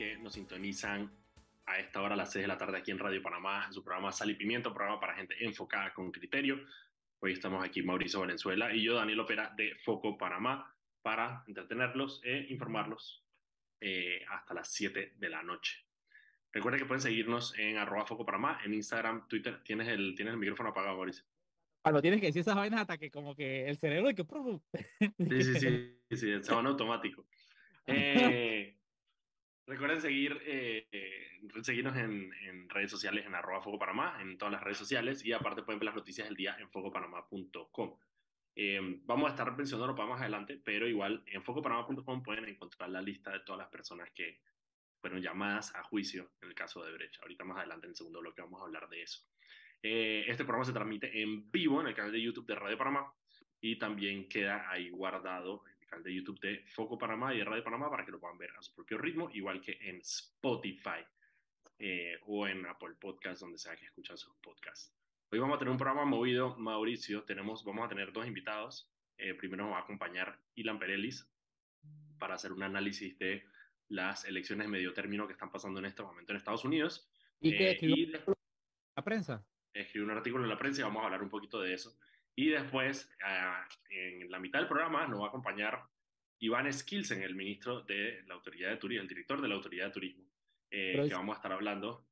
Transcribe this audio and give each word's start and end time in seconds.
que 0.00 0.16
nos 0.16 0.32
sintonizan 0.32 1.12
a 1.66 1.78
esta 1.78 2.00
hora 2.00 2.14
a 2.14 2.16
las 2.16 2.32
6 2.32 2.44
de 2.44 2.48
la 2.48 2.56
tarde 2.56 2.78
aquí 2.78 2.90
en 2.90 2.98
Radio 2.98 3.20
Panamá, 3.20 3.66
en 3.66 3.74
su 3.74 3.84
programa 3.84 4.10
Sal 4.10 4.30
y 4.30 4.34
Pimiento, 4.34 4.72
programa 4.72 4.98
para 4.98 5.14
gente 5.14 5.34
enfocada 5.44 5.92
con 5.92 6.10
criterio. 6.10 6.58
Hoy 7.18 7.34
estamos 7.34 7.62
aquí 7.62 7.82
Mauricio 7.82 8.20
Valenzuela 8.20 8.74
y 8.74 8.82
yo, 8.82 8.94
Daniel 8.94 9.20
Opera, 9.20 9.52
de 9.58 9.74
Foco 9.84 10.16
Panamá, 10.16 10.74
para 11.02 11.44
entretenerlos 11.46 12.22
e 12.24 12.46
informarlos 12.48 13.26
eh, 13.82 14.24
hasta 14.30 14.54
las 14.54 14.72
7 14.72 15.16
de 15.18 15.28
la 15.28 15.42
noche. 15.42 15.84
Recuerden 16.50 16.80
que 16.80 16.86
pueden 16.86 17.02
seguirnos 17.02 17.52
en 17.58 17.76
arroba 17.76 18.06
Foco 18.06 18.24
Panamá, 18.24 18.58
en 18.64 18.72
Instagram, 18.72 19.28
Twitter. 19.28 19.62
¿Tienes 19.64 19.86
el, 19.88 20.14
tienes 20.16 20.32
el 20.32 20.40
micrófono 20.40 20.70
apagado, 20.70 20.96
Mauricio? 20.96 21.26
Cuando 21.82 22.00
tienes 22.00 22.20
que 22.20 22.26
decir 22.28 22.40
esas 22.40 22.56
vainas 22.56 22.80
hasta 22.80 22.96
que 22.96 23.10
como 23.10 23.36
que 23.36 23.68
el 23.68 23.76
cerebro 23.76 24.08
de 24.08 24.14
que... 24.14 24.24
Sí, 25.28 25.42
sí, 25.42 25.60
sí, 25.60 26.16
sí, 26.42 26.54
van 26.54 26.66
automático. 26.68 27.26
Eh, 27.92 28.79
recuerden 29.70 30.00
seguir, 30.00 30.40
eh, 30.44 30.88
seguirnos 31.62 31.96
en, 31.96 32.68
redes 32.68 32.90
sociales 32.90 33.24
en 33.24 33.34
arroba 33.34 34.20
en 34.20 34.36
todas 34.36 34.52
las 34.52 34.62
redes 34.62 34.78
sociales, 34.78 35.24
y 35.24 35.32
aparte 35.32 35.62
pueden 35.62 35.78
ver 35.78 35.86
las 35.86 35.94
noticias 35.94 36.26
del 36.26 36.36
día 36.36 36.56
en 36.58 36.68
focopanamá.com. 36.70 37.96
Eh, 38.56 38.80
vamos 39.04 39.28
a 39.28 39.30
estar 39.30 39.56
mencionando 39.56 39.94
para 39.94 40.08
más 40.08 40.20
adelante, 40.20 40.60
pero 40.62 40.88
igual 40.88 41.22
en 41.26 41.42
focopanamá.com 41.42 42.22
pueden 42.22 42.46
encontrar 42.46 42.90
la 42.90 43.00
lista 43.00 43.30
de 43.30 43.40
todas 43.40 43.60
las 43.60 43.68
personas 43.68 44.10
que 44.10 44.40
fueron 45.00 45.22
llamadas 45.22 45.74
a 45.76 45.84
juicio 45.84 46.32
en 46.42 46.48
el 46.48 46.54
caso 46.54 46.84
de 46.84 46.92
Brecha. 46.92 47.22
Ahorita 47.22 47.44
más 47.44 47.58
adelante 47.58 47.86
en 47.86 47.90
el 47.90 47.96
segundo 47.96 48.20
bloque 48.20 48.42
vamos 48.42 48.60
a 48.60 48.64
hablar 48.64 48.88
de 48.88 49.02
eso. 49.02 49.20
Eh, 49.82 50.24
este 50.26 50.44
programa 50.44 50.64
se 50.64 50.72
transmite 50.72 51.22
en 51.22 51.50
vivo 51.50 51.80
en 51.80 51.86
el 51.86 51.94
canal 51.94 52.12
de 52.12 52.20
YouTube 52.20 52.46
de 52.46 52.56
Radio 52.56 52.76
Panamá 52.76 53.14
y 53.60 53.78
también 53.78 54.28
queda 54.28 54.68
ahí 54.68 54.90
guardado 54.90 55.62
canal 55.90 56.04
de 56.04 56.14
YouTube 56.14 56.40
de 56.40 56.64
Foco 56.68 56.96
Panamá 56.96 57.34
y 57.34 57.38
de 57.38 57.44
Radio 57.44 57.64
Panamá 57.64 57.90
para 57.90 58.04
que 58.04 58.12
lo 58.12 58.20
puedan 58.20 58.38
ver 58.38 58.50
a 58.56 58.62
su 58.62 58.74
propio 58.74 58.96
ritmo, 58.98 59.28
igual 59.32 59.60
que 59.60 59.78
en 59.82 59.96
Spotify 59.96 61.04
eh, 61.78 62.18
o 62.26 62.46
en 62.46 62.64
Apple 62.66 62.94
Podcast, 62.98 63.40
donde 63.40 63.58
sea 63.58 63.76
que 63.76 63.86
escuchan 63.86 64.16
sus 64.16 64.34
podcasts. 64.36 64.94
Hoy 65.32 65.38
vamos 65.38 65.56
a 65.56 65.58
tener 65.58 65.72
un 65.72 65.78
programa 65.78 66.04
movido, 66.04 66.56
Mauricio. 66.56 67.24
Tenemos, 67.24 67.64
vamos 67.64 67.86
a 67.86 67.88
tener 67.88 68.12
dos 68.12 68.26
invitados. 68.26 68.90
Eh, 69.18 69.34
primero 69.34 69.64
nos 69.64 69.72
va 69.72 69.78
a 69.78 69.82
acompañar 69.82 70.38
Ilan 70.54 70.78
Perelis 70.78 71.28
para 72.18 72.34
hacer 72.34 72.52
un 72.52 72.62
análisis 72.62 73.18
de 73.18 73.44
las 73.88 74.24
elecciones 74.24 74.66
de 74.66 74.70
medio 74.70 74.92
término 74.92 75.26
que 75.26 75.32
están 75.32 75.50
pasando 75.50 75.80
en 75.80 75.86
este 75.86 76.02
momento 76.02 76.32
en 76.32 76.36
Estados 76.36 76.64
Unidos. 76.64 77.10
¿Y 77.40 77.56
qué 77.56 77.72
escribió 77.72 78.20
la 78.96 79.04
prensa? 79.04 79.44
Escribió 79.72 80.04
un 80.04 80.16
artículo 80.16 80.44
en 80.44 80.50
la 80.50 80.58
prensa 80.58 80.80
y 80.80 80.84
vamos 80.84 81.02
a 81.02 81.06
hablar 81.06 81.22
un 81.22 81.30
poquito 81.30 81.60
de 81.60 81.74
eso. 81.74 81.96
Y 82.36 82.50
después, 82.50 83.10
uh, 83.22 83.74
en 83.90 84.30
la 84.30 84.38
mitad 84.38 84.60
del 84.60 84.68
programa, 84.68 85.06
nos 85.06 85.20
va 85.20 85.26
a 85.26 85.28
acompañar 85.28 85.82
Iván 86.38 86.72
Skilsen, 86.72 87.22
el 87.22 87.34
ministro 87.34 87.82
de 87.82 88.22
la 88.26 88.34
Autoridad 88.34 88.70
de 88.70 88.76
Turismo, 88.78 89.02
el 89.02 89.08
director 89.08 89.40
de 89.40 89.48
la 89.48 89.54
Autoridad 89.56 89.86
de 89.86 89.92
Turismo, 89.92 90.24
eh, 90.70 91.06
que 91.06 91.14
vamos 91.14 91.34
a 91.34 91.38
estar 91.38 91.52
hablando. 91.52 92.06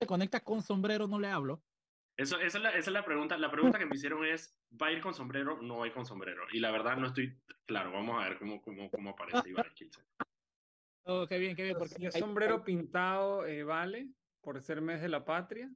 ¿Se 0.00 0.06
conecta 0.06 0.40
con 0.40 0.62
sombrero? 0.62 1.08
No 1.08 1.18
le 1.18 1.28
hablo. 1.28 1.62
Eso, 2.16 2.40
esa, 2.40 2.58
es 2.58 2.62
la, 2.62 2.70
esa 2.70 2.78
es 2.78 2.92
la 2.92 3.04
pregunta. 3.04 3.36
La 3.36 3.50
pregunta 3.50 3.78
que 3.78 3.86
me 3.86 3.96
hicieron 3.96 4.24
es, 4.24 4.56
¿va 4.80 4.86
a 4.86 4.92
ir 4.92 5.00
con 5.00 5.14
sombrero? 5.14 5.60
No 5.60 5.78
va 5.78 5.84
a 5.84 5.88
ir 5.88 5.92
con 5.92 6.06
sombrero. 6.06 6.44
Y 6.52 6.60
la 6.60 6.70
verdad 6.70 6.96
no 6.96 7.08
estoy 7.08 7.36
claro. 7.66 7.92
Vamos 7.92 8.22
a 8.22 8.28
ver 8.28 8.38
cómo, 8.38 8.62
cómo, 8.62 8.90
cómo 8.90 9.10
aparece 9.10 9.50
Iván 9.50 9.70
Skilsen. 9.70 10.04
Oh, 11.04 11.26
qué 11.26 11.38
bien, 11.38 11.54
qué 11.54 11.64
bien. 11.64 11.76
Porque 11.78 12.06
el 12.06 12.12
sombrero 12.12 12.64
pintado 12.64 13.46
eh, 13.46 13.64
vale 13.64 14.08
por 14.40 14.60
ser 14.62 14.80
mes 14.80 15.02
de 15.02 15.08
la 15.08 15.24
patria. 15.24 15.70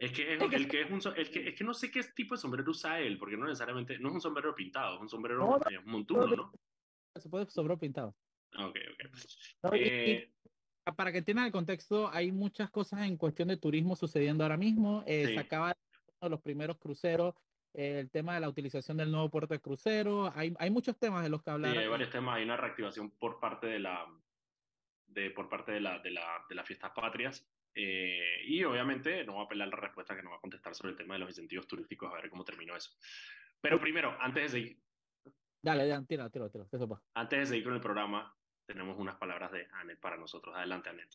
Es 0.00 0.12
que, 0.12 0.34
es, 0.34 0.40
el 0.40 0.66
que 0.66 0.80
es, 0.80 0.90
un, 0.90 1.00
el 1.14 1.30
que, 1.30 1.48
es 1.50 1.54
que 1.54 1.62
no 1.62 1.74
sé 1.74 1.90
qué 1.90 2.02
tipo 2.02 2.34
de 2.34 2.40
sombrero 2.40 2.70
usa 2.70 2.98
él, 2.98 3.18
porque 3.18 3.36
no 3.36 3.44
necesariamente, 3.44 3.98
no 3.98 4.08
es 4.08 4.14
un 4.14 4.20
sombrero 4.22 4.54
pintado, 4.54 4.94
es 4.94 5.00
un 5.02 5.10
sombrero 5.10 5.40
no, 5.40 5.58
no, 5.58 5.82
montuno, 5.84 6.26
¿no? 6.26 6.52
Se 7.16 7.28
puede 7.28 7.44
sombrero 7.50 7.78
pintado. 7.78 8.16
Ok, 8.58 8.78
ok. 9.62 9.72
Eh, 9.74 10.32
para 10.96 11.12
que 11.12 11.18
entiendan 11.18 11.44
el 11.44 11.52
contexto, 11.52 12.08
hay 12.10 12.32
muchas 12.32 12.70
cosas 12.70 13.02
en 13.02 13.18
cuestión 13.18 13.48
de 13.48 13.58
turismo 13.58 13.94
sucediendo 13.94 14.42
ahora 14.42 14.56
mismo. 14.56 15.04
Eh, 15.06 15.26
sí. 15.26 15.34
Se 15.34 15.40
acaba 15.40 15.68
de 15.68 15.74
uno 16.06 16.18
de 16.22 16.30
los 16.30 16.40
primeros 16.40 16.78
cruceros, 16.78 17.34
eh, 17.74 18.00
el 18.00 18.10
tema 18.10 18.32
de 18.34 18.40
la 18.40 18.48
utilización 18.48 18.96
del 18.96 19.12
nuevo 19.12 19.30
puerto 19.30 19.52
de 19.52 19.60
crucero. 19.60 20.32
Hay, 20.34 20.54
hay 20.58 20.70
muchos 20.70 20.98
temas 20.98 21.22
de 21.22 21.28
los 21.28 21.42
que 21.42 21.50
hablar. 21.50 21.72
Sí, 21.72 21.78
hay 21.78 21.88
varios 21.88 22.08
temas. 22.08 22.36
Hay 22.36 22.44
una 22.44 22.56
reactivación 22.56 23.10
por 23.10 23.38
parte 23.38 23.66
de 23.66 23.80
la, 23.80 24.06
de, 25.08 25.30
por 25.30 25.50
parte 25.50 25.72
de, 25.72 25.80
la, 25.82 25.98
de, 25.98 26.10
la, 26.10 26.42
de 26.48 26.54
las 26.54 26.66
fiestas 26.66 26.90
patrias. 26.92 27.46
Eh, 27.74 28.42
y 28.46 28.64
obviamente 28.64 29.24
no 29.24 29.36
va 29.36 29.42
a 29.42 29.44
apelar 29.44 29.68
la 29.68 29.76
respuesta 29.76 30.16
que 30.16 30.22
nos 30.22 30.32
va 30.32 30.36
a 30.36 30.40
contestar 30.40 30.74
sobre 30.74 30.92
el 30.92 30.98
tema 30.98 31.14
de 31.14 31.20
los 31.20 31.30
incentivos 31.30 31.66
turísticos, 31.66 32.10
a 32.12 32.16
ver 32.16 32.30
cómo 32.30 32.44
terminó 32.44 32.76
eso. 32.76 32.90
Pero 33.60 33.80
primero, 33.80 34.16
antes 34.20 34.44
de 34.44 34.48
seguir. 34.48 34.82
Dale, 35.62 35.86
dale, 35.86 36.06
tira, 36.06 36.30
tira, 36.30 36.48
tira. 36.48 36.64
Eso 36.70 37.02
Antes 37.14 37.38
de 37.38 37.46
seguir 37.46 37.64
con 37.64 37.74
el 37.74 37.80
programa, 37.80 38.34
tenemos 38.66 38.98
unas 38.98 39.16
palabras 39.16 39.52
de 39.52 39.68
Anet 39.72 40.00
para 40.00 40.16
nosotros. 40.16 40.54
Adelante, 40.56 40.88
Anet. 40.88 41.10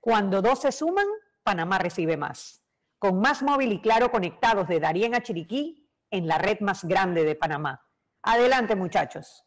Cuando 0.00 0.42
dos 0.42 0.60
se 0.60 0.72
suman, 0.72 1.06
Panamá 1.42 1.78
recibe 1.78 2.16
más. 2.16 2.64
Con 2.98 3.20
más 3.20 3.42
móvil 3.42 3.72
y 3.72 3.80
claro 3.80 4.10
conectados 4.10 4.68
de 4.68 4.80
Darien 4.80 5.14
a 5.14 5.22
Chiriquí 5.22 5.88
en 6.10 6.26
la 6.26 6.38
red 6.38 6.60
más 6.60 6.84
grande 6.84 7.24
de 7.24 7.34
Panamá. 7.34 7.84
Adelante, 8.22 8.76
muchachos. 8.76 9.44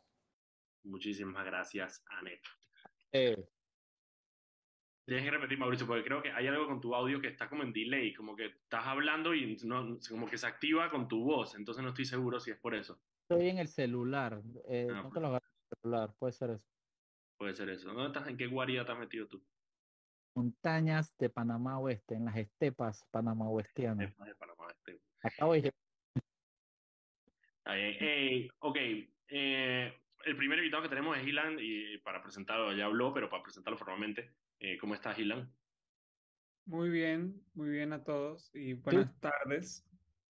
Muchísimas 0.84 1.46
gracias, 1.46 2.04
Anet. 2.10 2.42
Eh, 3.12 3.48
Tienes 5.06 5.24
que 5.24 5.32
repetir, 5.32 5.60
Mauricio, 5.60 5.86
porque 5.86 6.04
creo 6.04 6.22
que 6.22 6.32
hay 6.32 6.48
algo 6.48 6.66
con 6.66 6.82
tu 6.82 6.96
audio 6.96 7.22
que 7.22 7.28
está 7.28 7.48
como 7.48 7.62
en 7.62 7.72
delay, 7.72 8.12
como 8.14 8.36
que 8.36 8.46
estás 8.46 8.88
hablando 8.88 9.36
y 9.36 9.56
no, 9.64 10.00
como 10.10 10.28
que 10.28 10.38
se 10.38 10.48
activa 10.48 10.90
con 10.90 11.08
tu 11.08 11.24
voz, 11.24 11.54
entonces 11.56 11.84
no 11.84 11.90
estoy 11.90 12.06
seguro 12.06 12.40
si 12.40 12.50
es 12.50 12.58
por 12.58 12.74
eso. 12.74 13.00
Estoy 13.30 13.50
en 13.50 13.60
el 13.60 13.68
celular, 13.68 14.42
eh, 14.68 14.88
ah, 14.92 15.04
no 15.04 15.12
te 15.12 15.20
lo 15.20 15.28
agarro 15.28 15.46
en 15.46 15.62
el 15.62 15.78
celular, 15.80 16.16
puede 16.18 16.34
ser 16.34 16.50
eso. 16.52 16.68
Puede 17.38 17.54
ser 17.54 17.70
eso. 17.70 17.88
¿Dónde 17.90 18.08
estás? 18.08 18.28
¿En 18.28 18.38
qué 18.38 18.48
guarida 18.48 18.82
has 18.82 18.98
metido 18.98 19.28
tú? 19.28 19.44
Montañas 20.36 21.16
de 21.18 21.30
Panamá 21.30 21.80
Oeste, 21.80 22.16
en 22.16 22.26
las 22.26 22.38
estepas. 22.38 22.98
Estepas 22.98 23.06
de 23.06 23.12
Panamá 23.12 23.46
Oeste. 23.50 25.02
Acabo 25.22 25.54
de 25.54 25.72
hey, 27.66 28.50
ok, 28.60 28.78
eh, 29.28 29.94
el 30.26 30.38
primer 30.38 30.60
invitado 30.60 30.84
que 30.84 30.90
tenemos 30.90 31.18
es 31.18 31.28
Ilan, 31.28 31.58
y 31.60 31.98
para 32.00 32.22
presentarlo, 32.22 32.74
ya 32.74 32.86
habló, 32.86 33.14
pero 33.14 33.30
para 33.30 33.44
presentarlo 33.44 33.78
formalmente, 33.78 34.32
eh, 34.60 34.78
¿cómo 34.80 34.96
estás, 34.96 35.18
Ilan? 35.20 35.52
Muy 36.66 36.90
bien, 36.90 37.42
muy 37.54 37.70
bien 37.70 37.94
a 37.94 38.04
todos 38.04 38.50
y 38.54 38.74
buenas 38.74 39.12
¿Sí? 39.12 39.20
tardes. 39.20 39.86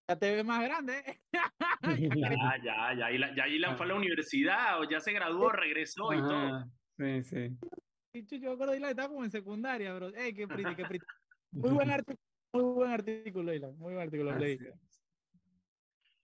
Ya 0.08 0.18
te 0.18 0.34
ves 0.34 0.44
más 0.44 0.62
grande. 0.62 1.20
ya, 2.22 2.54
ya, 2.62 2.94
ya, 2.94 3.10
Ilan, 3.10 3.34
ya 3.34 3.48
Ilan 3.48 3.76
fue 3.76 3.86
a 3.86 3.88
la 3.88 3.94
universidad, 3.94 4.80
o 4.80 4.88
ya 4.88 5.00
se 5.00 5.12
graduó, 5.12 5.50
regresó 5.50 6.12
y 6.12 6.18
todo. 6.18 6.64
Sí, 6.96 7.22
sí. 7.22 8.38
Yo 8.38 8.52
acuerdo 8.52 8.72
de 8.72 8.78
Ilan, 8.78 8.90
estaba 8.90 9.08
como 9.08 9.24
en 9.24 9.30
secundaria, 9.30 9.94
bro. 9.94 10.08
Ey, 10.14 10.34
qué 10.34 10.46
pretty, 10.46 10.74
qué 10.74 10.84
pretty. 10.84 11.04
Muy 11.52 11.70
buen 11.70 11.90
artículo, 11.90 12.18
muy 12.52 12.62
buen 12.62 12.90
artículo, 12.90 13.52
Ilan, 13.52 13.76
muy 13.78 13.94
buen 13.94 14.06
artículo. 14.06 14.36
Leí. 14.38 14.58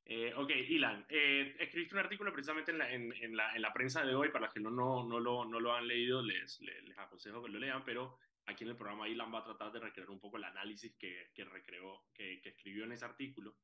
Eh, 0.04 0.32
ok, 0.34 0.50
Ilan, 0.68 1.06
eh, 1.08 1.54
escribiste 1.60 1.94
un 1.94 2.00
artículo 2.00 2.32
precisamente 2.32 2.72
en 2.72 2.78
la, 2.78 2.90
en, 2.92 3.36
la, 3.36 3.54
en 3.54 3.62
la, 3.62 3.72
prensa 3.72 4.04
de 4.04 4.14
hoy, 4.14 4.30
para 4.30 4.46
los 4.46 4.54
que 4.54 4.60
no, 4.60 4.70
no, 4.70 5.04
no, 5.04 5.20
lo, 5.20 5.44
no 5.44 5.60
lo 5.60 5.74
han 5.74 5.86
leído, 5.86 6.22
les, 6.22 6.60
les, 6.60 6.82
les, 6.84 6.98
aconsejo 6.98 7.42
que 7.42 7.50
lo 7.50 7.60
lean, 7.60 7.84
pero 7.84 8.18
aquí 8.46 8.64
en 8.64 8.70
el 8.70 8.76
programa 8.76 9.08
Ilan 9.08 9.32
va 9.32 9.38
a 9.38 9.44
tratar 9.44 9.70
de 9.70 9.78
recrear 9.78 10.10
un 10.10 10.18
poco 10.18 10.38
el 10.38 10.44
análisis 10.44 10.96
que, 10.96 11.30
que 11.32 11.44
recreó, 11.44 12.04
que, 12.12 12.40
que, 12.40 12.48
escribió 12.48 12.84
en 12.84 12.92
ese 12.92 13.04
artículo. 13.04 13.56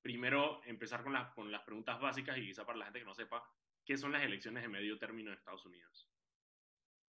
Primero, 0.00 0.62
empezar 0.64 1.02
con, 1.02 1.12
la, 1.12 1.32
con 1.32 1.50
las 1.50 1.62
preguntas 1.62 2.00
básicas 2.00 2.38
y 2.38 2.46
quizá 2.46 2.64
para 2.64 2.78
la 2.78 2.84
gente 2.84 3.00
que 3.00 3.04
no 3.04 3.14
sepa, 3.14 3.44
¿qué 3.84 3.98
son 3.98 4.12
las 4.12 4.22
elecciones 4.22 4.62
de 4.62 4.68
medio 4.68 4.96
término 4.96 5.30
de 5.30 5.36
Estados 5.36 5.66
Unidos? 5.66 6.08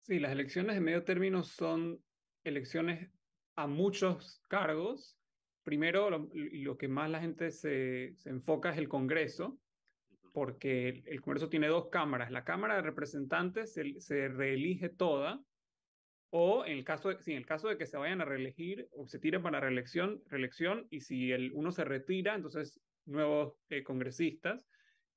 Sí, 0.03 0.19
las 0.19 0.31
elecciones 0.31 0.75
de 0.75 0.81
medio 0.81 1.03
término 1.03 1.43
son 1.43 2.01
elecciones 2.45 3.11
a 3.55 3.67
muchos 3.67 4.41
cargos 4.47 5.18
primero 5.69 6.09
lo, 6.09 6.27
lo, 6.33 6.77
que 6.79 6.87
más 6.87 7.11
la 7.11 7.21
gente 7.21 7.51
se, 7.51 8.15
se, 8.15 8.31
enfoca 8.31 8.71
es 8.71 8.79
el 8.79 8.89
Congreso, 8.89 9.59
porque 10.33 10.89
el, 10.89 11.03
el, 11.05 11.21
Congreso 11.21 11.47
tiene 11.47 11.67
dos 11.67 11.89
cámaras. 11.89 12.31
La 12.31 12.43
Cámara 12.43 12.75
de 12.75 12.81
Representantes 12.81 13.71
se, 13.71 14.01
se 14.01 14.29
reelige 14.29 14.89
toda, 14.89 15.39
o 16.31 16.65
en 16.65 16.79
el, 16.79 16.83
caso 16.83 17.09
de, 17.09 17.21
sí, 17.21 17.33
en 17.33 17.37
el 17.37 17.45
caso 17.45 17.67
de 17.67 17.77
que 17.77 17.85
se 17.85 17.97
vayan 17.97 18.19
a 18.19 18.25
reelegir 18.25 18.87
o 18.93 19.05
se 19.05 19.19
tiren 19.19 19.43
para 19.43 19.59
reelección, 19.59 20.23
reelección 20.25 20.87
y 20.89 21.01
si 21.01 21.31
el, 21.31 21.51
uno 21.53 21.71
se 21.71 21.83
retira, 21.83 22.33
entonces 22.33 22.81
nuevos 23.05 23.53
eh, 23.69 23.83
congresistas. 23.83 24.65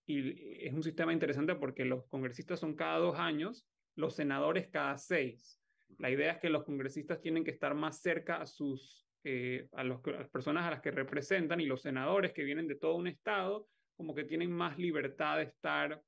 Y 0.04 0.66
es 0.66 0.74
un 0.74 0.82
sistema 0.82 1.14
interesante 1.14 1.54
porque 1.54 1.86
los 1.86 2.04
congresistas 2.08 2.60
son 2.60 2.74
cada 2.74 2.98
dos 2.98 3.18
años, 3.18 3.66
los 3.94 4.14
senadores 4.14 4.68
cada 4.68 4.98
seis. 4.98 5.58
La 5.96 6.10
idea 6.10 6.32
es 6.32 6.40
que 6.40 6.50
los 6.50 6.64
congresistas 6.64 7.22
tienen 7.22 7.42
que 7.42 7.52
estar 7.52 7.74
más 7.74 8.02
cerca 8.02 8.36
a 8.36 8.46
sus 8.46 9.06
eh, 9.24 9.68
a, 9.72 9.84
los, 9.84 10.04
a, 10.06 10.10
las 10.10 10.28
personas 10.28 10.66
a 10.66 10.70
las 10.70 10.80
que 10.80 10.90
representan 10.90 11.60
y 11.60 11.66
los 11.66 11.82
senadores 11.82 12.32
que 12.32 12.44
vienen 12.44 12.66
de 12.66 12.74
todo 12.74 12.96
un 12.96 13.06
estado, 13.06 13.68
como 13.96 14.14
que 14.14 14.24
tienen 14.24 14.50
más 14.50 14.78
libertad 14.78 15.36
de 15.38 15.44
estar 15.44 16.02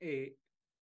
eh, 0.00 0.36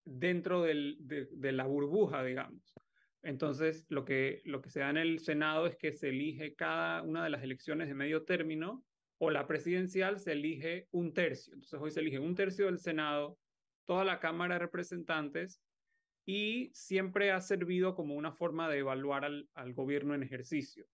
dentro 0.04 0.62
del, 0.62 0.96
de, 1.00 1.28
de, 1.30 1.52
la 1.52 1.66
burbuja, 1.66 2.24
digamos. 2.24 2.74
Entonces, 3.22 3.86
lo 3.88 4.04
que, 4.04 4.42
lo 4.44 4.60
que 4.60 4.70
se 4.70 4.80
da 4.80 4.90
en 4.90 4.98
el 4.98 5.18
Senado 5.18 5.66
es 5.66 5.76
que 5.76 5.92
se 5.92 6.10
elige 6.10 6.54
cada 6.54 7.02
una 7.02 7.24
de 7.24 7.30
las 7.30 7.42
elecciones 7.42 7.88
de 7.88 7.94
medio 7.94 8.24
término 8.24 8.84
o 9.18 9.30
la 9.30 9.46
presidencial 9.46 10.18
se 10.18 10.32
elige 10.32 10.88
un 10.90 11.12
tercio. 11.12 11.54
Entonces, 11.54 11.80
hoy 11.80 11.90
se 11.90 12.00
elige 12.00 12.18
un 12.18 12.34
tercio 12.34 12.66
del 12.66 12.78
Senado, 12.78 13.38
toda 13.86 14.04
la 14.04 14.20
Cámara 14.20 14.54
de 14.54 14.60
Representantes 14.60 15.62
y 16.26 16.70
siempre 16.74 17.32
ha 17.32 17.40
servido 17.40 17.94
como 17.94 18.14
una 18.14 18.32
forma 18.32 18.68
de 18.68 18.78
evaluar 18.78 19.24
al, 19.24 19.48
al 19.54 19.74
gobierno 19.74 20.14
en 20.14 20.22
ejercicio. 20.22 20.86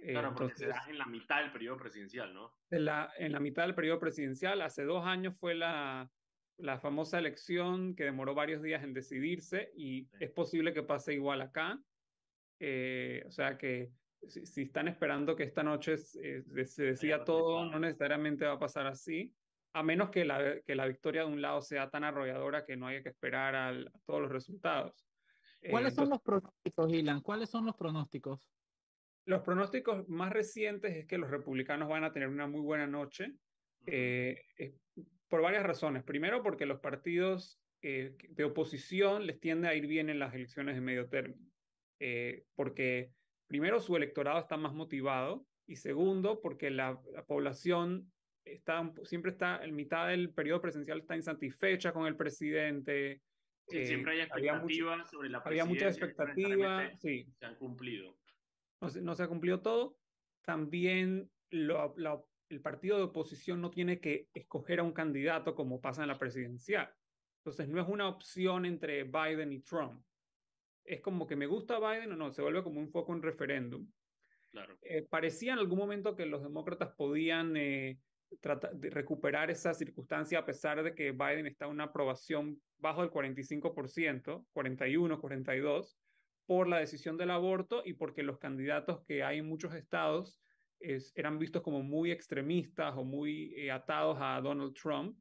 Claro, 0.00 0.34
porque 0.34 0.54
se 0.54 0.66
da 0.68 0.84
en 0.88 0.98
la 0.98 1.06
mitad 1.06 1.40
del 1.40 1.50
periodo 1.50 1.76
presidencial, 1.76 2.32
¿no? 2.32 2.54
En 2.70 2.84
la, 2.84 3.12
en 3.18 3.32
la 3.32 3.40
mitad 3.40 3.64
del 3.64 3.74
periodo 3.74 3.98
presidencial, 3.98 4.62
hace 4.62 4.84
dos 4.84 5.04
años 5.04 5.36
fue 5.38 5.54
la, 5.54 6.08
la 6.58 6.78
famosa 6.78 7.18
elección 7.18 7.94
que 7.94 8.04
demoró 8.04 8.34
varios 8.34 8.62
días 8.62 8.82
en 8.82 8.92
decidirse 8.92 9.72
y 9.76 10.08
es 10.20 10.30
posible 10.30 10.72
que 10.72 10.82
pase 10.82 11.14
igual 11.14 11.40
acá. 11.40 11.80
Eh, 12.60 13.24
o 13.26 13.30
sea 13.30 13.56
que 13.56 13.92
si, 14.26 14.62
están 14.62 14.88
esperando 14.88 15.36
que 15.36 15.44
esta 15.44 15.62
noche 15.62 15.96
se 15.96 16.42
decida 16.82 17.24
todo, 17.24 17.64
no 17.64 17.78
necesariamente 17.78 18.44
va 18.44 18.54
a 18.54 18.58
pasar 18.58 18.86
así, 18.86 19.32
a 19.72 19.82
menos 19.82 20.10
que 20.10 20.24
la, 20.24 20.60
que 20.62 20.74
la 20.74 20.86
victoria 20.86 21.22
de 21.22 21.28
un 21.28 21.40
lado 21.40 21.60
sea 21.60 21.90
tan 21.90 22.02
arrolladora 22.02 22.64
que 22.64 22.76
no 22.76 22.88
haya 22.88 23.02
que 23.02 23.10
esperar 23.10 23.54
a 23.54 23.72
todos 24.04 24.22
los 24.22 24.32
resultados. 24.32 25.06
¿Cuáles 25.70 25.94
son 25.94 26.10
los 26.10 26.20
pronósticos, 26.20 26.92
Ilan? 26.92 27.20
¿Cuáles 27.20 27.50
son 27.50 27.66
los 27.66 27.76
pronósticos? 27.76 28.48
Los 29.28 29.42
pronósticos 29.42 30.08
más 30.08 30.32
recientes 30.32 30.96
es 30.96 31.06
que 31.06 31.18
los 31.18 31.30
republicanos 31.30 31.86
van 31.86 32.02
a 32.02 32.14
tener 32.14 32.28
una 32.28 32.46
muy 32.46 32.62
buena 32.62 32.86
noche, 32.86 33.34
eh, 33.84 34.40
por 35.28 35.42
varias 35.42 35.64
razones. 35.64 36.02
Primero, 36.02 36.42
porque 36.42 36.64
los 36.64 36.80
partidos 36.80 37.60
eh, 37.82 38.16
de 38.30 38.44
oposición 38.44 39.26
les 39.26 39.38
tiende 39.38 39.68
a 39.68 39.74
ir 39.74 39.86
bien 39.86 40.08
en 40.08 40.18
las 40.18 40.34
elecciones 40.34 40.76
de 40.76 40.80
medio 40.80 41.10
término. 41.10 41.46
Eh, 42.00 42.44
porque 42.54 43.10
primero 43.46 43.80
su 43.80 43.98
electorado 43.98 44.38
está 44.38 44.56
más 44.56 44.72
motivado 44.72 45.44
y 45.66 45.76
segundo 45.76 46.40
porque 46.40 46.70
la, 46.70 46.98
población 47.26 48.10
está, 48.46 48.90
siempre 49.04 49.32
está, 49.32 49.62
en 49.62 49.74
mitad 49.74 50.08
del 50.08 50.32
periodo 50.32 50.62
presidencial 50.62 51.00
está 51.00 51.16
insatisfecha 51.16 51.92
con 51.92 52.06
el 52.06 52.16
presidente. 52.16 53.20
siempre 53.66 54.12
hay 54.12 54.20
expectativas 54.20 55.10
sobre 55.10 55.28
la 55.28 55.42
Había 55.44 55.66
mucha 55.66 55.88
expectativa, 55.88 56.90
sí. 56.96 57.26
Se 57.38 57.44
han 57.44 57.56
cumplido. 57.56 58.17
No 58.80 58.88
se, 58.88 59.00
no 59.00 59.14
se 59.14 59.22
ha 59.22 59.28
cumplido 59.28 59.60
todo. 59.60 59.96
También 60.44 61.30
lo, 61.50 61.94
el 62.48 62.60
partido 62.60 62.96
de 62.96 63.04
oposición 63.04 63.60
no 63.60 63.70
tiene 63.70 64.00
que 64.00 64.28
escoger 64.34 64.80
a 64.80 64.84
un 64.84 64.92
candidato 64.92 65.54
como 65.54 65.80
pasa 65.80 66.02
en 66.02 66.08
la 66.08 66.18
presidencial. 66.18 66.92
Entonces 67.40 67.68
no 67.68 67.80
es 67.80 67.88
una 67.88 68.08
opción 68.08 68.66
entre 68.66 69.04
Biden 69.04 69.52
y 69.52 69.60
Trump 69.60 70.02
es 70.88 71.00
como 71.00 71.26
que 71.26 71.36
me 71.36 71.46
gusta 71.46 71.78
Biden 71.78 72.12
o 72.12 72.16
no, 72.16 72.32
se 72.32 72.42
vuelve 72.42 72.62
como 72.62 72.80
un 72.80 72.90
foco 72.90 73.12
en 73.12 73.22
referéndum. 73.22 73.86
Claro. 74.50 74.78
Eh, 74.82 75.06
parecía 75.08 75.52
en 75.52 75.58
algún 75.58 75.78
momento 75.78 76.16
que 76.16 76.24
los 76.24 76.42
demócratas 76.42 76.94
podían 76.96 77.56
eh, 77.56 77.98
tratar 78.40 78.74
de 78.74 78.88
recuperar 78.88 79.50
esa 79.50 79.74
circunstancia 79.74 80.38
a 80.38 80.46
pesar 80.46 80.82
de 80.82 80.94
que 80.94 81.12
Biden 81.12 81.46
está 81.46 81.66
en 81.66 81.72
una 81.72 81.84
aprobación 81.84 82.60
bajo 82.78 83.02
el 83.02 83.10
45%, 83.10 84.46
41, 84.52 85.20
42, 85.20 85.98
por 86.48 86.66
la 86.66 86.78
decisión 86.78 87.18
del 87.18 87.30
aborto 87.30 87.82
y 87.84 87.92
porque 87.92 88.22
los 88.22 88.38
candidatos 88.38 89.04
que 89.04 89.22
hay 89.22 89.38
en 89.38 89.46
muchos 89.46 89.74
estados 89.74 90.40
eran 90.80 91.38
vistos 91.38 91.60
como 91.60 91.82
muy 91.82 92.10
extremistas 92.10 92.94
o 92.96 93.04
muy 93.04 93.52
eh, 93.54 93.70
atados 93.70 94.16
a 94.18 94.40
Donald 94.40 94.72
Trump. 94.72 95.18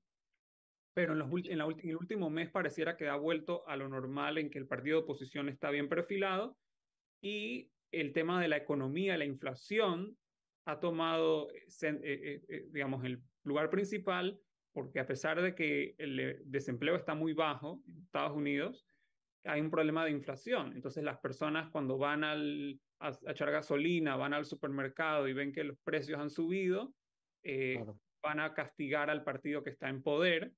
Pero 0.93 1.11
en, 1.11 1.19
los, 1.19 1.29
en, 1.47 1.59
el 1.89 1.97
último 1.97 2.29
mes 2.29 2.49
pareciera 2.49 2.95
que 2.95 3.09
ha 3.09 3.17
vuelto 3.17 3.67
a 3.67 3.75
lo 3.75 3.89
normal 3.89 4.37
en 4.37 4.49
que 4.49 4.57
el 4.57 4.67
partido 4.67 4.99
de 4.99 5.03
oposición 5.03 5.49
está 5.49 5.69
bien 5.69 5.89
perfilado 5.89 6.57
y 7.21 7.71
el 7.91 8.13
tema 8.13 8.41
de 8.41 8.47
la 8.47 8.57
economía, 8.57 9.17
la 9.17 9.25
inflación, 9.25 10.17
ha 10.65 10.79
tomado, 10.79 11.49
eh, 11.51 12.41
eh, 12.47 12.67
digamos, 12.71 13.03
el 13.03 13.21
lugar 13.43 13.69
principal 13.69 14.39
porque 14.71 15.01
a 15.01 15.07
pesar 15.07 15.41
de 15.41 15.55
que 15.55 15.95
el 15.97 16.39
desempleo 16.45 16.95
está 16.95 17.15
muy 17.15 17.33
bajo 17.33 17.81
en 17.85 18.03
Estados 18.03 18.37
Unidos, 18.37 18.85
hay 19.47 19.61
un 19.61 19.71
problema 19.71 20.05
de 20.05 20.11
inflación. 20.11 20.73
Entonces 20.73 21.03
las 21.03 21.19
personas 21.19 21.69
cuando 21.71 21.97
van 21.97 22.23
al, 22.23 22.79
a, 22.99 23.11
echar 23.27 23.51
gasolina, 23.51 24.15
van 24.15 24.33
al 24.33 24.45
supermercado 24.45 25.27
y 25.27 25.33
ven 25.33 25.51
que 25.51 25.63
los 25.63 25.77
precios 25.83 26.19
han 26.19 26.29
subido, 26.29 26.93
van 28.21 28.39
a 28.39 28.53
castigar 28.53 29.09
al 29.09 29.23
partido 29.23 29.63
que 29.63 29.69
está 29.69 29.89
en 29.89 30.03
poder 30.03 30.51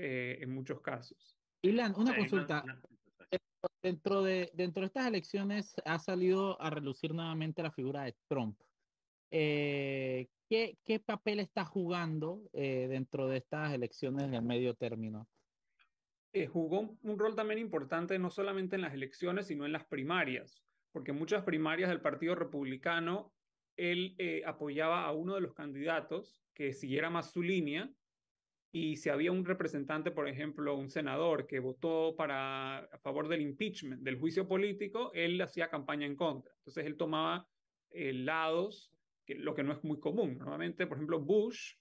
eh, 0.00 0.38
en 0.40 0.54
muchos 0.54 0.80
casos. 0.80 1.36
Ilan, 1.62 1.92
una 1.96 2.16
consulta. 2.16 2.64
Dentro 3.82 4.22
de, 4.22 4.50
dentro 4.54 4.82
de 4.82 4.86
estas 4.86 5.08
elecciones 5.08 5.74
ha 5.84 5.98
salido 5.98 6.60
a 6.62 6.70
relucir 6.70 7.12
nuevamente 7.12 7.64
la 7.64 7.72
figura 7.72 8.04
de 8.04 8.14
Trump. 8.28 8.56
Eh, 9.32 10.28
¿qué, 10.48 10.78
¿qué, 10.84 11.00
papel 11.00 11.40
está 11.40 11.64
jugando 11.64 12.48
eh, 12.52 12.86
dentro 12.88 13.26
de 13.26 13.38
estas 13.38 13.72
elecciones 13.72 14.30
de 14.30 14.40
medio 14.40 14.74
término? 14.74 15.26
Jugó 16.52 16.96
un, 17.02 17.18
rol 17.18 17.34
también 17.34 17.58
importante 17.58 18.18
no 18.18 18.30
solamente 18.30 18.76
en 18.76 18.82
las 18.82 18.94
elecciones, 18.94 19.46
sino 19.46 19.66
en 19.66 19.72
las 19.72 19.84
primarias, 19.86 20.62
porque 20.92 21.10
en 21.10 21.18
muchas 21.18 21.42
primarias 21.44 21.88
del 21.88 22.00
Partido 22.00 22.34
Republicano 22.34 23.32
él 23.76 24.16
apoyaba 24.44 25.04
a 25.04 25.12
uno 25.12 25.34
de 25.34 25.40
los 25.40 25.54
candidatos 25.54 26.42
que 26.54 26.72
siguiera 26.72 27.10
más 27.10 27.30
su 27.32 27.42
línea 27.42 27.90
y 28.70 28.96
si 28.96 29.08
había 29.08 29.32
un 29.32 29.44
representante, 29.44 30.10
por 30.10 30.28
ejemplo, 30.28 30.76
un 30.76 30.90
senador 30.90 31.46
que 31.46 31.58
votó 31.58 32.14
para, 32.16 32.78
a 32.78 32.98
favor 32.98 33.28
del 33.28 33.40
impeachment, 33.40 34.02
del 34.02 34.18
juicio 34.18 34.46
político, 34.46 35.10
él 35.14 35.40
hacía 35.40 35.70
campaña 35.70 36.06
en 36.06 36.16
contra. 36.16 36.52
Entonces 36.58 36.84
él 36.84 36.96
tomaba 36.96 37.48
eh, 37.90 38.12
lados, 38.12 38.92
lo 39.26 39.54
que 39.54 39.62
no 39.62 39.72
es 39.72 39.82
muy 39.84 39.98
común. 39.98 40.36
Normalmente, 40.36 40.86
por 40.86 40.98
ejemplo, 40.98 41.20
Bush, 41.20 41.76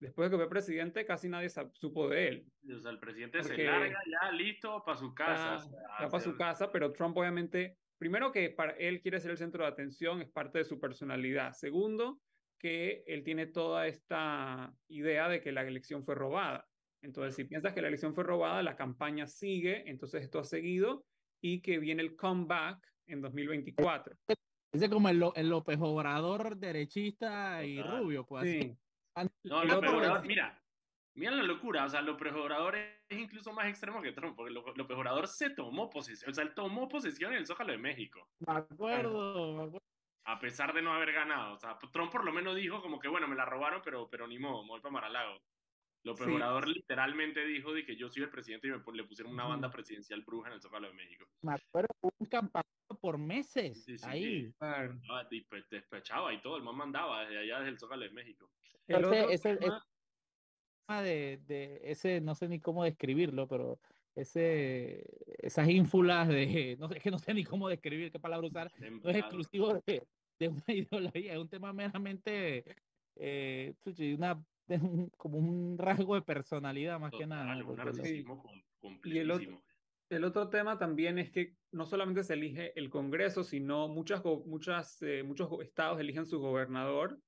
después 0.00 0.30
de 0.30 0.36
que 0.36 0.42
fue 0.42 0.48
presidente, 0.48 1.04
casi 1.04 1.28
nadie 1.28 1.48
supo 1.48 2.08
de 2.08 2.28
él. 2.28 2.46
O 2.74 2.80
sea, 2.80 2.90
el 2.90 2.98
presidente 2.98 3.42
se 3.42 3.56
larga 3.64 3.98
ya 4.10 4.30
listo 4.32 4.82
para 4.84 4.98
su 4.98 5.14
casa. 5.14 5.70
Ya, 6.00 6.08
para 6.08 6.22
su 6.22 6.36
casa, 6.36 6.70
pero 6.70 6.92
Trump 6.92 7.16
obviamente, 7.16 7.78
primero 7.98 8.32
que 8.32 8.50
para 8.50 8.72
él 8.72 9.00
quiere 9.00 9.20
ser 9.20 9.30
el 9.30 9.38
centro 9.38 9.64
de 9.64 9.70
atención, 9.70 10.20
es 10.20 10.30
parte 10.30 10.58
de 10.58 10.64
su 10.64 10.78
personalidad. 10.78 11.52
Segundo, 11.52 12.20
que 12.58 13.04
él 13.06 13.22
tiene 13.24 13.46
toda 13.46 13.86
esta 13.86 14.74
idea 14.88 15.28
de 15.28 15.40
que 15.40 15.52
la 15.52 15.62
elección 15.62 16.04
fue 16.04 16.14
robada. 16.14 16.66
Entonces, 17.02 17.36
si 17.36 17.44
piensas 17.44 17.72
que 17.72 17.82
la 17.82 17.88
elección 17.88 18.14
fue 18.14 18.24
robada, 18.24 18.62
la 18.62 18.76
campaña 18.76 19.26
sigue, 19.26 19.88
entonces 19.88 20.22
esto 20.22 20.40
ha 20.40 20.44
seguido 20.44 21.04
y 21.40 21.60
que 21.60 21.78
viene 21.78 22.02
el 22.02 22.16
comeback 22.16 22.84
en 23.06 23.20
2024. 23.20 24.16
Es 24.72 24.88
como 24.88 25.08
el, 25.08 25.18
López 25.48 25.78
Obrador 25.80 26.56
derechista 26.56 27.64
y 27.64 27.80
rubio, 27.80 28.26
pues. 28.26 28.44
Sí. 28.44 28.76
No, 29.44 29.64
López 29.64 29.90
Obrador, 29.90 30.26
mira, 30.26 30.62
mira 31.14 31.32
la 31.32 31.42
locura, 31.42 31.84
o 31.84 31.88
sea, 31.88 32.02
López 32.02 32.32
Obrador 32.32 32.76
es 32.76 33.18
incluso 33.18 33.52
más 33.52 33.66
extremo 33.66 34.02
que 34.02 34.12
Trump, 34.12 34.36
porque 34.36 34.52
López 34.52 34.96
Obrador 34.96 35.26
se 35.26 35.50
tomó 35.50 35.88
posesión, 35.88 36.30
o 36.30 36.34
sea, 36.34 36.44
él 36.44 36.54
tomó 36.54 36.88
posesión 36.88 37.32
en 37.32 37.38
el 37.38 37.46
Zócalo 37.46 37.72
de 37.72 37.78
México. 37.78 38.28
Me 38.40 38.54
acuerdo, 38.54 39.54
me 39.54 39.64
acuerdo 39.64 39.86
a 40.26 40.38
pesar 40.40 40.74
de 40.74 40.82
no 40.82 40.92
haber 40.92 41.12
ganado. 41.12 41.54
O 41.54 41.58
sea, 41.58 41.78
Trump 41.92 42.10
por 42.10 42.24
lo 42.24 42.32
menos 42.32 42.56
dijo 42.56 42.82
como 42.82 42.98
que, 42.98 43.08
bueno, 43.08 43.28
me 43.28 43.36
la 43.36 43.44
robaron, 43.44 43.80
pero, 43.84 44.08
pero 44.10 44.26
ni 44.26 44.38
modo, 44.38 44.62
me 44.62 44.70
voy 44.70 44.80
para 44.80 44.92
Maralago. 44.92 45.40
López 46.04 46.26
Obrador 46.28 46.68
literalmente 46.68 47.44
dijo 47.44 47.72
de 47.72 47.84
que 47.84 47.96
yo 47.96 48.08
soy 48.08 48.24
el 48.24 48.30
presidente 48.30 48.68
y 48.68 48.70
me, 48.70 48.80
le 48.92 49.04
pusieron 49.04 49.32
una 49.32 49.44
banda 49.44 49.70
presidencial 49.70 50.22
bruja 50.22 50.48
en 50.48 50.54
el 50.54 50.60
Zócalo 50.60 50.88
de 50.88 50.94
México. 50.94 51.26
Me 51.42 51.54
acuerdo, 51.54 51.88
un 52.02 52.26
campamento 52.26 52.75
por 52.94 53.18
meses 53.18 53.86
ahí. 54.04 54.52
despechaba 55.70 56.32
y 56.32 56.40
todo, 56.40 56.56
el 56.56 56.62
man 56.62 56.76
mandaba 56.76 57.22
desde 57.22 57.38
allá, 57.38 57.58
desde 57.58 57.70
el 57.70 57.78
Zócalo 57.78 58.04
de 58.04 58.10
México. 58.10 58.50
El 58.86 59.04
ese, 59.30 59.58
de, 61.02 61.40
de, 61.46 61.80
ese, 61.82 62.20
no 62.20 62.34
sé 62.34 62.48
ni 62.48 62.60
cómo 62.60 62.84
describirlo, 62.84 63.48
pero 63.48 63.80
ese, 64.14 65.04
esas 65.38 65.68
ínfulas 65.68 66.28
de, 66.28 66.76
no 66.78 66.88
sé, 66.88 66.98
es 66.98 67.02
que 67.02 67.10
no 67.10 67.18
sé 67.18 67.34
ni 67.34 67.44
cómo 67.44 67.68
describir, 67.68 68.12
qué 68.12 68.18
palabra 68.18 68.46
usar, 68.46 68.72
no 68.80 69.10
es 69.10 69.16
exclusivo 69.16 69.82
de, 69.86 70.06
de 70.38 70.48
una 70.48 70.64
ideología, 70.68 71.32
es 71.32 71.38
un 71.38 71.48
tema 71.48 71.72
meramente, 71.72 72.64
eh, 73.16 73.74
una, 74.16 74.42
como 75.16 75.38
un 75.38 75.76
rasgo 75.78 76.14
de 76.14 76.22
personalidad 76.22 77.00
más 77.00 77.12
que 77.12 77.26
nada. 77.26 77.56
y 79.04 79.18
el 79.18 79.30
otro, 79.30 79.62
el 80.08 80.24
otro 80.24 80.48
tema 80.48 80.78
también 80.78 81.18
es 81.18 81.30
que 81.30 81.56
no 81.72 81.84
solamente 81.84 82.22
se 82.22 82.34
elige 82.34 82.78
el 82.78 82.90
Congreso, 82.90 83.42
sino 83.42 83.88
muchas, 83.88 84.22
muchas, 84.24 85.02
eh, 85.02 85.22
muchos 85.22 85.50
estados 85.62 85.98
eligen 86.00 86.26
su 86.26 86.38
gobernador 86.38 87.18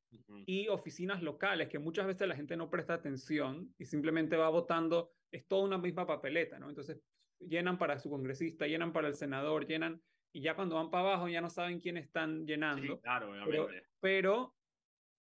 y 0.47 0.69
oficinas 0.69 1.23
locales, 1.23 1.69
que 1.69 1.79
muchas 1.79 2.07
veces 2.07 2.29
la 2.29 2.37
gente 2.37 2.57
no 2.57 2.71
presta 2.71 2.95
atención 2.95 3.75
y 3.79 3.85
simplemente 3.85 4.37
va 4.37 4.49
votando 4.49 5.13
es 5.31 5.47
toda 5.47 5.65
una 5.65 5.79
misma 5.79 6.07
papeleta, 6.07 6.59
¿no? 6.59 6.69
Entonces 6.69 7.03
llenan 7.39 7.79
para 7.79 7.99
su 7.99 8.09
congresista, 8.09 8.67
llenan 8.67 8.93
para 8.93 9.09
el 9.09 9.15
senador, 9.15 9.67
llenan, 9.67 10.01
y 10.33 10.41
ya 10.41 10.55
cuando 10.55 10.77
van 10.77 10.91
para 10.91 11.09
abajo 11.09 11.29
ya 11.29 11.41
no 11.41 11.51
saben 11.51 11.81
quién 11.81 11.97
están 11.97 12.47
llenando. 12.47 12.95
Sí, 12.95 13.01
claro, 13.03 13.33
Pero, 13.45 13.69
pero 14.01 14.55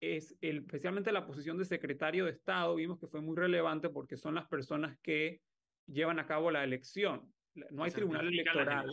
es 0.02 0.36
el, 0.42 0.60
especialmente 0.60 1.12
la 1.12 1.26
posición 1.26 1.58
de 1.58 1.66
secretario 1.66 2.26
de 2.26 2.32
Estado, 2.32 2.76
vimos 2.76 3.00
que 3.00 3.08
fue 3.08 3.22
muy 3.22 3.36
relevante 3.36 3.90
porque 3.90 4.18
son 4.18 4.36
las 4.36 4.48
personas 4.48 4.98
que 5.02 5.42
llevan 5.88 6.20
a 6.20 6.26
cabo 6.26 6.52
la 6.52 6.64
elección. 6.64 7.34
No 7.56 7.84
hay 7.84 7.92
tribunal 7.92 8.28
electoral. 8.28 8.88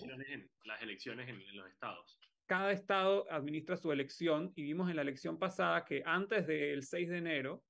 Las 0.65 0.83
elecciones, 0.83 1.29
en, 1.29 1.41
en 1.41 1.57
los 1.57 1.69
estados 1.69 2.19
cada 2.47 2.73
estado 2.73 3.31
administra 3.31 3.77
su 3.77 3.93
elección 3.93 4.53
y 4.57 4.65
vimos 4.65 4.91
en 4.91 4.97
la 4.97 5.03
elección 5.03 5.39
pasada 5.39 5.85
que 5.85 6.03
antes 6.05 6.49
del 6.49 6.83
6 6.83 7.09
de 7.09 7.19
enero 7.19 7.63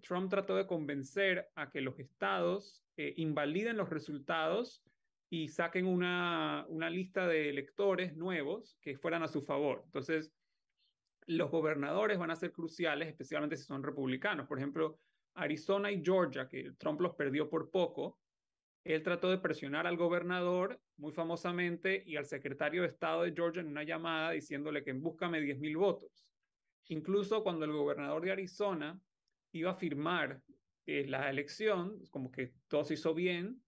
Trump 0.00 0.30
trató 0.30 0.56
de 0.56 0.66
convencer 0.66 1.48
a 1.54 1.70
que 1.70 1.80
los 1.80 1.98
estados 1.98 2.84
eh, 2.96 3.14
invaliden 3.16 3.76
los 3.76 3.90
resultados 3.90 4.82
y 5.28 5.48
saquen 5.48 5.86
una, 5.86 6.64
una 6.68 6.88
lista 6.88 7.26
de 7.26 7.48
electores 7.48 8.14
nuevos 8.14 8.76
que 8.80 8.96
fueran 8.96 9.22
a 9.22 9.28
su 9.28 9.42
favor. 9.42 9.82
Entonces, 9.86 10.32
los 11.26 11.50
gobernadores 11.50 12.18
van 12.18 12.30
a 12.30 12.36
ser 12.36 12.52
cruciales, 12.52 13.08
especialmente 13.08 13.56
si 13.56 13.64
son 13.64 13.82
republicanos. 13.82 14.46
Por 14.46 14.58
ejemplo, 14.58 14.98
Arizona 15.34 15.90
y 15.90 16.02
Georgia, 16.04 16.48
que 16.48 16.72
Trump 16.78 17.00
los 17.00 17.14
perdió 17.14 17.48
por 17.48 17.70
poco, 17.70 18.18
él 18.84 19.02
trató 19.02 19.30
de 19.30 19.38
presionar 19.38 19.86
al 19.86 19.96
gobernador 19.96 20.80
muy 20.96 21.12
famosamente 21.12 22.02
y 22.04 22.16
al 22.16 22.26
secretario 22.26 22.82
de 22.82 22.88
Estado 22.88 23.22
de 23.22 23.32
Georgia 23.32 23.60
en 23.60 23.68
una 23.68 23.84
llamada 23.84 24.32
diciéndole 24.32 24.82
que 24.82 24.90
en 24.90 25.02
búscame 25.02 25.40
10 25.40 25.58
mil 25.60 25.76
votos. 25.76 26.26
Incluso 26.88 27.42
cuando 27.44 27.64
el 27.64 27.72
gobernador 27.72 28.22
de 28.24 28.32
Arizona 28.32 29.00
iba 29.52 29.70
a 29.70 29.76
firmar 29.76 30.42
eh, 30.86 31.06
la 31.06 31.30
elección, 31.30 32.04
como 32.10 32.32
que 32.32 32.54
todo 32.68 32.84
se 32.84 32.94
hizo 32.94 33.14
bien, 33.14 33.62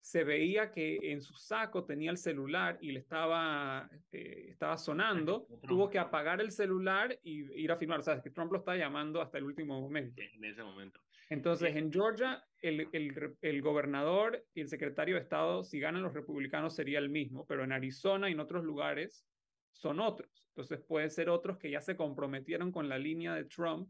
se 0.00 0.24
veía 0.24 0.70
que 0.70 0.98
en 1.12 1.20
su 1.20 1.34
saco 1.34 1.84
tenía 1.84 2.10
el 2.10 2.16
celular 2.16 2.78
y 2.80 2.92
le 2.92 3.00
estaba, 3.00 3.88
eh, 4.12 4.46
estaba 4.50 4.78
sonando, 4.78 5.48
tuvo 5.66 5.90
que 5.90 5.98
apagar 5.98 6.40
el 6.40 6.52
celular 6.52 7.18
y 7.22 7.60
ir 7.60 7.72
a 7.72 7.76
firmar. 7.76 8.00
O 8.00 8.02
sea, 8.02 8.22
que 8.22 8.30
Trump 8.30 8.52
lo 8.52 8.58
está 8.58 8.76
llamando 8.76 9.20
hasta 9.20 9.38
el 9.38 9.44
último 9.44 9.80
momento. 9.80 10.20
En 10.20 10.44
ese 10.44 10.62
momento. 10.62 11.00
Entonces, 11.28 11.74
en 11.74 11.92
Georgia, 11.92 12.44
el, 12.62 12.88
el, 12.92 13.36
el, 13.40 13.62
gobernador 13.62 14.44
y 14.54 14.60
el 14.60 14.68
secretario 14.68 15.16
de 15.16 15.22
Estado, 15.22 15.64
si 15.64 15.80
ganan 15.80 16.02
los 16.02 16.14
republicanos, 16.14 16.74
sería 16.74 16.98
el 16.98 17.08
mismo, 17.08 17.44
pero 17.46 17.64
en 17.64 17.72
Arizona 17.72 18.28
y 18.28 18.32
en 18.32 18.40
otros 18.40 18.64
lugares 18.64 19.26
son 19.72 20.00
otros. 20.00 20.48
Entonces, 20.50 20.80
pueden 20.86 21.10
ser 21.10 21.28
otros 21.28 21.58
que 21.58 21.70
ya 21.70 21.80
se 21.80 21.96
comprometieron 21.96 22.70
con 22.70 22.88
la 22.88 22.98
línea 22.98 23.34
de 23.34 23.44
Trump. 23.44 23.88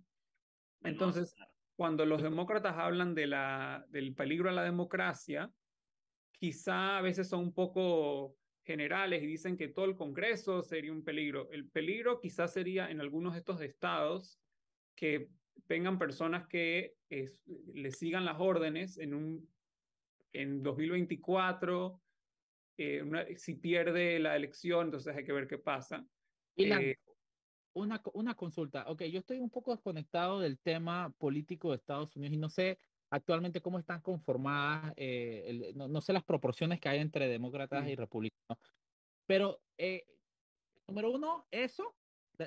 Entonces, 0.82 1.34
cuando 1.76 2.06
los 2.06 2.22
demócratas 2.22 2.76
hablan 2.78 3.14
de 3.14 3.26
la, 3.26 3.84
del 3.88 4.14
peligro 4.14 4.48
a 4.48 4.52
la 4.52 4.64
democracia, 4.64 5.50
quizá 6.32 6.98
a 6.98 7.02
veces 7.02 7.28
son 7.28 7.40
un 7.40 7.52
poco 7.52 8.36
generales 8.64 9.22
y 9.22 9.26
dicen 9.26 9.56
que 9.56 9.68
todo 9.68 9.84
el 9.84 9.94
Congreso 9.94 10.62
sería 10.62 10.92
un 10.92 11.04
peligro. 11.04 11.48
El 11.50 11.68
peligro 11.68 12.18
quizás 12.18 12.52
sería 12.52 12.90
en 12.90 13.00
algunos 13.00 13.34
de 13.34 13.38
estos 13.38 13.60
estados 13.60 14.40
que 14.96 15.28
tengan 15.66 15.98
personas 15.98 16.46
que 16.46 16.96
le 17.08 17.90
sigan 17.90 18.24
las 18.24 18.40
órdenes 18.40 18.98
en 18.98 19.14
un 19.14 19.48
en 20.32 20.62
2024 20.62 22.00
eh, 22.78 23.34
si 23.36 23.54
pierde 23.54 24.18
la 24.18 24.36
elección 24.36 24.86
entonces 24.86 25.16
hay 25.16 25.24
que 25.24 25.32
ver 25.32 25.46
qué 25.46 25.58
pasa. 25.58 26.06
Y 26.54 26.70
eh, 26.70 26.98
una, 27.74 28.02
una 28.12 28.34
consulta. 28.34 28.84
Ok 28.88 29.04
yo 29.04 29.20
estoy 29.20 29.38
un 29.38 29.50
poco 29.50 29.72
desconectado 29.72 30.40
del 30.40 30.58
tema 30.58 31.12
político 31.18 31.70
de 31.70 31.76
Estados 31.76 32.14
Unidos 32.16 32.34
y 32.34 32.38
no 32.38 32.50
sé 32.50 32.78
actualmente 33.10 33.60
cómo 33.60 33.78
están 33.78 34.00
conformadas 34.00 34.92
eh, 34.96 35.72
no, 35.74 36.00
sé 36.00 36.12
las 36.12 36.24
proporciones 36.24 36.80
que 36.80 36.88
hay 36.88 36.98
entre 36.98 37.28
demócratas 37.28 37.86
y 37.86 37.94
republicanos 37.94 38.58
pero 39.26 39.60
número 40.88 41.12
uno 41.12 41.46
eso 41.52 41.94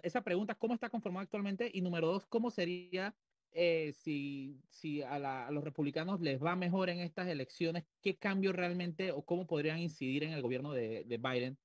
esa 0.03 0.22
pregunta, 0.22 0.55
¿cómo 0.55 0.74
está 0.74 0.89
conformado 0.89 1.24
actualmente? 1.24 1.69
Y 1.74 1.81
número 1.81 2.08
dos, 2.08 2.25
¿cómo 2.27 2.51
sería 2.51 3.15
eh, 3.51 3.93
si, 3.93 4.62
si 4.69 5.01
a, 5.01 5.50
los 5.51 5.63
republicanos 5.63 6.22
les 6.22 6.41
va 6.41 6.55
mejor 6.55 6.89
en 6.89 7.00
estas 7.00 7.27
elecciones? 7.27 7.86
¿Qué 8.01 8.17
cambio 8.17 8.53
realmente 8.53 9.12
o 9.12 9.24
cómo 9.24 9.48
podrían 9.48 9.79
incidir 9.79 10.24
en 10.24 10.34
el 10.34 10.41
gobierno 10.41 10.74
de, 10.74 11.03
de 11.05 11.17
Biden? 11.17 11.58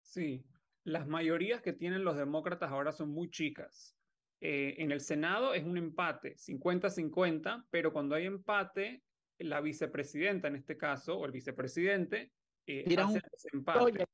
Sí, 0.00 0.44
las 0.84 1.06
mayorías 1.06 1.60
que 1.60 1.72
tienen 1.72 2.04
los 2.04 2.16
demócratas 2.16 2.70
ahora 2.70 2.92
son 2.92 3.10
muy 3.10 3.30
chicas. 3.30 3.94
Eh, 4.40 4.76
en 4.78 4.92
el 4.92 5.00
Senado 5.00 5.52
es 5.52 5.64
un 5.64 5.76
empate, 5.76 6.36
50-50, 6.36 7.66
pero 7.70 7.92
cuando 7.92 8.14
hay 8.14 8.26
empate, 8.26 9.02
la 9.38 9.60
vicepresidenta 9.60 10.48
en 10.48 10.56
este 10.56 10.76
caso, 10.76 11.18
o 11.18 11.26
el 11.26 11.32
vicepresidente, 11.32 12.32
eh, 12.66 12.84
hace 12.96 13.20
un 13.52 13.58
empate. 13.58 14.04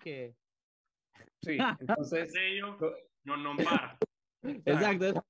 Que 0.00 0.34
Sí, 1.42 1.58
entonces. 1.80 2.32
no 3.24 3.36
nombrar. 3.36 3.98
Exacto. 4.42 5.24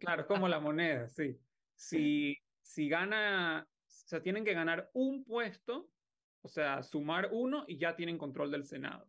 claro, 0.00 0.26
como 0.26 0.48
la 0.48 0.60
moneda, 0.60 1.08
sí. 1.08 1.38
Si, 1.74 2.36
si 2.62 2.88
gana, 2.88 3.66
o 3.66 3.84
sea, 3.86 4.22
tienen 4.22 4.44
que 4.44 4.54
ganar 4.54 4.90
un 4.94 5.24
puesto, 5.24 5.88
o 6.42 6.48
sea, 6.48 6.82
sumar 6.82 7.30
uno 7.32 7.64
y 7.66 7.78
ya 7.78 7.96
tienen 7.96 8.18
control 8.18 8.50
del 8.50 8.64
Senado. 8.64 9.08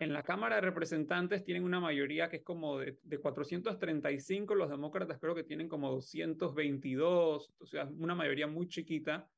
En 0.00 0.14
la 0.14 0.22
Cámara 0.22 0.56
de 0.56 0.62
Representantes 0.62 1.44
tienen 1.44 1.62
una 1.62 1.78
mayoría 1.78 2.30
que 2.30 2.36
es 2.36 2.42
como 2.42 2.78
de, 2.78 2.98
de, 3.02 3.18
435, 3.18 4.54
los 4.54 4.70
demócratas 4.70 5.18
creo 5.20 5.34
que 5.34 5.44
tienen 5.44 5.68
como 5.68 5.90
222, 5.90 7.54
o 7.58 7.66
sea, 7.66 7.84
una 7.98 8.14
mayoría 8.14 8.46
muy 8.46 8.66
chiquita. 8.66 9.28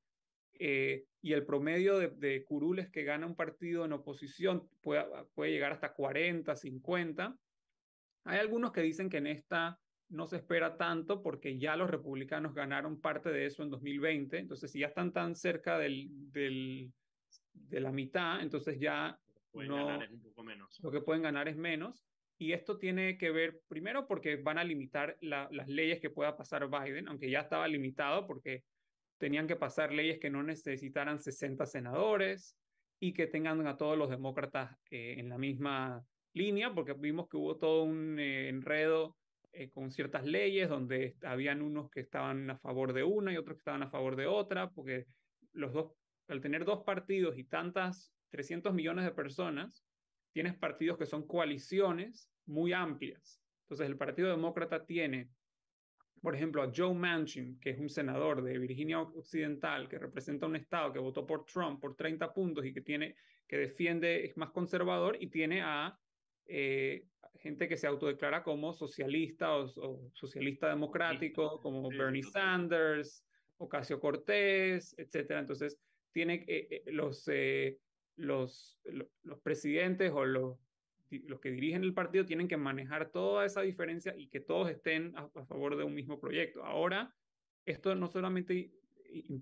Eh, 0.59 1.05
y 1.21 1.33
el 1.33 1.45
promedio 1.45 1.99
de, 1.99 2.45
curules 2.45 2.89
que 2.91 3.05
gana 3.05 3.27
un 3.27 3.35
partido 3.35 3.85
en 3.85 3.93
oposición 3.93 4.69
puede, 4.81 5.05
puede 5.35 5.53
llegar 5.53 5.73
hasta 5.73 5.93
40, 5.93 6.55
50. 6.55 7.37
Hay 8.25 8.39
algunos 8.39 8.73
que 8.73 8.83
dicen 8.83 9.09
que 9.09 9.19
en 9.19 9.27
esta 9.27 9.79
no 10.09 10.27
se 10.27 10.37
espera 10.37 10.77
tanto 10.77 11.23
porque 11.23 11.59
ya 11.59 11.77
los 11.77 11.91
republicanos 11.91 12.55
ganaron 12.55 13.01
parte 13.01 13.31
de 13.31 13.47
eso 13.47 13.63
en 13.63 13.71
2020, 13.71 14.39
entonces 14.39 14.71
si 14.71 14.81
ya 14.81 14.87
están 14.87 15.13
tan 15.13 15.35
cerca 15.35 15.79
del, 15.79 16.09
del 16.33 16.93
de 17.53 17.81
la 17.81 17.93
mitad, 17.93 18.41
entonces 18.41 18.79
ya 18.79 19.19
no, 19.53 19.99
lo 20.83 20.91
que 20.91 21.01
pueden 21.01 21.23
ganar 21.23 21.49
es 21.49 21.57
menos. 21.57 22.05
Y 22.39 22.53
esto 22.53 22.77
tiene 22.77 23.17
que 23.17 23.31
ver, 23.31 23.63
primero, 23.67 24.07
porque 24.07 24.37
van 24.37 24.59
a 24.59 24.65
limitar 24.65 25.17
las 25.23 25.69
leyes 25.69 26.01
que 26.01 26.11
pueda 26.11 26.37
pasar 26.37 26.69
Biden, 26.69 27.09
aunque 27.09 27.31
ya 27.31 27.41
estaba 27.41 27.67
limitado 27.67 28.27
porque 28.27 28.63
tenían 29.19 29.47
que 29.47 29.57
pasar 29.57 29.93
leyes 29.93 30.19
que 30.19 30.31
no 30.31 30.43
necesitaran 30.43 31.19
60 31.19 31.67
senadores 31.67 32.57
y 32.99 33.13
que 33.13 33.27
tengan 33.27 33.67
a 33.67 33.77
todos 33.77 33.97
los 33.97 34.11
demócratas 34.11 34.77
eh, 34.91 35.17
en 35.19 35.29
la 35.29 35.39
misma 35.39 36.05
línea, 36.33 36.75
porque 36.75 36.95
vimos 36.95 37.29
que 37.29 37.37
hubo 37.37 37.57
todo 37.57 37.85
un 37.85 38.19
eh, 38.19 38.49
enredo 38.49 39.17
eh, 39.53 39.71
con 39.71 39.91
ciertas 39.91 40.25
leyes 40.25 40.69
donde 40.69 41.17
habían 41.23 41.63
unos 41.63 41.91
que 41.91 42.01
estaban 42.01 42.51
a 42.51 42.59
favor 42.59 42.93
de 42.93 43.05
una 43.05 43.33
y 43.33 43.37
otros 43.37 43.57
que 43.57 43.61
estaban 43.61 43.83
a 43.83 43.91
favor 43.91 44.17
de 44.17 44.27
otra, 44.27 44.71
porque 44.71 45.07
los 45.53 45.73
dos, 45.73 45.93
al 46.29 46.41
tener 46.41 46.65
dos 46.65 46.85
partidos 46.85 47.39
y 47.39 47.45
tantas, 47.45 48.13
300 48.31 48.75
millones 48.75 49.05
de 49.05 49.13
personas, 49.13 49.85
tienes 50.33 50.55
partidos 50.55 50.99
que 50.99 51.07
son 51.07 51.27
coaliciones 51.27 52.31
muy 52.45 52.73
amplias. 52.73 53.41
Entonces 53.63 53.87
el 53.87 53.97
Partido 53.97 54.29
Demócrata 54.29 54.85
tiene 54.85 55.31
por 56.21 56.35
ejemplo, 56.35 56.63
a 56.63 56.73
Joe 56.75 56.95
Manchin, 56.95 57.59
que 57.61 57.71
es 57.71 57.79
un 57.79 57.89
senador 57.89 58.43
de 58.43 58.59
Virginia 58.59 59.01
Occidental, 59.01 59.89
que 59.89 59.99
representa 59.99 60.47
un 60.47 60.57
estado 60.57 60.93
que 60.93 60.99
votó 60.99 61.27
por 61.27 61.45
Trump 61.45 61.81
por 61.81 61.95
30 61.95 62.33
puntos 62.33 62.65
y 62.65 62.73
que, 62.73 62.81
tiene, 62.81 63.17
que 63.47 63.59
defiende, 63.59 64.25
es 64.25 64.37
más 64.37 64.51
conservador, 64.51 65.17
y 65.21 65.29
tiene 65.29 65.63
a 65.63 65.99
eh, 66.47 67.05
gente 67.39 67.69
que 67.69 67.77
se 67.77 67.87
autodeclara 67.87 68.43
como 68.43 68.73
socialista 68.73 69.57
o, 69.57 70.11
socialista 70.15 70.69
democrático, 70.69 71.61
como 71.61 71.89
Bernie 71.91 72.23
Sanders, 72.23 73.25
Ocasio 73.59 74.01
Cortés, 74.01 74.95
etc. 74.99 75.33
Entonces, 75.33 75.79
tiene 76.13 76.45
eh, 76.49 76.67
eh, 76.71 76.83
los, 76.93 77.29
los, 78.17 78.81
los 79.23 79.41
presidentes 79.41 80.11
o 80.13 80.25
los 80.25 80.59
los 81.11 81.41
que 81.41 81.51
dirigen 81.51 81.83
el 81.85 81.95
partido 81.95 82.25
tienen 82.25 82.49
que 82.49 82.57
manejar 82.57 83.11
toda 83.11 83.45
esa 83.45 83.63
diferencia 83.63 84.15
y 84.17 84.29
que 84.29 84.41
todos 84.41 84.69
estén 84.71 85.17
a, 85.17 85.29
favor 85.47 85.77
de 85.77 85.85
un 85.85 85.95
mismo 85.95 86.21
proyecto. 86.21 86.65
Ahora, 86.65 87.15
esto 87.65 87.95
no 87.95 88.09
solamente 88.09 88.73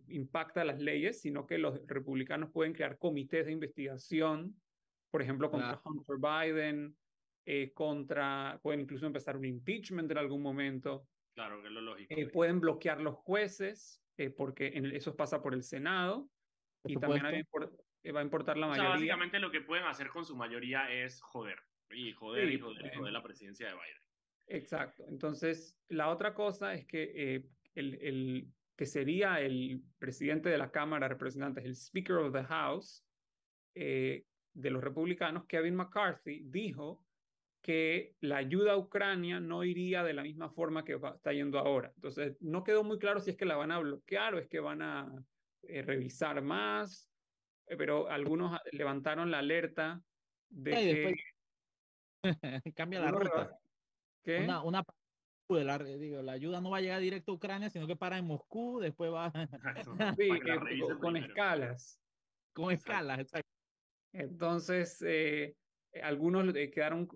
impacta 0.09 0.65
las 0.65 0.81
leyes, 0.81 1.21
sino 1.21 1.47
que 1.47 1.59
los 1.59 1.87
republicanos 1.87 2.51
pueden 2.51 2.73
crear 2.73 2.99
comités 2.99 3.47
de 3.47 3.53
investigación, 3.53 4.55
por 5.11 5.23
ejemplo, 5.23 5.51
contra 5.51 5.81
Hunter 5.85 6.17
Biden, 6.19 6.97
eh, 7.47 7.73
contra, 7.73 8.59
pueden 8.63 8.81
incluso 8.81 9.07
empezar 9.07 9.37
un 9.37 9.45
impeachment 9.45 10.11
en 10.11 10.19
algún 10.19 10.43
momento. 10.43 11.07
Claro, 11.35 11.61
que 11.61 11.69
es 11.69 11.73
lo 11.73 11.81
lógico. 11.81 12.15
Eh, 12.15 12.29
pueden 12.29 12.61
bloquear 12.61 13.01
los 13.01 13.15
jueces, 13.17 14.03
eh, 14.17 14.31
porque 14.31 14.69
en 14.75 14.87
eso 14.87 15.15
pasa 15.17 15.43
por 15.43 15.55
el 15.55 15.63
Senado. 15.63 16.29
y 16.87 16.97
también 16.97 17.25
hay, 17.25 17.43
va 18.13 18.21
a 18.21 18.23
importar 18.23 18.57
la 18.57 18.69
mayoría. 18.69 18.91
básicamente 18.91 19.39
lo 19.39 19.51
que 19.51 19.61
pueden 19.61 19.87
hacer 19.87 20.09
con 20.09 20.25
su 20.25 20.37
mayoría 20.37 20.91
es 20.91 21.21
joder. 21.23 21.59
Y 21.91 22.13
joder, 22.13 22.51
y 22.51 22.59
joder, 22.59 22.87
y 22.87 22.97
joder 22.97 23.13
la 23.13 23.23
presidencia 23.23 23.69
de 23.69 23.75
Biden. 23.75 24.05
Exacto. 24.47 25.05
Entonces, 25.09 25.79
la 25.89 26.11
otra 26.11 26.35
cosa 26.35 26.75
es 26.75 26.87
que 26.87 27.13
eh, 27.15 27.45
el, 27.75 27.95
el, 28.03 28.49
que 28.77 28.87
sería 28.87 29.41
el 29.41 29.83
presidente 29.99 30.49
de 30.49 30.59
la 30.59 30.71
Cámara 30.71 31.07
de 31.07 31.15
Representantes, 31.15 31.65
el 31.65 31.77
Speaker 31.77 32.17
of 32.17 32.33
the 32.33 32.45
House 32.45 33.05
eh, 33.75 34.25
de 34.53 34.71
los 34.71 34.83
republicanos, 34.83 35.47
Kevin 35.47 35.77
McCarthy, 35.77 36.43
dijo 36.45 37.03
que 37.63 38.15
la 38.21 38.37
ayuda 38.37 38.73
a 38.73 38.77
Ucrania 38.77 39.41
no 39.41 39.65
iría 39.65 40.05
de 40.05 40.13
la 40.13 40.23
misma 40.23 40.51
forma 40.51 40.85
que 40.85 40.95
está 40.95 41.33
yendo 41.33 41.59
ahora. 41.59 41.91
Entonces, 41.95 42.37
no 42.41 42.63
quedó 42.63 42.85
muy 42.85 42.99
claro 42.99 43.21
si 43.21 43.31
es 43.31 43.37
que 43.37 43.47
la 43.47 43.57
van 43.57 43.73
a 43.73 43.79
bloquear 43.79 44.35
o 44.35 44.39
es 44.39 44.49
que 44.49 44.61
van 44.61 44.83
a 44.83 45.11
eh, 45.63 45.83
revisar 45.83 46.43
más 46.43 47.11
pero 47.67 48.09
algunos 48.11 48.61
levantaron 48.73 49.31
la 49.31 49.39
alerta 49.39 50.03
de 50.49 50.73
que... 50.73 51.15
Cambia 52.75 53.01
la 53.01 53.11
ruta. 53.11 53.59
¿Qué? 54.23 54.39
Una, 54.39 54.63
una 54.63 54.85
la, 55.49 55.79
digo, 55.79 56.23
la 56.23 56.33
ayuda 56.33 56.61
no 56.61 56.71
va 56.71 56.79
a 56.79 56.81
llegar 56.81 57.01
directo 57.01 57.33
a 57.33 57.35
Ucrania, 57.35 57.69
sino 57.69 57.87
que 57.87 57.97
para 57.97 58.19
en 58.19 58.27
Moscú, 58.27 58.81
después 58.81 59.13
va. 59.13 59.31
sí, 60.19 60.29
con, 61.01 61.17
escalas. 61.17 62.01
Con 62.53 62.73
escalas, 62.73 63.21
exacto. 63.21 63.51
Entonces, 64.13 65.03
eh, 65.07 65.55
algunos 66.03 66.53
quedaron, 66.73 67.09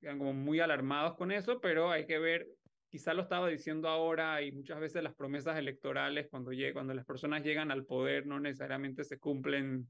quedaron 0.00 0.18
como 0.18 0.32
muy 0.32 0.60
alarmados 0.60 1.16
con 1.16 1.30
eso, 1.30 1.60
pero 1.60 1.90
hay 1.90 2.06
que 2.06 2.18
ver 2.18 2.48
quizá 2.90 3.14
lo 3.14 3.22
estaba 3.22 3.48
diciendo 3.48 3.88
ahora 3.88 4.42
y 4.42 4.52
muchas 4.52 4.80
veces 4.80 5.02
las 5.02 5.14
promesas 5.14 5.56
electorales 5.56 6.26
cuando, 6.28 6.50
cuando 6.72 6.92
las 6.92 7.06
personas 7.06 7.42
llegan 7.42 7.70
al 7.70 7.86
poder 7.86 8.26
no 8.26 8.40
necesariamente 8.40 9.04
se 9.04 9.18
cumplen 9.18 9.88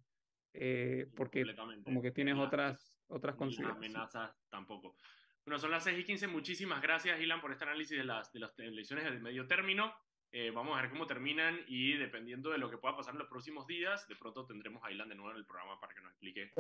eh, 0.53 1.07
porque 1.17 1.45
como 1.85 2.03
que 2.03 2.11
tienes 2.11 2.37
otras, 2.37 3.03
otras 3.09 3.37
consideraciones. 3.37 3.95
amenazas 3.95 4.37
tampoco. 4.49 4.97
Bueno, 5.45 5.59
son 5.59 5.71
las 5.71 5.85
6 5.85 6.01
y 6.01 6.05
15. 6.05 6.29
Muchísimas 6.29 6.83
gracias, 6.83 7.21
Ilan, 7.21 7.41
por 7.41 7.53
este 7.53 7.65
análisis 7.65 7.97
de 7.97 8.05
las, 8.05 8.33
de 8.33 8.41
las 8.41 8.59
elecciones 8.59 9.05
del 9.05 9.21
medio 9.21 9.47
término. 9.47 9.95
Eh, 10.33 10.51
vamos 10.51 10.79
a 10.79 10.83
ver 10.83 10.91
cómo 10.91 11.07
terminan 11.07 11.59
y 11.67 11.95
dependiendo 11.95 12.51
de 12.51 12.59
lo 12.59 12.71
que 12.71 12.79
pueda 12.79 12.97
pasar 12.97 13.15
en 13.15 13.19
los 13.19 13.29
próximos 13.29 13.67
días, 13.67 14.07
de 14.07 14.15
pronto 14.17 14.45
tendremos 14.47 14.85
a 14.85 14.93
Ilan 14.93 15.09
de 15.09 15.15
nuevo 15.17 15.33
en 15.33 15.39
el 15.39 15.45
programa 15.45 15.81
para 15.81 15.95
que 15.95 16.01
nos 16.01 16.11
explique. 16.11 16.53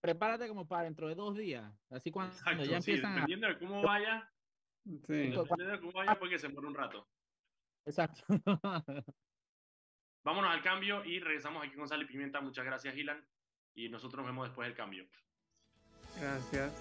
prepárate 0.00 0.48
como 0.48 0.66
para 0.66 0.84
dentro 0.84 1.06
de 1.08 1.14
dos 1.14 1.36
días. 1.36 1.72
Así 1.90 2.10
cuando, 2.10 2.34
ya 2.64 2.78
empiezan 2.78 3.14
dependiendo 3.14 3.46
de 3.46 3.58
cómo 3.58 3.82
vaya, 3.82 4.28
Sí. 4.84 5.32
porque 6.18 6.38
se 6.38 6.48
muere 6.48 6.68
un 6.68 6.74
rato. 6.74 7.08
Exacto. 7.84 8.24
Vámonos 10.24 10.50
al 10.50 10.62
cambio 10.62 11.04
y 11.04 11.18
regresamos 11.18 11.64
aquí 11.64 11.74
con 11.74 11.88
Sal 11.88 12.02
y 12.02 12.06
Pimienta. 12.06 12.40
Muchas 12.40 12.64
gracias, 12.64 12.94
Gilan. 12.94 13.24
Y 13.74 13.88
nosotros 13.88 14.18
nos 14.18 14.26
vemos 14.26 14.48
después 14.48 14.68
del 14.68 14.76
cambio. 14.76 15.06
Gracias. 16.20 16.72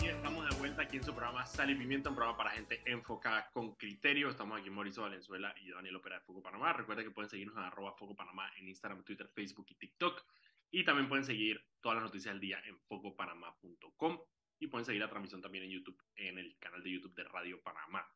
Y 0.00 0.06
estamos 0.06 0.48
de 0.48 0.56
vuelta 0.58 0.82
aquí 0.82 0.98
en 0.98 1.04
su 1.04 1.12
programa 1.12 1.44
Sal 1.46 1.70
y 1.70 1.74
Pimienta, 1.74 2.10
un 2.10 2.14
programa 2.14 2.36
para 2.36 2.50
gente 2.50 2.82
enfocada 2.86 3.50
con 3.50 3.74
criterio. 3.74 4.28
Estamos 4.28 4.60
aquí 4.60 4.70
Mauricio 4.70 5.02
Valenzuela 5.02 5.52
y 5.60 5.70
Daniel 5.70 5.96
Opera 5.96 6.18
de 6.18 6.24
Foco 6.24 6.42
Panamá. 6.42 6.72
Recuerden 6.72 7.06
que 7.06 7.10
pueden 7.10 7.30
seguirnos 7.30 7.56
en 7.56 7.64
arroba 7.64 7.92
Foco 7.94 8.14
Panamá 8.14 8.50
en 8.56 8.68
Instagram, 8.68 9.02
Twitter, 9.02 9.28
Facebook 9.28 9.66
y 9.70 9.74
TikTok. 9.74 10.24
Y 10.70 10.84
también 10.84 11.08
pueden 11.08 11.24
seguir 11.24 11.60
todas 11.80 11.96
las 11.96 12.04
noticias 12.04 12.34
del 12.34 12.40
día 12.40 12.60
en 12.66 12.78
focopanamá.com 12.80 14.18
y 14.58 14.66
pueden 14.66 14.84
seguir 14.84 15.00
la 15.00 15.08
transmisión 15.08 15.40
también 15.40 15.64
en 15.64 15.70
YouTube, 15.70 16.00
en 16.16 16.38
el 16.38 16.56
canal 16.58 16.82
de 16.82 16.92
YouTube 16.92 17.14
de 17.14 17.24
Radio 17.24 17.60
Panamá. 17.62 18.06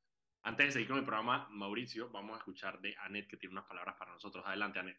Antes 0.42 0.66
de 0.66 0.72
seguir 0.72 0.88
con 0.88 0.98
el 0.98 1.04
programa, 1.04 1.48
Mauricio, 1.50 2.10
vamos 2.10 2.34
a 2.34 2.38
escuchar 2.38 2.80
de 2.80 2.94
Anet 2.98 3.26
que 3.28 3.38
tiene 3.38 3.54
unas 3.54 3.64
palabras 3.64 3.96
para 3.98 4.12
nosotros. 4.12 4.44
Adelante, 4.46 4.78
Anet. 4.78 4.98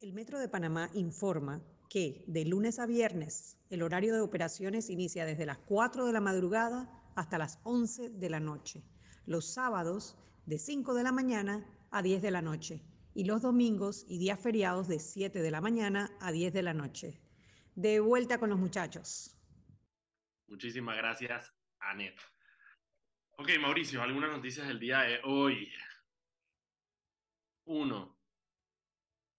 El 0.00 0.12
Metro 0.12 0.38
de 0.38 0.50
Panamá 0.50 0.90
informa 0.92 1.62
que 1.88 2.22
de 2.26 2.44
lunes 2.44 2.78
a 2.78 2.86
viernes 2.86 3.58
el 3.70 3.82
horario 3.82 4.14
de 4.14 4.20
operaciones 4.20 4.90
inicia 4.90 5.24
desde 5.24 5.46
las 5.46 5.58
4 5.58 6.04
de 6.04 6.12
la 6.12 6.20
madrugada 6.20 6.86
hasta 7.16 7.38
las 7.38 7.60
11 7.64 8.10
de 8.10 8.30
la 8.30 8.40
noche. 8.40 8.84
Los 9.24 9.54
sábados 9.54 10.18
de 10.44 10.58
5 10.58 10.92
de 10.92 11.02
la 11.02 11.12
mañana 11.12 11.66
a 11.90 12.02
10 12.02 12.20
de 12.20 12.30
la 12.30 12.42
noche 12.42 12.84
y 13.16 13.24
los 13.24 13.40
domingos 13.40 14.04
y 14.08 14.18
días 14.18 14.38
feriados 14.38 14.88
de 14.88 14.98
7 14.98 15.40
de 15.40 15.50
la 15.50 15.62
mañana 15.62 16.10
a 16.20 16.32
10 16.32 16.52
de 16.52 16.62
la 16.62 16.74
noche. 16.74 17.18
De 17.74 17.98
vuelta 17.98 18.38
con 18.38 18.50
los 18.50 18.58
muchachos. 18.58 19.34
Muchísimas 20.48 20.98
gracias, 20.98 21.50
Anet. 21.80 22.20
Ok, 23.38 23.52
Mauricio, 23.58 24.02
algunas 24.02 24.30
noticias 24.30 24.68
del 24.68 24.78
día 24.78 25.00
de 25.00 25.20
hoy. 25.24 25.72
Uno, 27.64 28.18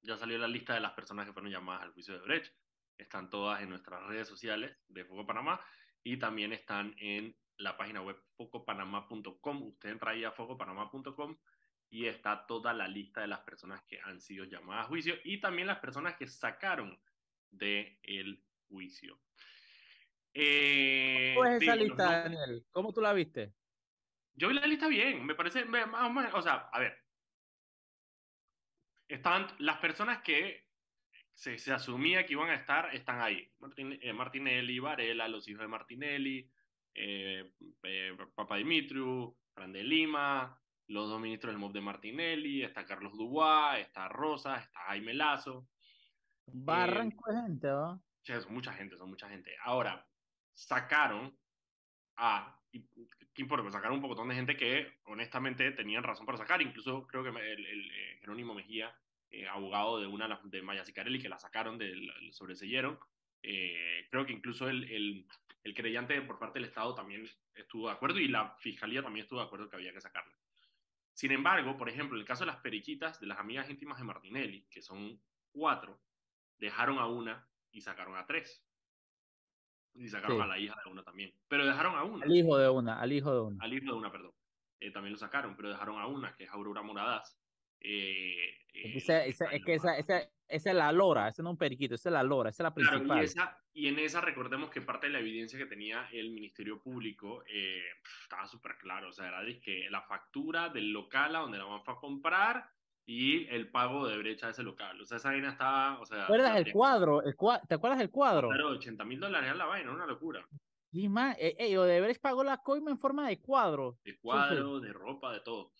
ya 0.02 0.18
salió 0.18 0.40
la 0.40 0.48
lista 0.48 0.74
de 0.74 0.80
las 0.80 0.94
personas 0.94 1.28
que 1.28 1.34
fueron 1.34 1.52
llamadas 1.52 1.84
al 1.84 1.94
juicio 1.94 2.16
de 2.16 2.22
Brecht. 2.22 2.52
Están 2.98 3.30
todas 3.30 3.62
en 3.62 3.70
nuestras 3.70 4.04
redes 4.08 4.28
sociales 4.28 4.76
de 4.88 5.06
Foco 5.06 5.28
Panamá 5.28 5.62
y 6.04 6.18
también 6.18 6.52
están 6.52 6.96
en 6.98 7.38
la 7.58 7.78
página 7.78 8.02
web 8.02 8.18
focopanamá.com. 8.38 9.68
Usted 9.68 9.90
entra 9.90 10.12
ahí 10.12 10.24
a 10.24 10.32
focopanamá.com 10.32 11.38
y 11.90 12.06
está 12.06 12.46
toda 12.46 12.74
la 12.74 12.88
lista 12.88 13.22
de 13.22 13.28
las 13.28 13.40
personas 13.42 13.82
que 13.84 14.00
han 14.02 14.20
sido 14.20 14.46
llamadas 14.46 14.86
a 14.86 14.90
juicio 14.90 15.16
y 15.24 15.40
también 15.40 15.68
las 15.68 15.80
personas 15.80 16.16
que 16.16 16.28
sacaron 16.28 17.00
del 17.50 17.98
el 18.04 18.44
juicio. 18.68 19.20
Eh, 20.34 21.34
¿Cómo 21.36 21.50
es 21.50 21.62
esa 21.62 21.76
lista, 21.76 22.24
Daniel? 22.24 22.66
¿Cómo 22.72 22.94
tú 22.94 23.02
la 23.02 23.14
viste? 23.14 23.54
Yo 24.36 24.50
vi 24.50 24.54
la 24.54 24.68
lista 24.68 24.88
bien, 24.88 25.26
me 25.26 25.34
parece, 25.34 25.64
o 25.64 26.42
sea, 26.42 26.70
a 26.72 26.80
ver, 26.80 27.04
estaban 29.08 29.48
las 29.60 29.78
personas 29.78 30.22
que 30.22 30.68
se, 31.34 31.58
se, 31.58 31.72
asumía 31.72 32.26
que 32.26 32.34
iban 32.34 32.50
a 32.50 32.56
estar, 32.56 32.94
están 32.94 33.22
ahí. 33.22 33.52
Martin, 33.60 33.98
eh, 34.02 34.14
Martinelli, 34.14 34.78
Varela, 34.80 35.28
los 35.28 35.48
hijos 35.48 35.62
de 35.62 35.68
Martinelli, 35.68 36.52
eh, 36.94 37.52
eh 37.84 38.18
Papa 38.36 38.58
Dimitriu, 38.58 39.36
Fran 39.54 39.72
de 39.72 39.84
Lima, 39.84 40.60
los 40.88 41.10
dos 41.10 41.20
ministros 41.20 41.54
del 41.54 41.60
MOB 41.60 41.74
de 41.74 41.82
Martinelli, 41.82 42.64
está 42.64 42.86
Carlos 42.86 43.18
Dubois, 43.18 43.82
está 43.82 44.08
Rosa, 44.08 44.58
está 44.58 44.80
Jaime 44.88 45.14
Lazo. 45.14 45.68
Barranco 46.46 47.32
de 47.32 47.42
gente, 47.42 47.68
¿no? 47.68 48.02
Sí, 48.24 48.34
son 48.42 48.54
mucha 48.54 48.74
gente, 48.74 48.98
son 48.98 49.10
mucha 49.10 49.30
gente. 49.30 49.56
Ahora, 49.64 50.06
sacaron 50.54 51.38
a, 52.18 52.60
¿qué 52.72 53.42
importa? 53.42 53.70
Sacaron 53.70 53.98
un 53.98 54.02
poco 54.02 54.26
de 54.26 54.36
gente 54.36 54.56
que 54.56 55.00
honestamente 55.06 55.72
tenían 55.72 56.04
razón 56.04 56.26
para 56.26 56.38
sacar, 56.38 56.62
incluso 56.62 57.06
creo 57.08 57.24
que 57.24 57.30
el, 57.30 57.66
el, 57.66 57.92
eh, 57.92 58.18
Jerónimo 58.20 58.54
Mejía, 58.54 58.96
eh, 59.30 59.48
abogado 59.48 60.00
de 60.00 60.08
una 60.08 60.40
de 60.44 60.62
Maya 60.62 60.86
Sicarelli, 60.86 61.22
que 61.22 61.30
la 61.30 61.38
sacaron, 61.38 61.78
del, 61.78 62.10
sobreseyeron, 62.32 62.98
eh, 63.44 64.08
creo 64.10 64.26
que 64.26 64.34
incluso 64.34 64.68
el, 64.70 64.90
el, 64.92 65.28
el 65.64 65.74
creyente 65.74 66.22
por 66.22 66.40
parte 66.40 66.60
del 66.60 66.70
Estado 66.70 66.96
también 66.96 67.26
estuvo 67.54 67.88
de 67.88 67.94
acuerdo 67.94 68.20
y 68.20 68.28
la 68.28 68.56
Fiscalía 68.58 69.04
también 69.04 69.24
estuvo 69.24 69.40
de 69.40 69.46
acuerdo 69.46 69.70
que 69.70 69.76
había 69.76 69.94
que 69.94 70.02
sacarla. 70.02 70.34
Sin 71.18 71.32
embargo, 71.32 71.76
por 71.76 71.90
ejemplo, 71.90 72.16
en 72.16 72.22
el 72.22 72.28
caso 72.28 72.44
de 72.44 72.52
las 72.52 72.62
periquitas 72.62 73.20
de 73.20 73.26
las 73.26 73.40
amigas 73.40 73.68
íntimas 73.72 73.98
de 73.98 74.04
Martinelli, 74.04 74.68
que 74.70 74.84
son 74.84 75.20
cuatro, 75.52 76.00
dejaron 76.60 77.00
a 77.00 77.08
una 77.08 77.50
y 77.72 77.82
sacaron 77.82 78.16
a 78.16 78.28
tres. 78.28 78.64
Y 79.96 80.08
sacaron 80.10 80.40
a 80.44 80.46
la 80.46 80.60
hija 80.60 80.80
de 80.86 80.92
una 80.92 81.02
también. 81.02 81.34
Pero 81.48 81.66
dejaron 81.66 81.96
a 81.96 82.04
una. 82.04 82.24
Al 82.24 82.36
hijo 82.36 82.56
de 82.60 82.70
una, 82.70 83.02
al 83.02 83.12
hijo 83.12 83.34
de 83.34 83.42
una. 83.42 83.64
Al 83.64 83.74
hijo 83.74 83.86
de 83.86 83.94
una, 83.94 84.12
perdón. 84.12 84.32
Eh, 84.80 84.92
también 84.92 85.14
lo 85.14 85.18
sacaron, 85.18 85.56
pero 85.56 85.70
dejaron 85.70 86.00
a 86.00 86.06
una, 86.06 86.36
que 86.36 86.44
es 86.44 86.52
Aurora 86.52 86.84
Moradas. 86.84 87.36
Eh, 87.82 88.50
eh, 88.74 88.94
es 88.96 89.64
que 89.64 89.74
esa, 89.74 89.98
esa, 89.98 90.30
esa 90.48 90.70
es 90.70 90.76
la 90.76 90.92
lora, 90.92 91.28
ese 91.28 91.44
no 91.44 91.50
es 91.50 91.54
un 91.54 91.58
periquito, 91.58 91.96
esa 91.96 92.10
es 92.10 92.14
la 92.14 92.24
lora, 92.24 92.50
esa 92.50 92.64
es 92.64 92.66
la 92.66 92.74
principal. 92.74 93.22
y, 93.22 93.24
esa, 93.24 93.58
y, 93.74 93.88
en 93.88 94.00
esa 94.00 94.22
recordemos 94.22 94.70
que 94.70 94.82
parte 94.82 95.08
de 95.08 95.14
la 95.14 95.20
evidencia 95.20 95.58
que 95.58 95.66
tenía 95.66 96.08
el 96.12 96.32
Ministerio 96.32 96.82
Público 96.82 97.44
eh, 97.48 97.84
estaba 98.24 98.48
súper 98.48 98.78
claro, 98.78 99.10
o 99.10 99.12
sea, 99.12 99.28
era 99.28 99.44
de 99.44 99.60
que 99.60 99.90
la 99.90 100.02
factura 100.02 100.70
del 100.70 100.92
local 100.92 101.36
a 101.36 101.40
donde 101.40 101.58
la 101.58 101.66
van 101.66 101.82
a 101.86 101.96
comprar 101.96 102.70
y 103.06 103.48
el 103.48 103.70
pago 103.70 104.08
de 104.08 104.18
brecha 104.18 104.48
de 104.48 104.52
ese 104.52 104.64
local. 104.64 105.00
O 105.00 105.06
sea, 105.06 105.18
esa 105.18 105.30
vaina 105.30 105.50
estaba, 105.50 106.00
o 106.00 106.06
sea... 106.06 106.18
¿Te 106.18 106.24
acuerdas 106.24 106.56
del 106.56 106.72
cuadro? 106.74 107.24
El 107.24 107.36
¿Te 107.68 107.76
acuerdas 107.76 108.00
del 108.00 108.10
cuadro? 108.10 108.50
Pero 108.50 108.70
80 108.70 109.06
mil 109.06 109.20
dólares 109.20 109.56
la 109.56 109.66
vaina, 109.66 109.92
una 109.92 110.06
locura. 110.06 110.46
Y 110.92 111.10
más, 111.10 111.36
eh, 111.40 111.78
Odebrecht 111.78 112.22
pagó 112.22 112.44
la 112.44 112.58
coima 112.58 112.92
en 112.92 113.00
forma 113.00 113.28
de 113.28 113.40
cuadro. 113.40 113.98
De 114.04 114.18
cuadro, 114.18 114.80
de 114.80 114.92
ropa, 114.94 115.34
de 115.34 115.42
todo. 115.42 115.74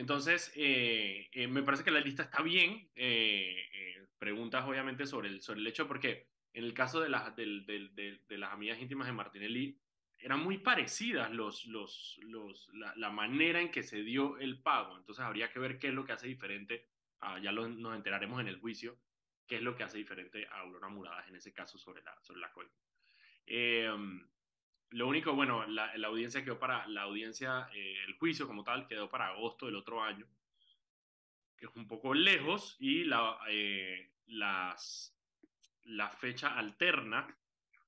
Entonces, 0.00 0.50
eh, 0.56 1.28
eh, 1.30 1.46
me 1.46 1.62
parece 1.62 1.84
que 1.84 1.90
la 1.90 2.00
lista 2.00 2.22
está 2.22 2.40
bien. 2.40 2.88
Eh, 2.96 4.08
preguntas, 4.18 4.64
obviamente, 4.66 5.04
sobre 5.04 5.28
el, 5.28 5.42
sobre 5.42 5.60
el 5.60 5.66
hecho, 5.66 5.86
porque 5.86 6.30
en 6.54 6.64
el 6.64 6.72
caso 6.72 7.00
de, 7.00 7.10
las 7.10 7.36
de, 7.36 8.18
las 8.30 8.50
amigas 8.50 8.80
íntimas 8.80 9.06
de 9.06 9.12
Martinelli, 9.12 9.78
eran 10.18 10.40
muy 10.40 10.56
parecidas 10.56 11.30
los, 11.30 11.66
los, 11.66 12.18
los, 12.22 12.70
la, 12.96 13.10
manera 13.10 13.60
en 13.60 13.70
que 13.70 13.82
se 13.82 14.02
dio 14.02 14.38
el 14.38 14.62
pago. 14.62 14.96
Entonces, 14.96 15.22
habría 15.22 15.52
que 15.52 15.58
ver 15.58 15.78
qué 15.78 15.88
es 15.88 15.94
lo 15.94 16.06
que 16.06 16.12
hace 16.12 16.28
diferente. 16.28 16.88
Ah, 17.20 17.38
ya 17.38 17.52
nos 17.52 17.94
enteraremos 17.94 18.40
en 18.40 18.48
el 18.48 18.58
juicio, 18.58 18.96
qué 19.46 19.56
es 19.56 19.62
lo 19.62 19.76
que 19.76 19.82
hace 19.82 19.98
diferente 19.98 20.46
a 20.46 20.60
Aurora 20.60 20.88
Muradas 20.88 21.28
en 21.28 21.36
ese 21.36 21.52
caso 21.52 21.76
sobre 21.76 22.02
la, 22.02 22.16
sobre 22.22 22.40
la 22.40 22.50
lo 24.90 25.06
único, 25.06 25.34
bueno, 25.34 25.66
la, 25.66 25.96
la, 25.96 26.08
audiencia 26.08 26.44
quedó 26.44 26.58
para, 26.58 26.86
la 26.88 27.02
audiencia, 27.02 27.68
eh, 27.74 27.94
el 28.06 28.14
juicio 28.14 28.46
como 28.46 28.64
tal 28.64 28.86
quedó 28.86 29.08
para 29.08 29.28
agosto 29.28 29.66
del 29.66 29.76
otro 29.76 30.02
año, 30.02 30.26
que 31.56 31.66
es 31.66 31.76
un 31.76 31.86
poco 31.86 32.12
lejos, 32.12 32.76
y 32.80 33.04
la, 33.04 33.38
eh, 33.48 34.10
las, 34.26 35.16
la 35.84 36.10
fecha 36.10 36.56
alterna 36.58 37.36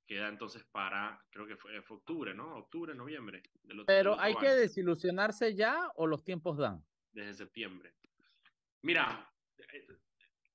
queda 0.07 0.29
entonces 0.29 0.63
para, 0.65 1.25
creo 1.31 1.47
que 1.47 1.57
fue, 1.57 1.83
fue 1.83 1.97
octubre, 1.97 2.35
¿no? 2.35 2.57
Octubre, 2.57 2.95
noviembre. 2.95 3.43
Del 3.63 3.85
Pero 3.85 4.19
hay 4.21 4.35
que 4.37 4.51
desilusionarse 4.51 5.55
ya 5.55 5.91
o 5.97 6.07
los 6.07 6.23
tiempos 6.23 6.59
dan. 6.59 6.85
Desde 7.13 7.35
septiembre. 7.35 7.95
Mira, 8.83 9.29
eh, 9.73 9.87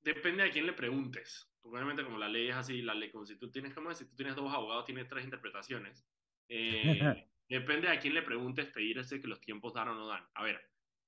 depende 0.01 0.43
a 0.43 0.51
quién 0.51 0.65
le 0.65 0.73
preguntes. 0.73 1.49
Porque 1.61 1.77
obviamente 1.77 2.03
como 2.03 2.17
la 2.17 2.29
ley 2.29 2.49
es 2.49 2.55
así, 2.55 2.81
la 2.81 2.93
ley, 2.93 3.11
como 3.11 3.25
si 3.25 3.35
tú 3.35 3.51
tienes, 3.51 3.73
como 3.73 3.93
si 3.93 4.05
tú 4.05 4.15
tienes 4.15 4.35
dos 4.35 4.53
abogados, 4.53 4.85
tienes 4.85 5.07
tres 5.07 5.25
interpretaciones. 5.25 6.05
Eh, 6.49 7.27
depende 7.49 7.89
a 7.89 7.99
quién 7.99 8.13
le 8.13 8.21
preguntes, 8.23 8.71
te 8.71 8.79
diré 8.81 9.01
que 9.07 9.27
los 9.27 9.41
tiempos 9.41 9.73
dan 9.73 9.89
o 9.89 9.95
no 9.95 10.07
dan. 10.07 10.25
A 10.33 10.43
ver, 10.43 10.61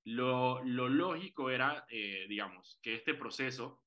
lo, 0.06 0.64
lo 0.64 0.90
lógico 0.90 1.50
era, 1.50 1.86
eh, 1.90 2.26
digamos, 2.30 2.80
que 2.82 2.96
este 2.96 3.14
proceso 3.14 3.84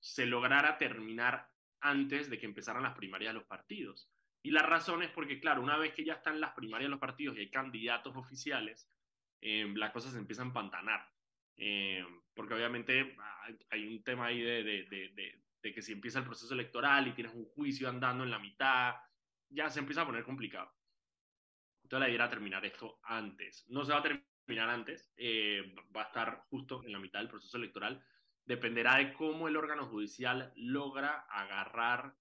se 0.00 0.26
lograra 0.26 0.78
terminar 0.78 1.48
antes 1.80 2.30
de 2.30 2.38
que 2.38 2.46
empezaran 2.46 2.82
las 2.82 2.94
primarias 2.94 3.32
de 3.32 3.38
los 3.40 3.48
partidos. 3.48 4.10
Y 4.42 4.50
la 4.50 4.62
razón 4.62 5.02
es 5.02 5.10
porque, 5.10 5.40
claro, 5.40 5.62
una 5.62 5.76
vez 5.78 5.94
que 5.94 6.04
ya 6.04 6.14
están 6.14 6.40
las 6.40 6.52
primarias 6.54 6.86
de 6.88 6.90
los 6.90 7.00
partidos 7.00 7.36
y 7.36 7.40
hay 7.40 7.50
candidatos 7.50 8.16
oficiales, 8.16 8.90
eh, 9.40 9.70
las 9.76 9.92
cosas 9.92 10.12
se 10.12 10.18
empiezan 10.18 10.46
a 10.46 10.48
empantanar. 10.48 11.08
eh, 11.56 12.04
porque 12.34 12.54
obviamente 12.54 13.14
hay 13.70 13.86
un 13.86 14.02
tema 14.02 14.26
ahí 14.26 14.40
de, 14.40 14.62
de, 14.64 14.84
de, 14.84 15.42
de, 15.62 15.74
que 15.74 15.82
si 15.82 15.92
empieza 15.92 16.18
el 16.18 16.24
proceso 16.24 16.54
electoral 16.54 17.06
y 17.08 17.12
tienes 17.12 17.34
un 17.34 17.44
juicio 17.46 17.88
andando 17.88 18.24
en 18.24 18.30
la 18.30 18.38
mitad, 18.38 18.94
ya 19.52 19.70
se 19.70 19.80
empieza 19.80 20.02
a 20.02 20.06
poner 20.06 20.24
complicado. 20.24 20.72
Entonces 21.84 22.00
la 22.00 22.08
idea 22.08 22.24
era 22.24 22.30
terminar 22.30 22.64
esto 22.64 23.00
antes. 23.02 23.64
No 23.68 23.84
se 23.84 23.92
va 23.92 23.98
a 23.98 24.02
terminar 24.02 24.68
antes, 24.68 25.12
eh, 25.16 25.74
va 25.94 26.02
a 26.02 26.06
estar 26.06 26.44
justo 26.48 26.82
en 26.84 26.92
la 26.92 26.98
mitad 26.98 27.20
del 27.20 27.28
proceso 27.28 27.56
electoral. 27.56 28.04
Dependerá 28.44 28.96
de 28.96 29.12
cómo 29.12 29.48
el 29.48 29.56
órgano 29.56 29.86
judicial 29.86 30.52
logra 30.56 31.26
agarrar, 31.30 32.16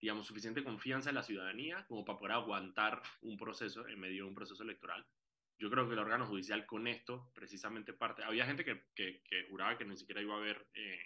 digamos, 0.00 0.26
suficiente 0.26 0.64
confianza 0.64 1.10
en 1.10 1.16
la 1.16 1.22
ciudadanía 1.22 1.86
como 1.86 2.04
para 2.04 2.18
poder 2.18 2.32
aguantar 2.32 3.02
un 3.20 3.36
proceso 3.36 3.86
en 3.86 4.00
medio 4.00 4.24
de 4.24 4.28
un 4.28 4.34
proceso 4.34 4.62
electoral 4.62 5.06
yo 5.62 5.70
creo 5.70 5.86
que 5.86 5.92
el 5.92 6.00
órgano 6.00 6.26
judicial 6.26 6.66
con 6.66 6.88
esto 6.88 7.30
precisamente 7.32 7.92
parte, 7.92 8.24
había 8.24 8.46
gente 8.46 8.64
que, 8.64 8.82
que, 8.96 9.22
que 9.22 9.44
juraba 9.48 9.78
que 9.78 9.84
ni 9.84 9.96
siquiera 9.96 10.20
iba 10.20 10.34
a 10.34 10.38
haber 10.38 10.66
eh, 10.74 10.98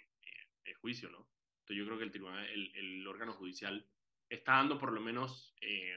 eh, 0.65 0.73
juicio, 0.81 1.11
¿no? 1.11 1.29
Entonces 1.59 1.77
yo 1.77 1.85
creo 1.85 1.97
que 1.99 2.05
el, 2.05 2.11
tribunal, 2.11 2.43
el, 2.47 2.75
el 2.75 3.07
órgano 3.07 3.33
judicial 3.33 3.87
está 4.29 4.53
dando 4.53 4.77
por 4.77 4.91
lo 4.91 5.01
menos, 5.01 5.55
eh, 5.61 5.95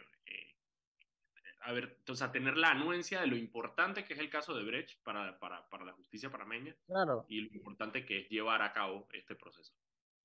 a 1.63 1.73
ver, 1.73 1.97
entonces 1.99 2.27
a 2.27 2.33
tener 2.33 2.57
la 2.57 2.71
anuencia 2.71 3.21
de 3.21 3.27
lo 3.27 3.37
importante 3.37 4.05
que 4.05 4.15
es 4.15 4.21
el 4.21 4.31
caso 4.31 4.55
de 4.55 4.65
Brecht 4.65 5.03
para, 5.03 5.39
para, 5.39 5.69
para 5.69 5.85
la 5.85 5.93
justicia 5.93 6.31
parameña 6.31 6.75
claro. 6.87 7.27
y 7.29 7.43
lo 7.43 7.55
importante 7.55 8.05
que 8.07 8.21
es 8.21 8.29
llevar 8.29 8.63
a 8.63 8.73
cabo 8.73 9.09
este 9.13 9.35
proceso. 9.35 9.75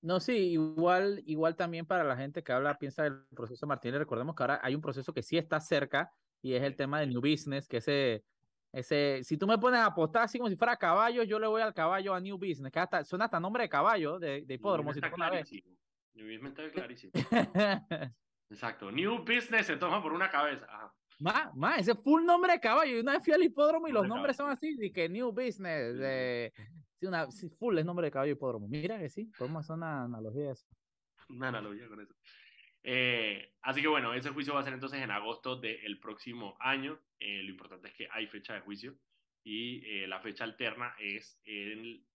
No, 0.01 0.19
sí, 0.19 0.51
igual, 0.51 1.23
igual 1.25 1.55
también 1.55 1.85
para 1.85 2.03
la 2.03 2.15
gente 2.15 2.43
que 2.43 2.51
habla, 2.51 2.77
piensa 2.77 3.03
del 3.03 3.25
proceso 3.35 3.65
Martínez, 3.65 3.99
recordemos 3.99 4.35
que 4.35 4.43
ahora 4.43 4.59
hay 4.61 4.75
un 4.75 4.81
proceso 4.81 5.13
que 5.13 5.23
sí 5.23 5.37
está 5.37 5.59
cerca, 5.59 6.11
y 6.41 6.53
es 6.53 6.61
el 6.61 6.75
tema 6.75 6.99
del 6.99 7.09
New 7.09 7.21
Business, 7.21 7.67
que 7.67 7.77
ese, 7.77 8.23
ese, 8.71 9.23
si 9.23 9.35
tú 9.35 9.47
me 9.47 9.57
pones 9.57 9.79
a 9.79 9.87
apostar 9.87 10.21
así 10.23 10.37
como 10.37 10.49
si 10.49 10.55
fuera 10.55 10.77
caballo, 10.77 11.23
yo 11.23 11.39
le 11.39 11.47
voy 11.47 11.63
al 11.63 11.73
caballo 11.73 12.13
a 12.13 12.19
New 12.19 12.37
Business, 12.37 12.71
que 12.71 12.79
hasta, 12.79 13.03
suena 13.03 13.25
hasta 13.25 13.39
nombre 13.39 13.63
de 13.63 13.69
caballo, 13.69 14.19
de, 14.19 14.43
de 14.45 14.53
hipódromo. 14.53 14.93
Si 14.93 14.99
está 14.99 15.11
clarísimo. 15.11 15.75
New 16.15 16.25
Business 16.25 16.53
está 16.57 16.71
clarísimo. 16.71 17.13
Exacto. 18.49 18.91
New 18.91 19.19
Business 19.19 19.67
se 19.67 19.77
toma 19.77 20.01
por 20.01 20.13
una 20.13 20.29
cabeza. 20.29 20.67
Más, 21.19 21.55
más, 21.55 21.79
ese 21.79 21.95
full 21.95 22.25
nombre 22.25 22.53
de 22.53 22.59
caballo. 22.59 22.99
Una 22.99 23.13
vez 23.13 23.23
fui 23.23 23.33
al 23.33 23.43
hipódromo 23.43 23.87
y 23.87 23.91
los 23.91 24.07
nombres 24.07 24.35
son 24.35 24.49
así, 24.49 24.75
de 24.75 24.91
que 24.91 25.07
New 25.07 25.31
Business, 25.31 25.97
de, 25.97 26.53
sí, 26.99 27.05
una, 27.05 27.27
full 27.57 27.77
es 27.77 27.85
nombre 27.85 28.07
de 28.07 28.11
caballo 28.11 28.33
hipódromo. 28.33 28.67
Mira 28.67 28.99
que 28.99 29.09
sí, 29.09 29.31
podemos 29.37 29.63
hacer 29.63 29.77
una 29.77 30.03
analogía 30.03 30.45
de 30.45 30.51
eso. 30.51 30.67
Una 31.29 31.47
analogía 31.49 31.87
con 31.87 32.01
eso. 32.01 32.13
Eh, 32.83 33.53
así 33.61 33.81
que 33.81 33.87
bueno, 33.87 34.13
ese 34.13 34.29
juicio 34.29 34.53
va 34.53 34.59
a 34.59 34.63
ser 34.63 34.73
entonces 34.73 35.01
en 35.01 35.09
agosto 35.09 35.55
del 35.55 35.99
próximo 35.99 36.55
año. 36.59 36.99
Eh, 37.19 37.41
lo 37.43 37.49
importante 37.49 37.87
es 37.87 37.93
que 37.95 38.07
hay 38.11 38.27
fecha 38.27 38.53
de 38.53 38.59
juicio 38.61 38.95
y 39.43 39.83
eh, 39.85 40.07
la 40.07 40.19
fecha 40.19 40.43
alterna 40.43 40.95
es, 40.99 41.39
el, 41.45 42.05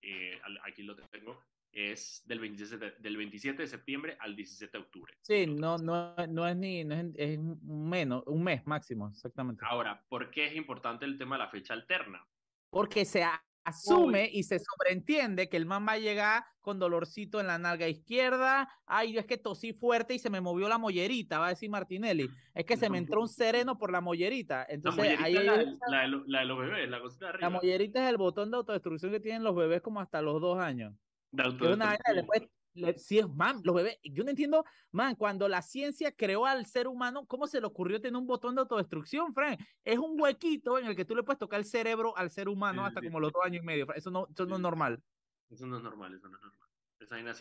aquí 0.63 0.83
lo 0.83 0.95
tengo, 0.95 1.45
es 1.73 2.23
del 2.27 2.41
27, 2.41 2.97
del 2.99 3.17
27 3.17 3.63
de 3.63 3.69
septiembre 3.69 4.17
al 4.21 4.35
17 4.35 4.77
de 4.77 4.85
octubre. 4.85 5.15
Sí, 5.23 5.47
no, 5.47 5.79
no, 5.79 6.15
no 6.29 6.47
es 6.47 6.57
ni, 6.57 6.85
no 6.85 6.95
es, 6.95 7.07
es 7.17 7.39
menos, 7.63 8.23
un 8.27 8.43
mes 8.43 8.67
máximo, 8.67 9.09
exactamente. 9.09 9.65
Ahora, 9.67 10.05
¿por 10.09 10.31
qué 10.31 10.47
es 10.47 10.57
importante 10.57 11.05
el 11.05 11.19
tema 11.19 11.37
de 11.37 11.45
la 11.45 11.51
fecha 11.51 11.75
alterna? 11.75 12.27
Porque 12.71 13.05
se 13.05 13.25
asume 13.65 14.29
y 14.33 14.43
se 14.43 14.59
sobreentiende 14.59 15.49
que 15.49 15.57
el 15.57 15.67
man 15.67 15.87
va 15.87 15.93
a 15.93 15.99
llegar 15.99 16.45
con 16.61 16.79
dolorcito 16.79 17.41
en 17.41 17.47
la 17.47 17.59
nalga 17.59 17.89
izquierda. 17.89 18.69
Ay, 18.87 19.17
es 19.17 19.27
que 19.27 19.39
tosí 19.39 19.73
fuerte 19.73 20.15
y 20.15 20.19
se 20.19 20.31
me 20.31 20.41
movió 20.41 20.69
la 20.69 20.79
mollerita, 20.79 21.39
va 21.39 21.47
a 21.47 21.51
decir 21.51 21.71
Martinelli. 21.71 22.29
Es 22.55 22.65
que 22.65 22.77
se 22.77 22.91
me 22.91 22.99
entró 22.99 23.21
un 23.21 23.29
sereno 23.29 23.79
por 23.79 23.93
la 23.93 24.01
mollerita. 24.01 24.67
Entonces, 24.69 25.19
la 25.19 25.25
ahí 25.25 25.35
la, 25.35 25.65
la, 25.89 26.41
de 26.41 26.45
los 26.47 26.59
bebés, 26.59 26.89
la 26.89 27.01
cosita 27.01 27.27
de 27.27 27.31
arriba. 27.31 27.49
La 27.49 27.57
mollerita 27.57 28.05
es 28.05 28.11
el 28.11 28.17
botón 28.17 28.51
de 28.51 28.57
autodestrucción 28.57 29.13
que 29.13 29.21
tienen 29.21 29.45
los 29.45 29.55
bebés 29.55 29.83
como 29.83 30.01
hasta 30.01 30.21
los 30.23 30.41
dos 30.41 30.59
años. 30.59 30.95
De 31.33 31.43
autodestrucción 31.43 32.51
si 32.97 33.19
es, 33.19 33.29
man, 33.29 33.61
los 33.65 33.75
bebés, 33.75 33.99
yo 34.03 34.25
no 34.25 34.31
entiendo, 34.31 34.65
man, 34.93 35.15
cuando 35.17 35.49
la 35.49 35.63
ciencia 35.63 36.13
creó 36.13 36.47
al 36.47 36.67
ser 36.67 36.87
humano, 36.87 37.27
¿cómo 37.27 37.47
se 37.47 37.61
le 37.61 37.67
ocurrió 37.67 38.01
tener 38.01 38.17
un 38.17 38.27
botón 38.27 38.55
de 38.55 38.63
autodestrucción, 38.63 39.35
Frank? 39.35 39.61
Es 39.85 39.99
un 39.99 40.21
huequito 40.21 40.79
en 40.79 40.87
el 40.87 40.97
que 40.97 41.05
tú 41.05 41.15
le 41.15 41.23
puedes 41.23 41.39
tocar 41.39 41.59
el 41.59 41.67
cerebro 41.67 42.17
al 42.17 42.31
ser 42.31 42.49
humano 42.49 42.85
hasta 42.85 43.01
como 43.01 43.21
los 43.21 43.33
dos 43.33 43.45
años 43.45 43.63
y 43.63 43.67
medio. 43.67 43.93
Eso 43.95 44.11
no, 44.11 44.29
eso 44.31 44.47
no 44.47 44.57
es 44.57 44.61
normal. 44.61 45.03
Eso 45.49 45.67
no 45.67 45.79
es 45.79 45.83
normal, 45.83 46.15
eso 46.15 46.29
no 46.29 46.37
es 46.37 46.43
normal. 46.43 46.69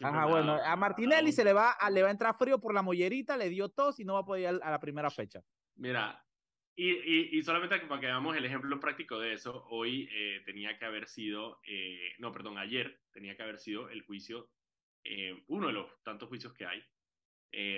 Ajá, 0.01 0.25
bueno, 0.25 0.53
a 0.53 0.75
Martinelli 0.77 1.31
se 1.31 1.43
le 1.43 1.53
va, 1.53 1.71
a, 1.71 1.89
le 1.89 2.01
va 2.01 2.07
a 2.07 2.11
entrar 2.11 2.35
frío 2.35 2.59
por 2.59 2.73
la 2.73 2.81
mollerita, 2.81 3.37
le 3.37 3.49
dio 3.49 3.69
tos 3.69 3.99
y 3.99 4.05
no 4.05 4.13
va 4.13 4.21
a 4.21 4.25
poder 4.25 4.55
ir 4.55 4.61
a 4.63 4.71
la 4.71 4.79
primera 4.79 5.11
fecha. 5.11 5.41
Mira, 5.75 6.25
y, 6.75 6.91
y, 6.91 7.37
y, 7.37 7.41
solamente 7.41 7.77
para 7.79 7.99
que 7.99 8.07
veamos 8.07 8.35
el 8.37 8.45
ejemplo 8.45 8.79
práctico 8.79 9.19
de 9.19 9.33
eso, 9.33 9.65
hoy 9.69 10.07
eh, 10.11 10.41
tenía 10.45 10.77
que 10.77 10.85
haber 10.85 11.07
sido, 11.07 11.59
eh, 11.67 12.13
no, 12.19 12.31
perdón, 12.31 12.57
ayer 12.57 13.01
tenía 13.11 13.35
que 13.35 13.43
haber 13.43 13.59
sido 13.59 13.89
el 13.89 14.03
juicio 14.03 14.49
eh, 15.03 15.43
uno 15.47 15.67
de 15.67 15.73
los 15.73 16.01
tantos 16.03 16.29
juicios 16.29 16.53
que 16.53 16.65
hay, 16.65 16.83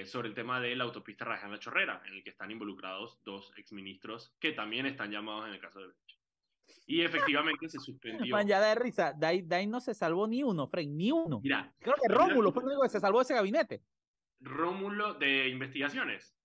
sobre 0.06 0.28
el 0.28 0.36
tema 0.36 0.60
de 0.60 0.76
la 0.76 0.84
autopista 0.84 1.24
Rajana 1.24 1.58
Chorrera, 1.58 2.04
en 2.06 2.16
el 2.16 2.24
que 2.24 2.32
están 2.32 2.52
involucrados 2.52 3.24
dos 3.24 3.54
exministros 3.56 4.36
que 4.38 4.52
también 4.52 4.86
están 4.86 5.10
llamados 5.10 5.48
en 5.48 5.54
el 5.54 5.62
caso 5.62 5.80
de 5.80 5.88
Brecht. 5.88 6.12
Y 6.88 7.02
efectivamente 7.02 7.70
se 7.70 7.80
suspendió. 7.80 8.36
Man, 8.36 8.48
ya 8.48 8.60
de 8.60 8.76
risa, 8.76 9.14
de 9.14 9.56
ahí, 9.56 9.68
no 9.68 9.80
se 9.80 9.94
salvó 9.94 10.28
ni 10.28 10.44
uno, 10.44 10.68
Frank, 10.68 10.88
ni 10.90 11.12
uno. 11.12 11.40
Mira, 11.42 11.74
Creo 11.80 11.96
que 11.96 12.14
Rómulo 12.14 12.52
fue 12.52 12.64
el 12.64 12.68
único 12.68 12.84
que 12.84 12.90
se 12.90 13.00
salvó 13.00 13.20
de 13.20 13.24
ese 13.24 13.34
gabinete. 13.34 13.82
Rómulo 14.42 15.14
de 15.14 15.48
investigaciones. 15.48 16.36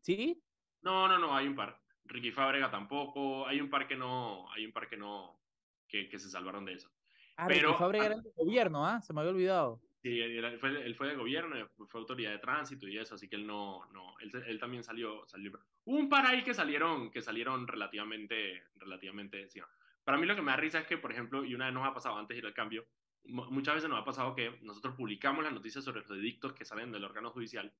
¿Sí? 0.00 0.42
No, 0.82 1.08
no, 1.08 1.18
no, 1.18 1.34
hay 1.34 1.46
un 1.46 1.54
par. 1.54 1.80
Ricky 2.04 2.32
Fábrega 2.32 2.70
tampoco, 2.70 3.46
hay 3.46 3.60
un 3.60 3.70
par 3.70 3.86
que 3.86 3.96
no, 3.96 4.50
hay 4.52 4.66
un 4.66 4.72
par 4.72 4.88
que 4.88 4.96
no, 4.96 5.40
que, 5.88 6.08
que 6.08 6.18
se 6.18 6.28
salvaron 6.28 6.64
de 6.64 6.74
eso. 6.74 6.90
Ah, 7.36 7.46
Pero, 7.48 7.68
Ricky 7.68 7.78
Fábrega 7.78 8.06
era 8.06 8.16
del 8.16 8.32
gobierno, 8.36 8.86
¿ah? 8.86 9.00
Se 9.00 9.12
me 9.12 9.20
había 9.20 9.32
olvidado. 9.32 9.80
Sí, 10.02 10.20
él 10.20 10.58
fue, 10.58 10.84
él 10.84 10.96
fue 10.96 11.08
de 11.08 11.14
gobierno, 11.14 11.54
fue 11.88 12.00
autoridad 12.00 12.32
de 12.32 12.38
tránsito 12.38 12.88
y 12.88 12.98
eso, 12.98 13.14
así 13.14 13.28
que 13.28 13.36
él 13.36 13.46
no, 13.46 13.86
no, 13.92 14.18
él, 14.18 14.32
él 14.46 14.58
también 14.58 14.82
salió, 14.82 15.24
salió. 15.28 15.52
un 15.84 16.08
par 16.08 16.26
ahí 16.26 16.42
que 16.42 16.54
salieron, 16.54 17.08
que 17.08 17.22
salieron 17.22 17.68
relativamente, 17.68 18.64
relativamente, 18.74 19.48
sí. 19.48 19.60
Para 20.02 20.18
mí 20.18 20.26
lo 20.26 20.34
que 20.34 20.42
me 20.42 20.50
da 20.50 20.56
risa 20.56 20.80
es 20.80 20.86
que, 20.88 20.98
por 20.98 21.12
ejemplo, 21.12 21.44
y 21.44 21.54
una 21.54 21.66
vez 21.66 21.74
nos 21.74 21.86
ha 21.86 21.94
pasado 21.94 22.18
antes 22.18 22.34
de 22.34 22.38
ir 22.40 22.46
al 22.46 22.52
cambio, 22.52 22.84
muchas 23.24 23.76
veces 23.76 23.88
nos 23.88 24.00
ha 24.00 24.04
pasado 24.04 24.34
que 24.34 24.58
nosotros 24.62 24.96
publicamos 24.96 25.44
las 25.44 25.52
noticias 25.52 25.84
sobre 25.84 26.00
los 26.00 26.10
edictos 26.10 26.52
que 26.52 26.64
salen 26.64 26.90
del 26.90 27.04
órgano 27.04 27.30
judicial 27.30 27.72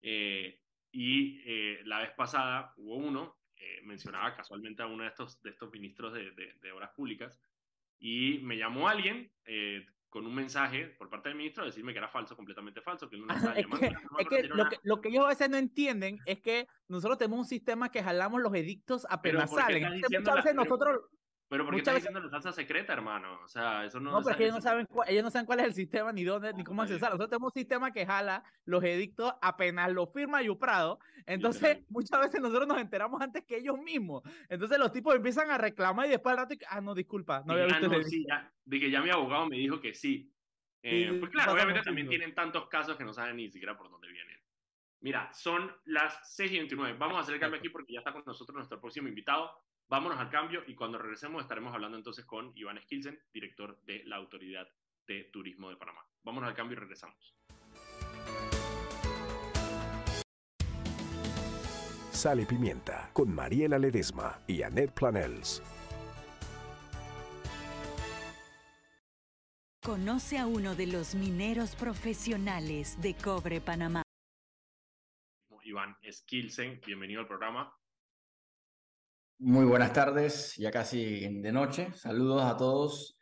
eh, 0.00 0.58
y 0.92 1.40
eh, 1.44 1.80
la 1.84 2.00
vez 2.00 2.10
pasada 2.12 2.72
hubo 2.76 2.96
uno, 2.96 3.38
eh, 3.56 3.80
mencionaba 3.84 4.34
casualmente 4.34 4.82
a 4.82 4.86
uno 4.86 5.02
de 5.02 5.08
estos, 5.10 5.40
de 5.42 5.50
estos 5.50 5.70
ministros 5.70 6.12
de, 6.12 6.30
de, 6.32 6.54
de 6.60 6.72
obras 6.72 6.90
públicas 6.90 7.40
y 7.98 8.38
me 8.42 8.56
llamó 8.56 8.88
alguien 8.88 9.30
con 10.10 10.26
un 10.26 10.34
mensaje 10.34 10.86
por 10.98 11.08
parte 11.08 11.28
del 11.28 11.38
ministro 11.38 11.64
decirme 11.64 11.92
que 11.92 11.98
era 11.98 12.08
falso, 12.08 12.36
completamente 12.36 12.82
falso, 12.82 13.08
que 13.08 13.16
no 13.16 13.26
es 13.32 14.28
que, 14.28 14.42
lo, 14.42 14.68
que, 14.68 14.78
lo, 14.82 15.00
que, 15.00 15.08
ellos 15.08 15.24
a 15.24 15.28
veces 15.28 15.48
no 15.48 15.56
entienden 15.56 16.18
es 16.26 16.40
que 16.40 16.66
nosotros 16.88 17.16
tenemos 17.16 17.38
un 17.38 17.44
sistema 17.44 17.90
que 17.90 18.02
jalamos 18.02 18.42
los 18.42 18.52
edictos 18.54 19.06
apenas 19.08 19.50
salen. 19.50 20.00
muchas 20.00 20.34
veces 20.34 20.54
nosotros 20.54 20.98
pero 21.50 21.64
porque 21.64 21.78
estás 21.78 21.96
diciendo 21.96 22.20
la 22.20 22.30
salsa 22.30 22.52
secreta, 22.52 22.92
hermano. 22.92 23.40
O 23.44 23.48
sea, 23.48 23.84
eso 23.84 23.98
no. 23.98 24.12
No, 24.12 24.22
pero 24.22 24.38
ellos 24.38 24.54
no, 24.54 24.60
saben 24.60 24.86
ellos 25.08 25.24
no 25.24 25.32
saben 25.32 25.46
cuál 25.46 25.58
es 25.58 25.66
el 25.66 25.74
sistema, 25.74 26.12
ni 26.12 26.22
dónde, 26.22 26.54
ni 26.54 26.62
cómo 26.62 26.82
accesar. 26.82 27.08
Nosotros 27.08 27.28
tenemos 27.28 27.52
un 27.52 27.60
sistema 27.60 27.92
que 27.92 28.06
jala 28.06 28.44
los 28.66 28.84
edictos 28.84 29.32
apenas 29.42 29.90
lo 29.90 30.06
firma 30.06 30.42
Yuprado. 30.42 31.00
Entonces, 31.26 31.80
muchas 31.88 32.20
veces 32.20 32.40
nosotros 32.40 32.68
nos 32.68 32.78
enteramos 32.78 33.20
antes 33.20 33.44
que 33.44 33.56
ellos 33.56 33.76
mismos. 33.78 34.22
Entonces, 34.48 34.78
los 34.78 34.92
tipos 34.92 35.12
empiezan 35.16 35.50
a 35.50 35.58
reclamar 35.58 36.06
y 36.06 36.10
después 36.10 36.34
al 36.34 36.38
rato, 36.38 36.54
ah, 36.68 36.80
no, 36.80 36.94
disculpa, 36.94 37.42
no 37.44 37.54
había 37.54 37.64
visto 37.64 37.86
ah, 37.86 37.88
no, 37.88 38.02
sí, 38.04 38.24
ya, 38.28 38.52
de 38.64 38.78
que 38.78 38.88
ya 38.88 39.02
mi 39.02 39.10
abogado 39.10 39.48
me 39.48 39.56
dijo 39.56 39.80
que 39.80 39.92
sí. 39.92 40.32
Eh, 40.84 41.16
pues 41.18 41.32
claro, 41.32 41.52
obviamente 41.52 41.82
también 41.82 42.08
tienen 42.08 42.32
tantos 42.32 42.68
casos 42.68 42.96
que 42.96 43.04
no 43.04 43.12
saben 43.12 43.34
ni 43.34 43.50
siquiera 43.50 43.76
por 43.76 43.90
dónde 43.90 44.06
vienen. 44.06 44.38
Mira, 45.00 45.32
son 45.32 45.74
las 45.86 46.32
6 46.36 46.52
y 46.52 46.58
29. 46.58 46.96
Vamos 46.96 47.16
a 47.16 47.20
hacer 47.22 47.34
el 47.34 47.40
cambio 47.40 47.58
aquí 47.58 47.70
porque 47.70 47.94
ya 47.94 47.98
está 47.98 48.12
con 48.12 48.22
nosotros 48.24 48.54
nuestro 48.54 48.80
próximo 48.80 49.08
invitado. 49.08 49.50
Vámonos 49.90 50.20
al 50.20 50.30
cambio 50.30 50.62
y 50.68 50.76
cuando 50.76 50.98
regresemos 50.98 51.42
estaremos 51.42 51.74
hablando 51.74 51.96
entonces 51.96 52.24
con 52.24 52.52
Iván 52.54 52.80
Skilsen, 52.80 53.18
director 53.32 53.82
de 53.82 54.04
la 54.04 54.16
Autoridad 54.16 54.68
de 55.04 55.24
Turismo 55.24 55.68
de 55.68 55.76
Panamá. 55.76 56.06
Vámonos 56.22 56.48
al 56.48 56.54
cambio 56.54 56.76
y 56.76 56.80
regresamos. 56.80 57.34
Sal 62.12 62.38
y 62.38 62.44
Pimienta 62.44 63.10
con 63.12 63.34
Mariela 63.34 63.80
Ledesma 63.80 64.38
y 64.46 64.62
Annette 64.62 64.92
Planels. 64.92 65.60
Conoce 69.82 70.38
a 70.38 70.46
uno 70.46 70.76
de 70.76 70.86
los 70.86 71.16
mineros 71.16 71.74
profesionales 71.74 72.96
de 73.02 73.16
Cobre 73.16 73.60
Panamá. 73.60 74.04
Iván 75.64 75.96
Skilsen, 76.08 76.80
bienvenido 76.86 77.22
al 77.22 77.26
programa. 77.26 77.79
Muy 79.42 79.64
buenas 79.64 79.94
tardes, 79.94 80.54
ya 80.56 80.70
casi 80.70 81.40
de 81.40 81.50
noche. 81.50 81.90
Saludos 81.94 82.42
a 82.42 82.58
todos. 82.58 83.16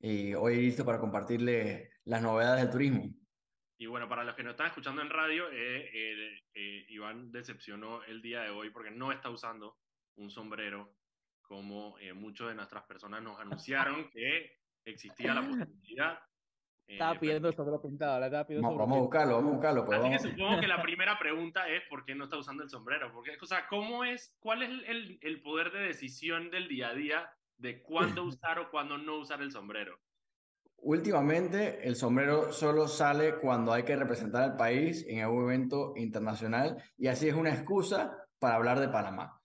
Y 0.00 0.32
hoy 0.32 0.62
listo 0.62 0.82
para 0.82 0.98
compartirle 0.98 1.90
las 2.04 2.22
novedades 2.22 2.62
del 2.62 2.70
turismo. 2.70 3.14
Y 3.76 3.84
bueno, 3.84 4.08
para 4.08 4.24
los 4.24 4.34
que 4.34 4.42
no 4.42 4.52
están 4.52 4.68
escuchando 4.68 5.02
en 5.02 5.10
radio, 5.10 5.44
eh, 5.52 6.40
eh, 6.54 6.86
Iván 6.88 7.30
decepcionó 7.30 8.02
el 8.04 8.22
día 8.22 8.40
de 8.44 8.48
hoy 8.48 8.70
porque 8.70 8.90
no 8.90 9.12
está 9.12 9.28
usando 9.28 9.76
un 10.16 10.30
sombrero 10.30 10.96
como 11.42 11.98
eh, 11.98 12.14
muchas 12.14 12.48
de 12.48 12.54
nuestras 12.54 12.84
personas 12.84 13.22
nos 13.22 13.38
anunciaron 13.38 14.08
que 14.08 14.50
existía 14.86 15.34
la 15.34 15.42
posibilidad. 15.46 16.18
Estaba 16.88 17.18
pidiendo 17.18 17.48
el 17.48 17.54
sombrero 17.54 17.80
pintado, 17.80 18.18
la 18.18 18.26
estaba 18.26 18.46
pidiendo 18.46 18.68
vamos, 18.68 18.80
vamos 18.80 18.96
a 18.96 19.00
buscarlo, 19.00 19.34
vamos 19.34 19.50
a 19.50 19.54
buscarlo. 19.54 19.84
Pues 19.84 19.98
Así 19.98 20.10
que 20.10 20.18
supongo 20.18 20.60
que 20.60 20.66
la 20.66 20.82
primera 20.82 21.18
pregunta 21.18 21.68
es 21.68 21.82
¿por 21.88 22.04
qué 22.04 22.14
no 22.14 22.24
está 22.24 22.38
usando 22.38 22.62
el 22.62 22.70
sombrero? 22.70 23.12
Porque, 23.12 23.32
o 23.40 23.46
sea, 23.46 23.66
¿cómo 23.68 24.04
es, 24.04 24.34
cuál 24.40 24.62
es 24.62 24.70
el, 24.88 25.18
el 25.20 25.42
poder 25.42 25.70
de 25.72 25.80
decisión 25.80 26.50
del 26.50 26.68
día 26.68 26.88
a 26.88 26.94
día 26.94 27.30
de 27.58 27.82
cuándo 27.82 28.24
usar 28.24 28.58
o 28.58 28.70
cuándo 28.70 28.98
no 28.98 29.18
usar 29.18 29.42
el 29.42 29.52
sombrero? 29.52 29.98
Últimamente 30.80 31.86
el 31.88 31.96
sombrero 31.96 32.52
solo 32.52 32.86
sale 32.86 33.38
cuando 33.40 33.72
hay 33.72 33.82
que 33.82 33.96
representar 33.96 34.42
al 34.42 34.56
país 34.56 35.04
en 35.08 35.22
algún 35.22 35.44
evento 35.44 35.92
internacional 35.96 36.80
y 36.96 37.08
así 37.08 37.28
es 37.28 37.34
una 37.34 37.50
excusa 37.50 38.16
para 38.38 38.54
hablar 38.54 38.78
de 38.78 38.88
Panamá. 38.88 39.40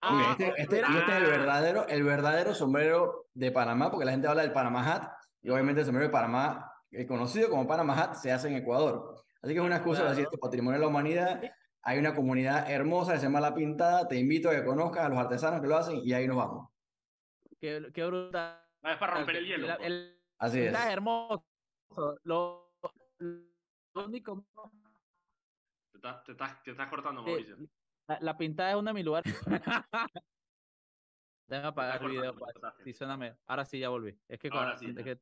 Ah, 0.00 0.30
este, 0.30 0.48
este, 0.56 0.80
este, 0.80 0.80
es 0.80 1.08
el 1.08 1.24
verdadero, 1.24 1.86
el 1.88 2.04
verdadero 2.04 2.54
sombrero 2.54 3.26
de 3.34 3.50
Panamá, 3.50 3.90
porque 3.90 4.06
la 4.06 4.12
gente 4.12 4.28
habla 4.28 4.42
del 4.42 4.52
Panamá 4.52 4.94
Hat 4.94 5.10
y 5.42 5.50
obviamente 5.50 5.80
el 5.80 5.86
sombrero 5.86 6.06
de 6.06 6.12
Panamá, 6.12 6.72
el 6.90 7.06
conocido 7.06 7.50
como 7.50 7.66
Panamá 7.66 8.02
Hat, 8.02 8.14
se 8.14 8.32
hace 8.32 8.48
en 8.48 8.56
Ecuador. 8.56 9.24
Así 9.42 9.52
que 9.52 9.60
es 9.60 9.64
una 9.64 9.76
excusa 9.76 10.00
para 10.00 10.10
decir 10.10 10.24
esto 10.24 10.38
patrimonio 10.38 10.78
de 10.78 10.84
la 10.84 10.88
humanidad. 10.88 11.42
Hay 11.82 11.98
una 11.98 12.14
comunidad 12.14 12.70
hermosa 12.70 13.12
que 13.12 13.18
se 13.18 13.26
llama 13.26 13.40
La 13.40 13.54
Pintada. 13.54 14.08
Te 14.08 14.16
invito 14.16 14.50
a 14.50 14.54
que 14.54 14.64
conozcas 14.64 15.04
a 15.04 15.08
los 15.08 15.18
artesanos 15.18 15.60
que 15.60 15.68
lo 15.68 15.76
hacen 15.76 16.00
y 16.02 16.12
ahí 16.12 16.26
nos 16.26 16.36
vamos. 16.36 16.68
Qué, 17.60 17.88
qué 17.94 18.04
brutal. 18.04 18.62
Es 18.82 18.96
para 18.96 19.14
romper 19.14 19.36
el 19.36 19.46
hielo. 19.46 19.68
Así 20.38 20.60
es. 20.60 20.66
Está 20.66 20.92
hermoso. 20.92 21.44
Lo, 22.24 22.72
único. 23.94 24.44
Te, 25.92 25.98
te, 26.26 26.32
estás, 26.32 26.62
te 26.62 26.70
estás 26.70 26.88
cortando, 26.88 27.22
Mauricio. 27.22 27.56
La, 28.20 28.36
pintada 28.36 28.70
es 28.70 28.76
uno 28.76 28.90
de 28.90 28.94
mis 28.94 29.04
lugares. 29.04 29.34
Déjame 31.46 31.68
apagar 31.68 32.02
el 32.02 32.10
video. 32.10 32.34
Sí, 32.84 32.92
suéname. 32.92 33.36
Ahora 33.46 33.64
sí, 33.64 33.78
ya 33.78 33.88
volví. 33.88 34.18
Es 34.28 34.38
que. 34.38 34.48
Ahora 34.52 34.76
sí. 34.78 34.94
Es 34.96 35.04
que, 35.04 35.20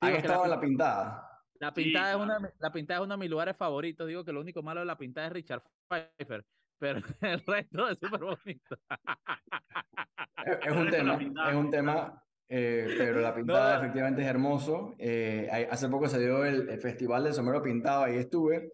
estado 0.00 0.46
la, 0.46 0.60
pintada? 0.60 1.42
La 1.58 1.72
pintada, 1.72 2.10
es 2.10 2.16
una, 2.16 2.52
la 2.58 2.72
pintada 2.72 3.00
es 3.00 3.04
uno 3.04 3.14
de 3.14 3.20
mis 3.20 3.30
lugares 3.30 3.56
favoritos. 3.56 4.06
Digo 4.06 4.24
que 4.24 4.32
lo 4.32 4.40
único 4.40 4.62
malo 4.62 4.80
de 4.80 4.86
la 4.86 4.98
pintada 4.98 5.26
es 5.28 5.32
Richard 5.32 5.62
Pfeiffer. 5.88 6.44
Pero 6.78 7.00
el 7.20 7.40
resto 7.44 7.88
es 7.88 7.98
súper 7.98 8.20
bonito. 8.20 8.76
Es, 10.62 10.72
un 10.76 10.90
tema, 10.90 11.18
es 11.48 11.54
un 11.54 11.70
tema 11.70 12.22
eh, 12.48 12.94
pero 12.96 13.20
la 13.20 13.34
pintada 13.34 13.78
efectivamente 13.78 14.22
es 14.22 14.28
hermoso. 14.28 14.94
Eh, 14.98 15.48
hace 15.70 15.88
poco 15.88 16.08
se 16.08 16.20
dio 16.20 16.44
el, 16.44 16.80
Festival 16.80 17.24
del 17.24 17.34
Sombrero 17.34 17.62
Pintado, 17.62 18.04
ahí 18.04 18.16
estuve, 18.16 18.70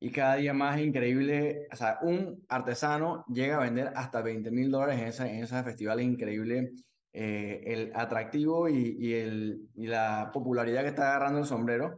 y 0.00 0.10
cada 0.10 0.36
día 0.36 0.52
más 0.52 0.78
increíble, 0.80 1.66
o 1.72 1.76
sea, 1.76 1.98
un 2.02 2.44
artesano 2.48 3.24
llega 3.28 3.56
a 3.56 3.60
vender 3.60 3.92
hasta 3.94 4.22
20 4.22 4.50
mil 4.50 4.70
dólares 4.70 5.00
en, 5.00 5.08
esa, 5.08 5.28
en 5.28 5.42
esos 5.42 5.62
festivales, 5.64 6.06
increíble 6.06 6.72
eh, 7.14 7.62
el 7.64 7.92
atractivo 7.94 8.68
y, 8.68 8.96
y, 8.98 9.14
el, 9.14 9.70
y 9.74 9.86
la 9.86 10.30
popularidad 10.32 10.82
que 10.82 10.88
está 10.88 11.08
agarrando 11.08 11.38
el 11.38 11.46
sombrero. 11.46 11.96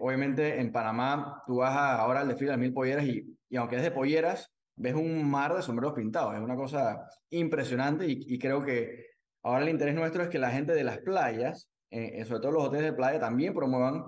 obviamente 0.00 0.58
en 0.58 0.72
Panamá 0.72 1.42
tú 1.46 1.56
vas 1.56 1.76
ahora 1.76 2.20
al 2.20 2.28
desfile 2.28 2.52
de 2.52 2.56
mil 2.56 2.72
polleras 2.72 3.04
y, 3.04 3.36
y 3.50 3.56
aunque 3.56 3.76
es 3.76 3.82
de 3.82 3.90
polleras, 3.90 4.50
ves 4.76 4.94
un 4.94 5.28
mar 5.30 5.54
de 5.54 5.62
sombreros 5.62 5.92
pintados, 5.92 6.34
es 6.34 6.40
una 6.40 6.56
cosa 6.56 7.06
impresionante 7.30 8.06
y, 8.08 8.38
creo 8.38 8.64
que 8.64 9.12
Ahora 9.44 9.64
el 9.64 9.70
interés 9.70 9.96
nuestro 9.96 10.22
es 10.22 10.28
que 10.28 10.38
la 10.38 10.52
gente 10.52 10.72
de 10.72 10.84
las 10.84 10.98
playas, 10.98 11.68
eh, 11.90 12.12
eh, 12.14 12.24
sobre 12.24 12.40
todo 12.40 12.52
los 12.52 12.64
hoteles 12.64 12.86
de 12.86 12.92
playa, 12.92 13.18
también 13.18 13.52
promuevan 13.52 14.04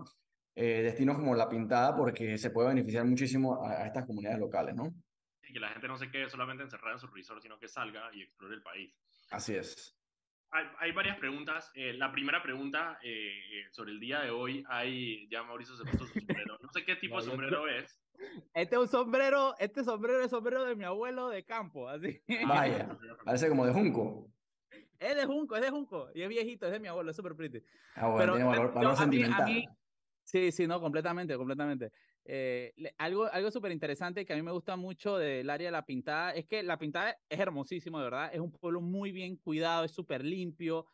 eh, 0.55 0.83
destinos 0.83 1.16
como 1.16 1.35
La 1.35 1.48
Pintada 1.48 1.96
porque 1.96 2.38
se 2.38 2.50
puede 2.50 2.68
beneficiar 2.68 3.05
muchísimo 3.05 3.66
a, 3.66 3.85
estas 3.85 4.07
comunidades 4.07 4.38
locales, 4.38 4.77
¿no? 4.77 4.94
Y 5.42 5.53
que 5.53 5.59
la 5.59 5.70
gente 5.70 5.88
no 5.88 5.96
se 5.96 6.09
quede 6.09 6.31
solamente 6.31 6.62
encerrada 6.62 6.92
en 6.92 7.00
su 7.00 7.09
resort, 7.09 7.42
sino 7.42 7.59
que 7.59 7.66
salga 7.66 8.14
y 8.14 8.22
explore 8.22 8.55
el 8.55 8.62
país. 8.62 8.94
Así 9.33 9.57
es. 9.57 9.98
Hay, 10.55 10.67
hay 10.79 10.93
varias 10.93 11.19
preguntas. 11.19 11.73
la 11.75 12.12
primera 12.12 12.43
pregunta 12.43 12.99
sobre 13.73 13.90
el 13.90 14.01
día 14.01 14.21
de 14.21 14.31
hoy, 14.31 14.64
hay, 14.69 15.29
ya 15.29 15.43
Mauricio 15.43 15.75
se 15.75 15.85
puso 15.85 16.07
su 16.07 16.21
sombrero. 16.21 16.59
No 16.62 16.69
sé 16.73 16.85
qué 16.85 16.97
tipo 16.97 17.17
de 17.17 17.29
sombrero 17.29 17.69
es. 17.69 18.01
Este 18.55 18.77
es 18.77 18.81
un 18.81 18.88
sombrero, 18.88 19.55
este 19.59 19.83
sombrero 19.83 20.23
es 20.23 20.31
sombrero 20.31 20.64
de 20.64 20.77
mi 20.77 20.85
abuelo 20.85 21.29
de 21.29 21.45
campo, 21.45 21.88
así. 21.88 22.23
Vaya, 22.47 22.88
parece 23.25 23.49
como 23.49 23.67
de 23.67 23.73
junco. 23.73 24.31
Es 24.99 25.17
de 25.17 25.27
Junco, 25.27 25.57
es 25.57 25.62
de 25.62 25.71
Junco. 25.71 26.09
Y 26.14 26.23
es 26.23 26.29
viejito, 26.29 26.67
es 26.67 26.73
de 26.73 26.81
mi 26.81 26.88
abuelo, 26.88 27.11
es 27.11 27.17
súper 27.17 27.35
pretty. 27.35 27.62
Ah, 27.95 28.09
bueno, 28.09 28.35
tiene 28.35 28.49
valor, 28.49 28.97
sentimental. 28.97 29.69
sí, 30.23 30.53
sí, 30.53 30.67
no, 30.67 30.81
completamente, 30.81 31.37
completamente. 31.37 31.93
Eh, 32.27 32.73
algo 32.97 33.27
algo 33.27 33.51
súper 33.51 33.71
interesante 33.71 34.25
que 34.25 34.33
a 34.33 34.37
mí 34.37 34.43
me 34.43 34.53
gusta 34.53 34.77
mucho 34.77 35.19
del 35.19 35.51
área 35.51 35.69
de 35.69 35.73
la 35.73 35.85
pintada 35.85 36.33
es 36.33 36.47
que 36.47 36.63
la 36.63 36.79
pintada 36.79 37.19
es 37.29 37.39
hermosísimo, 37.39 37.99
de 37.99 38.05
verdad. 38.05 38.31
Es 38.33 38.41
un 38.41 38.51
pueblo 38.51 38.81
muy 38.81 39.13
bien 39.13 39.37
cuidado, 39.37 39.85
es 39.85 39.93
súper 39.93 40.25
limpio. 40.25 40.87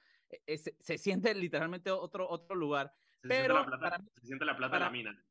E, 0.47 0.59
se, 0.59 0.99
siente 0.99 1.35
literalmente 1.35 1.91
otro, 1.91 2.29
otro 2.29 2.57
lugar. 2.57 2.93
Se 3.23 3.29
pero 3.29 3.55
siente 3.55 3.71
la 3.71 3.79
plata, 3.79 4.05
se 4.21 4.27
siente 4.27 4.45
la 4.45 4.57
plata 4.57 4.77
de 4.77 4.81
la 4.81 4.91
mina 4.91 5.25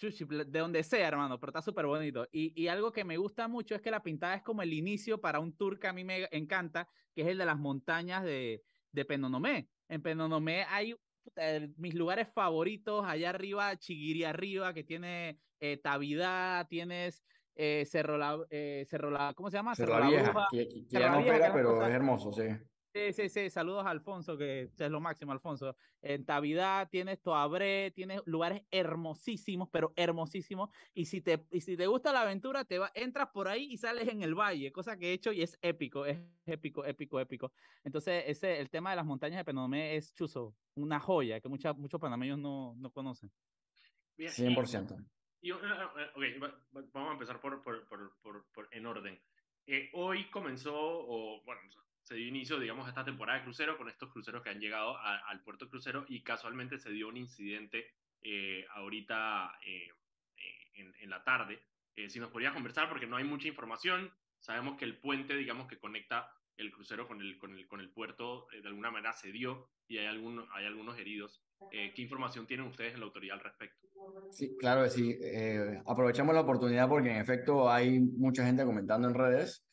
de 0.00 0.58
donde 0.58 0.82
sea, 0.82 1.08
hermano, 1.08 1.38
pero 1.38 1.50
está 1.50 1.62
súper 1.62 1.86
bonito. 1.86 2.26
Y, 2.32 2.52
y, 2.60 2.68
algo 2.68 2.92
que 2.92 3.04
me 3.04 3.16
gusta 3.16 3.48
mucho 3.48 3.74
es 3.74 3.80
que 3.80 3.90
la 3.90 4.02
pintada 4.02 4.34
es 4.34 4.42
como 4.42 4.62
el 4.62 4.72
inicio 4.72 5.20
para 5.20 5.40
un 5.40 5.56
tour 5.56 5.78
que 5.78 5.86
a 5.86 5.92
mí 5.92 6.04
me 6.04 6.28
encanta, 6.32 6.88
que 7.14 7.22
es 7.22 7.28
el 7.28 7.38
de 7.38 7.46
las 7.46 7.58
montañas 7.58 8.24
de, 8.24 8.62
de 8.92 9.04
Penonomé. 9.04 9.68
En 9.88 10.02
Penonomé 10.02 10.64
hay 10.68 10.94
mis 11.76 11.94
lugares 11.94 12.28
favoritos, 12.28 13.04
allá 13.06 13.30
arriba, 13.30 13.76
Chiguiri 13.76 14.24
arriba, 14.24 14.72
que 14.72 14.84
tiene 14.84 15.38
eh, 15.60 15.78
Tavidad, 15.78 16.66
tienes 16.68 17.24
eh, 17.54 17.84
Cerro, 17.86 18.18
la, 18.18 18.38
eh, 18.50 18.84
Cerro 18.88 19.10
la, 19.10 19.32
¿cómo 19.34 19.50
se 19.50 19.56
llama? 19.56 19.74
Cerro, 19.74 19.98
la 19.98 20.08
Vieja, 20.08 20.48
que, 20.50 20.84
ya 20.88 21.10
no 21.10 21.24
pega, 21.24 21.52
pero 21.52 21.86
es 21.86 21.94
hermoso, 21.94 22.32
sí. 22.32 22.48
Sí, 22.96 23.12
sí, 23.12 23.28
sí. 23.28 23.50
Saludos 23.50 23.84
a 23.84 23.90
Alfonso, 23.90 24.38
que 24.38 24.70
es 24.74 24.90
lo 24.90 25.00
máximo, 25.00 25.30
Alfonso. 25.30 25.76
En 26.00 26.24
Tavidad 26.24 26.88
tienes 26.88 27.20
Toabré, 27.20 27.90
tienes 27.90 28.22
lugares 28.24 28.62
hermosísimos, 28.70 29.68
pero 29.70 29.92
hermosísimos. 29.96 30.70
Y 30.94 31.04
si 31.04 31.20
te, 31.20 31.44
y 31.50 31.60
si 31.60 31.76
te 31.76 31.86
gusta 31.86 32.10
la 32.10 32.22
aventura, 32.22 32.64
te 32.64 32.78
va, 32.78 32.90
entras 32.94 33.28
por 33.34 33.48
ahí 33.48 33.66
y 33.70 33.76
sales 33.76 34.08
en 34.08 34.22
el 34.22 34.34
valle, 34.34 34.72
cosa 34.72 34.96
que 34.96 35.10
he 35.10 35.12
hecho 35.12 35.30
y 35.30 35.42
es 35.42 35.58
épico, 35.60 36.06
es 36.06 36.18
épico, 36.46 36.86
épico, 36.86 37.20
épico. 37.20 37.52
Entonces, 37.84 38.24
ese, 38.28 38.60
el 38.60 38.70
tema 38.70 38.90
de 38.90 38.96
las 38.96 39.04
montañas 39.04 39.36
de 39.36 39.44
Penomé 39.44 39.96
es 39.96 40.14
chuzo, 40.14 40.56
una 40.74 40.98
joya 40.98 41.38
que 41.40 41.50
mucha, 41.50 41.74
muchos 41.74 42.00
panameños 42.00 42.38
no, 42.38 42.74
no 42.78 42.90
conocen. 42.90 43.30
100%. 44.16 45.06
Y, 45.42 45.52
uh, 45.52 45.58
vamos 46.94 47.10
a 47.10 47.12
empezar 47.12 47.42
por, 47.42 47.62
por, 47.62 47.86
por, 47.86 48.46
por 48.54 48.68
en 48.70 48.86
orden. 48.86 49.20
Eh, 49.66 49.90
hoy 49.92 50.30
comenzó, 50.30 50.74
o 50.74 51.42
bueno, 51.44 51.60
se 52.06 52.14
dio 52.14 52.28
inicio, 52.28 52.60
digamos, 52.60 52.86
a 52.86 52.90
esta 52.90 53.04
temporada 53.04 53.38
de 53.38 53.44
crucero 53.44 53.76
con 53.76 53.88
estos 53.88 54.12
cruceros 54.12 54.40
que 54.40 54.50
han 54.50 54.60
llegado 54.60 54.96
al 54.96 55.42
puerto 55.42 55.68
crucero 55.68 56.04
y 56.08 56.22
casualmente 56.22 56.78
se 56.78 56.90
dio 56.90 57.08
un 57.08 57.16
incidente 57.16 57.94
eh, 58.22 58.64
ahorita 58.76 59.58
eh, 59.66 59.88
eh, 60.36 60.92
en, 61.00 61.10
la 61.10 61.24
tarde. 61.24 61.60
si 62.08 62.20
nos 62.20 62.30
podrías 62.30 62.52
conversar, 62.52 62.88
porque 62.88 63.08
no 63.08 63.16
hay 63.16 63.24
mucha 63.24 63.48
información, 63.48 64.12
sabemos 64.38 64.78
que 64.78 64.84
el 64.84 64.98
puente, 64.98 65.34
digamos, 65.34 65.66
que 65.66 65.80
conecta 65.80 66.30
el 66.56 66.70
crucero 66.70 67.08
con 67.08 67.20
el, 67.20 67.38
con 67.38 67.58
el, 67.58 67.66
con 67.66 67.80
el 67.80 67.90
puerto, 67.90 68.46
de 68.52 68.68
alguna 68.68 68.92
manera 68.92 69.12
se 69.12 69.32
dio 69.32 69.68
y 69.88 69.98
hay, 69.98 70.06
algunos 70.06 70.48
hay 70.52 70.64
algunos 70.64 70.96
heridos. 70.98 71.42
¿Qué 71.72 72.02
información 72.02 72.46
tienen 72.46 72.66
ustedes 72.66 72.94
en 72.94 73.00
la 73.00 73.06
autoridad 73.06 73.38
al 73.38 73.42
respecto? 73.42 73.88
Sí, 74.30 74.56
claro 74.60 74.84
que 74.84 74.90
sí. 74.90 75.18
aprovechamos 75.86 76.36
la 76.36 76.42
oportunidad 76.42 76.88
porque 76.88 77.10
en 77.10 77.16
efecto 77.16 77.68
hay 77.68 77.98
mucha 77.98 78.44
gente 78.44 78.64
comentando 78.64 79.08
en 79.08 79.14
redes 79.14 79.66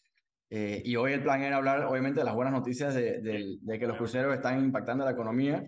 eh, 0.55 0.83
y 0.85 0.95
hoy 0.97 1.13
el 1.13 1.23
plan 1.23 1.41
era 1.41 1.57
hablar, 1.57 1.83
obviamente, 1.85 2.19
de 2.19 2.25
las 2.25 2.35
buenas 2.35 2.53
noticias 2.53 2.93
de, 2.93 3.57
de, 3.59 3.79
que 3.79 3.87
los 3.87 3.97
cruceros 3.97 4.35
están 4.35 4.63
impactando 4.63 5.03
la 5.03 5.09
economía, 5.09 5.67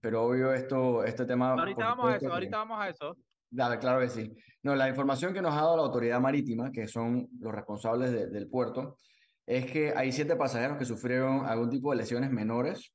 pero 0.00 0.22
obvio 0.22 0.52
esto, 0.52 1.02
este 1.02 1.24
tema... 1.24 1.54
Ahorita 1.54 1.84
vamos 1.84 2.12
a 2.12 2.16
eso, 2.16 2.32
ahorita 2.32 2.56
vamos 2.58 2.78
a 2.80 2.88
eso. 2.90 3.16
Dale, 3.50 3.80
claro 3.80 3.98
que 3.98 4.08
sí. 4.08 4.32
No, 4.62 4.76
la 4.76 4.88
información 4.88 5.34
que 5.34 5.42
nos 5.42 5.52
ha 5.52 5.62
dado 5.62 5.78
la 5.78 5.82
autoridad 5.82 6.20
marítima, 6.20 6.70
que 6.70 6.86
son 6.86 7.26
los 7.40 7.52
responsables 7.52 8.30
del 8.30 8.48
puerto, 8.48 8.98
es 9.44 9.68
que 9.68 9.92
hay 9.96 10.12
siete 10.12 10.36
pasajeros 10.36 10.78
que 10.78 10.84
sufrieron 10.84 11.44
algún 11.44 11.68
tipo 11.68 11.90
de 11.90 11.96
lesiones 11.96 12.30
menores, 12.30 12.92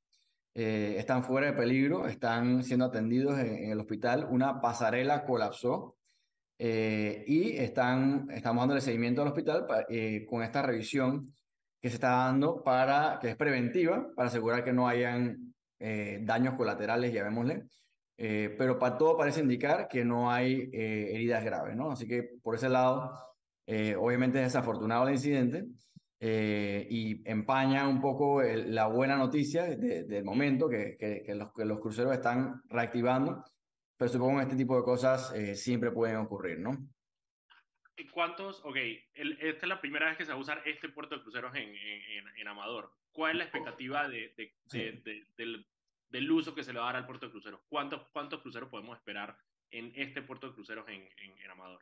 eh, 0.54 0.94
están 0.96 1.22
fuera 1.22 1.48
de 1.48 1.52
peligro, 1.52 2.06
están 2.06 2.62
siendo 2.62 2.86
atendidos 2.86 3.38
en 3.38 3.72
el 3.72 3.78
hospital, 3.78 4.26
una 4.30 4.62
pasarela 4.62 5.26
colapsó 5.26 5.95
eh, 6.58 7.24
y 7.26 7.56
están, 7.56 8.28
estamos 8.30 8.62
dándole 8.62 8.80
seguimiento 8.80 9.22
al 9.22 9.28
hospital 9.28 9.66
eh, 9.88 10.24
con 10.26 10.42
esta 10.42 10.62
revisión 10.62 11.22
que 11.80 11.90
se 11.90 11.96
está 11.96 12.10
dando 12.10 12.62
para, 12.62 13.18
que 13.20 13.30
es 13.30 13.36
preventiva, 13.36 14.08
para 14.16 14.28
asegurar 14.28 14.64
que 14.64 14.72
no 14.72 14.88
hayan 14.88 15.54
eh, 15.78 16.20
daños 16.22 16.54
colaterales, 16.54 17.12
llamémosle. 17.12 17.64
pero 18.16 18.78
para 18.78 18.96
todo 18.96 19.16
parece 19.16 19.40
indicar 19.40 19.88
que 19.88 20.04
no 20.04 20.30
hay 20.30 20.70
heridas 20.72 21.44
graves, 21.44 21.76
¿no? 21.76 21.90
Así 21.90 22.06
que 22.08 22.30
por 22.42 22.54
ese 22.54 22.70
lado, 22.70 23.12
obviamente 23.98 24.38
es 24.38 24.46
desafortunado 24.46 25.06
el 25.06 25.14
incidente 25.14 25.66
y 26.18 27.28
empaña 27.30 27.86
un 27.86 28.00
poco 28.00 28.42
la 28.42 28.86
buena 28.86 29.16
noticia 29.16 29.64
del 29.64 30.24
momento, 30.24 30.68
que, 30.68 30.96
que, 30.98 31.22
que, 31.22 31.34
los, 31.34 31.52
que 31.52 31.66
los 31.66 31.78
cruceros 31.78 32.14
están 32.14 32.62
reactivando 32.70 33.44
pero 33.96 34.10
supongo 34.10 34.38
que 34.38 34.44
este 34.44 34.56
tipo 34.56 34.76
de 34.76 34.82
cosas 34.82 35.32
eh, 35.34 35.54
siempre 35.54 35.90
pueden 35.90 36.16
ocurrir, 36.16 36.58
¿no? 36.58 36.76
¿Cuántos? 38.12 38.62
Ok, 38.64 38.76
esta 39.14 39.66
es 39.66 39.68
la 39.68 39.80
primera 39.80 40.06
vez 40.06 40.18
que 40.18 40.24
se 40.24 40.32
va 40.32 40.36
a 40.36 40.40
usar 40.40 40.62
este 40.66 40.88
puerto 40.88 41.16
de 41.16 41.22
cruceros 41.22 41.54
en, 41.54 41.68
en, 41.68 42.28
en 42.36 42.48
Amador. 42.48 42.92
¿Cuál 43.10 43.32
es 43.32 43.36
la 43.38 43.44
expectativa 43.44 44.08
de, 44.08 44.34
de, 44.36 45.02
de, 45.36 45.66
del 46.10 46.30
uso 46.30 46.54
que 46.54 46.62
se 46.62 46.72
le 46.72 46.78
va 46.78 46.86
a 46.86 46.92
dar 46.92 47.02
al 47.02 47.06
puerto 47.06 47.26
de 47.26 47.32
cruceros. 47.32 47.60
¿Cuántos, 47.68 48.02
cuántos 48.12 48.40
cruceros 48.40 48.68
podemos 48.68 48.96
esperar 48.96 49.36
en 49.70 49.92
este 49.96 50.22
puerto 50.22 50.48
de 50.48 50.54
cruceros 50.54 50.86
en, 50.88 51.02
en, 51.42 51.50
Amador? 51.50 51.80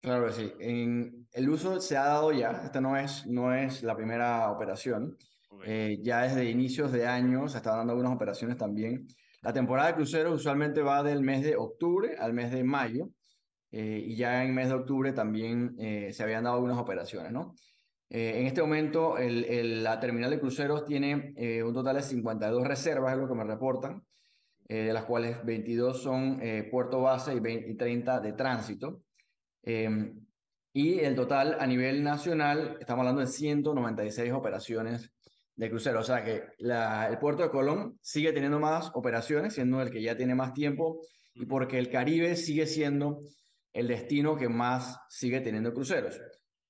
Claro 0.00 0.26
que 0.26 0.32
sí. 0.32 0.52
En, 0.58 1.28
el 1.32 1.48
uso 1.48 1.80
se 1.80 1.96
ha 1.96 2.04
dado 2.04 2.32
ya. 2.32 2.50
Esta 2.64 2.80
no 2.80 2.96
es, 2.96 3.26
no 3.26 3.54
es 3.54 3.82
la 3.82 3.96
primera 3.96 4.50
operación. 4.50 5.16
Eh, 5.64 5.98
ya 6.02 6.22
desde 6.22 6.48
inicios 6.48 6.92
de 6.92 7.06
año 7.06 7.48
se 7.48 7.58
están 7.58 7.76
dando 7.78 7.92
algunas 7.92 8.14
operaciones 8.14 8.56
también. 8.56 9.06
La 9.42 9.52
temporada 9.52 9.88
de 9.88 9.94
cruceros 9.94 10.34
usualmente 10.34 10.82
va 10.82 11.02
del 11.02 11.22
mes 11.22 11.42
de 11.42 11.56
octubre 11.56 12.16
al 12.18 12.32
mes 12.32 12.50
de 12.50 12.64
mayo. 12.64 13.10
Eh, 13.72 14.02
y 14.04 14.16
ya 14.16 14.42
en 14.44 14.54
mes 14.54 14.68
de 14.68 14.74
octubre 14.74 15.12
también 15.12 15.76
eh, 15.78 16.12
se 16.12 16.22
habían 16.22 16.44
dado 16.44 16.56
algunas 16.56 16.78
operaciones, 16.78 17.32
¿no? 17.32 17.54
en 18.12 18.44
este 18.44 18.60
momento, 18.60 19.14
la 19.20 20.00
terminal 20.00 20.30
de 20.30 20.40
cruceros 20.40 20.84
tiene 20.84 21.32
un 21.64 21.72
total 21.72 21.94
de 21.94 22.02
52 22.02 22.66
reservas, 22.66 23.12
es 23.12 23.20
lo 23.20 23.28
que 23.28 23.36
me 23.36 23.44
reportan. 23.44 24.02
Eh, 24.70 24.84
de 24.84 24.92
las 24.92 25.02
cuales 25.02 25.44
22 25.44 26.00
son 26.00 26.38
eh, 26.40 26.62
puerto 26.70 27.00
base 27.00 27.34
y, 27.34 27.40
20, 27.40 27.74
30 27.74 28.20
de 28.20 28.32
tránsito. 28.34 29.02
Em, 29.64 30.24
y 30.72 31.00
el 31.00 31.16
total 31.16 31.56
a 31.58 31.66
nivel 31.66 32.04
nacional, 32.04 32.76
estamos 32.78 33.00
hablando 33.00 33.20
de 33.20 33.26
196 33.26 34.30
operaciones 34.32 35.12
de 35.60 35.68
crucero. 35.68 36.00
O 36.00 36.02
sea 36.02 36.24
que 36.24 36.44
la, 36.58 37.06
el 37.08 37.18
puerto 37.18 37.42
de 37.42 37.50
Colón 37.50 37.98
sigue 38.00 38.32
teniendo 38.32 38.58
más 38.58 38.90
operaciones, 38.94 39.52
siendo 39.52 39.82
el 39.82 39.90
que 39.90 40.00
ya 40.00 40.16
tiene 40.16 40.34
más 40.34 40.54
tiempo, 40.54 41.02
y 41.34 41.44
porque 41.44 41.78
el 41.78 41.90
Caribe 41.90 42.34
sigue 42.34 42.66
siendo 42.66 43.18
el 43.72 43.86
destino 43.86 44.36
que 44.36 44.48
más 44.48 44.98
sigue 45.10 45.40
teniendo 45.40 45.74
cruceros. 45.74 46.18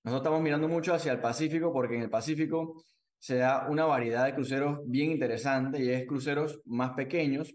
Nosotros 0.02 0.22
estamos 0.22 0.42
mirando 0.42 0.66
mucho 0.66 0.92
hacia 0.92 1.12
el 1.12 1.20
Pacífico 1.20 1.72
porque 1.72 1.94
en 1.94 2.02
el 2.02 2.10
Pacífico 2.10 2.82
se 3.16 3.36
da 3.36 3.68
una 3.68 3.84
variedad 3.84 4.24
de 4.26 4.34
cruceros 4.34 4.80
bien 4.86 5.12
interesante 5.12 5.82
y 5.82 5.90
es 5.90 6.06
cruceros 6.06 6.60
más 6.64 6.90
pequeños 6.92 7.54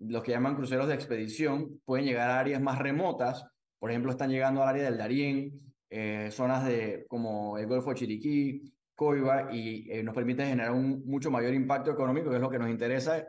los 0.00 0.22
que 0.22 0.32
llaman 0.32 0.56
cruceros 0.56 0.88
de 0.88 0.94
expedición, 0.94 1.78
pueden 1.84 2.06
llegar 2.06 2.30
a 2.30 2.40
áreas 2.40 2.62
más 2.62 2.78
remotas, 2.78 3.44
por 3.78 3.90
ejemplo, 3.90 4.10
están 4.10 4.30
llegando 4.30 4.62
al 4.62 4.70
área 4.70 4.84
del 4.84 4.96
Darién, 4.96 5.60
eh, 5.90 6.30
zonas 6.32 6.64
de, 6.64 7.04
como 7.06 7.58
el 7.58 7.66
Golfo 7.66 7.90
de 7.90 7.96
Chiriquí, 7.96 8.62
Coiba, 9.00 9.48
y 9.50 9.90
eh, 9.90 10.02
nos 10.02 10.14
permite 10.14 10.44
generar 10.44 10.72
un 10.72 11.02
mucho 11.06 11.30
mayor 11.30 11.54
impacto 11.54 11.90
económico, 11.90 12.28
que 12.28 12.36
es 12.36 12.42
lo 12.42 12.50
que 12.50 12.58
nos 12.58 12.68
interesa, 12.68 13.26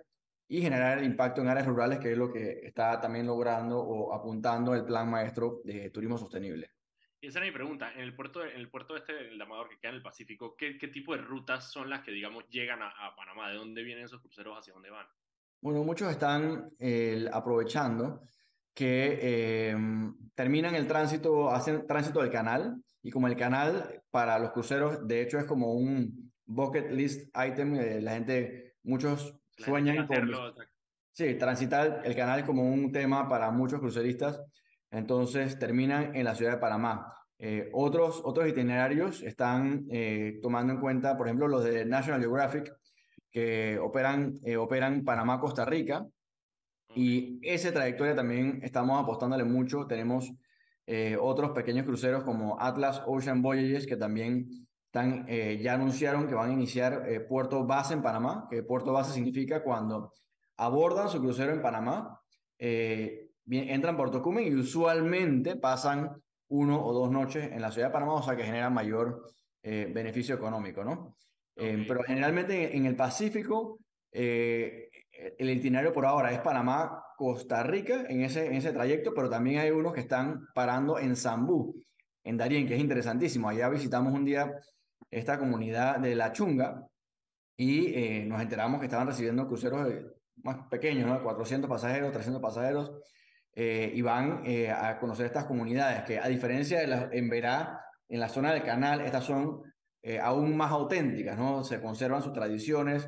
y 0.50 0.62
generar 0.62 0.98
el 0.98 1.06
impacto 1.06 1.40
en 1.40 1.48
áreas 1.48 1.66
rurales, 1.66 1.98
que 1.98 2.12
es 2.12 2.18
lo 2.18 2.30
que 2.30 2.60
está 2.62 3.00
también 3.00 3.26
logrando 3.26 3.80
o 3.80 4.14
apuntando 4.14 4.76
el 4.76 4.84
plan 4.84 5.10
maestro 5.10 5.62
de 5.64 5.90
turismo 5.90 6.18
sostenible. 6.18 6.72
Y 7.22 7.28
esa 7.28 7.40
era 7.40 7.46
mi 7.46 7.54
pregunta. 7.54 7.94
En 7.94 8.02
el 8.02 8.14
puerto, 8.14 8.44
en 8.44 8.58
el 8.58 8.70
puerto 8.70 8.98
este, 8.98 9.30
el 9.30 9.42
Amador, 9.42 9.70
que 9.70 9.80
queda 9.80 9.92
en 9.92 9.96
el 9.96 10.04
Pacífico, 10.04 10.58
¿qué, 10.58 10.78
¿qué, 10.78 10.90
tipo 10.90 11.16
de 11.16 11.22
rutas 11.22 11.72
son 11.72 11.90
las 11.90 12.02
que, 12.02 12.12
digamos, 12.12 12.50
llegan 12.50 12.82
a, 12.82 12.90
a 12.90 13.16
Panamá? 13.16 13.50
¿De 13.50 13.56
dónde 13.56 13.82
vienen 13.82 14.04
esos 14.04 14.20
cruceros? 14.20 14.60
¿Hacia 14.60 14.74
dónde 14.74 14.90
van? 14.90 15.08
Bueno, 15.62 15.86
muchos 15.86 16.12
están 16.12 16.70
eh, 16.80 17.30
aprovechando 17.32 18.24
que 18.74 19.70
em, 19.70 20.18
terminan 20.36 20.76
el 20.76 20.86
tránsito, 20.86 21.50
hacen 21.50 21.88
tránsito 21.88 22.20
del 22.20 22.30
canal, 22.30 22.76
y 23.04 23.12
como 23.12 23.28
el 23.28 23.36
canal 23.36 24.02
para 24.12 24.40
los 24.40 24.52
cruceros, 24.52 25.08
de 25.08 25.22
hecho, 25.22 25.40
es 25.40 25.46
como 25.46 25.74
un 25.74 26.32
bucket 26.46 26.92
list 26.92 27.30
item, 27.36 27.76
eh, 27.76 28.02
la 28.02 28.14
gente, 28.14 28.76
muchos 28.84 29.36
sueñan 29.58 30.08
con... 30.08 30.32
Sí, 31.14 31.36
transitar 31.36 32.02
el 32.06 32.16
canal 32.16 32.46
como 32.46 32.64
un 32.64 32.92
tema 32.92 33.28
para 33.28 33.52
muchos 33.52 33.80
cruceristas, 33.80 34.42
entonces 34.92 35.60
terminan 35.60 36.16
en 36.16 36.24
la 36.24 36.36
ciudad 36.36 36.54
de 36.54 36.58
Panamá. 36.58 37.14
Eh, 37.38 37.70
otros, 37.74 38.22
otros 38.24 38.48
itinerarios 38.48 39.22
están 39.22 39.88
tomando 40.42 40.74
en 40.74 40.80
cuenta, 40.80 41.18
por 41.18 41.28
ejemplo, 41.28 41.48
los 41.48 41.64
de 41.64 41.86
National 41.86 42.22
Geographic, 42.22 42.72
que 43.32 43.80
operan, 43.80 44.36
eh, 44.44 44.58
operan 44.58 45.04
Panamá, 45.04 45.40
Costa 45.40 45.66
Rica. 45.66 46.06
Y 46.94 47.40
esa 47.42 47.72
trayectoria 47.72 48.16
también 48.16 48.60
estamos 48.64 49.02
apostándole 49.02 49.46
mucho. 49.46 49.88
Tenemos 49.88 50.32
eh, 50.94 51.18
otros 51.18 51.52
pequeños 51.52 51.86
cruceros 51.86 52.24
como 52.24 52.60
Atlas 52.60 53.02
Ocean 53.06 53.42
Voyages 53.42 53.88
que 53.88 53.96
también 53.96 54.68
están, 54.86 55.26
eh, 55.30 55.60
ya 55.62 55.76
anunciaron 55.76 56.28
que 56.28 56.36
van 56.36 56.50
a 56.50 56.54
iniciar 56.54 57.08
puerto 57.30 57.66
base 57.66 57.94
en 57.94 58.02
Panamá, 58.02 58.48
que 58.50 58.62
puerto 58.64 58.92
base 58.92 59.14
significa 59.14 59.64
cuando 59.64 60.12
abordan 60.58 61.08
su 61.08 61.22
crucero 61.22 61.54
en 61.54 61.62
Panamá, 61.62 62.20
bien, 62.58 63.70
entran 63.70 63.96
por 63.96 64.12
Tocumen 64.12 64.46
y 64.46 64.54
usualmente 64.54 65.56
pasan 65.56 66.12
uno 66.50 66.86
o 66.86 66.92
dos 66.92 67.10
noches 67.10 67.50
en 67.52 67.62
la 67.62 67.72
ciudad 67.72 67.88
de 67.88 67.94
Panamá, 67.94 68.16
o 68.16 68.24
sea 68.24 68.36
que 68.36 68.44
genera 68.44 68.70
mayor 68.70 69.32
beneficio 69.64 70.36
económico, 70.36 70.84
¿no? 70.84 71.16
Pero 71.56 72.04
generalmente 72.04 72.76
en 72.76 72.86
el 72.86 72.98
Pacífico, 72.98 73.80
eh, 74.12 74.90
el 75.38 75.50
itinerario 75.50 75.94
por 75.94 76.06
ahora 76.06 76.32
es 76.32 76.40
Panamá, 76.40 77.04
Costa 77.18 77.64
Rica 77.64 78.06
en 78.10 78.22
ese, 78.22 78.48
en 78.48 78.54
ese 78.56 78.72
trayecto, 78.74 79.14
pero 79.14 79.30
también 79.30 79.60
hay 79.60 79.72
unos 79.72 79.94
que 79.94 80.02
están 80.02 80.48
parando 80.54 80.98
en 81.00 81.16
Zambú, 81.16 81.76
en 82.24 82.38
Darien, 82.38 82.68
que 82.68 82.76
es 82.76 82.82
interesantísimo. 82.82 83.50
Allá 83.50 83.70
visitamos 83.70 84.14
un 84.14 84.26
día 84.26 84.52
esta 85.10 85.38
comunidad 85.38 86.00
de 86.00 86.16
La 86.16 86.32
Chunga 86.32 86.88
y 87.58 87.94
eh, 87.94 88.26
nos 88.26 88.42
enteramos 88.42 88.80
que 88.80 88.86
estaban 88.86 89.08
recibiendo 89.08 89.48
cruceros 89.48 89.88
más 90.44 90.68
pequeños, 90.70 91.08
¿no? 91.08 91.22
400 91.22 91.70
pasajeros, 91.70 92.12
300 92.12 92.42
pasajeros, 92.42 92.92
eh, 93.54 93.92
y 93.94 94.02
van 94.02 94.44
a 94.74 94.98
conocer 95.00 95.26
estas 95.26 95.46
comunidades 95.46 96.04
que 96.04 96.18
a 96.18 96.28
diferencia 96.28 96.80
de 96.80 96.88
las 96.88 97.12
en 97.12 97.30
Verá, 97.30 97.82
en 98.08 98.20
la 98.20 98.30
zona 98.30 98.54
del 98.54 98.64
canal, 98.64 99.02
estas 99.02 99.26
son 99.26 99.62
eh, 100.04 100.20
aún 100.20 100.58
más 100.58 100.72
auténticas, 100.72 101.38
¿no? 101.38 101.64
Se 101.64 101.80
conservan 101.80 102.24
sus 102.24 102.34
tradiciones, 102.34 103.08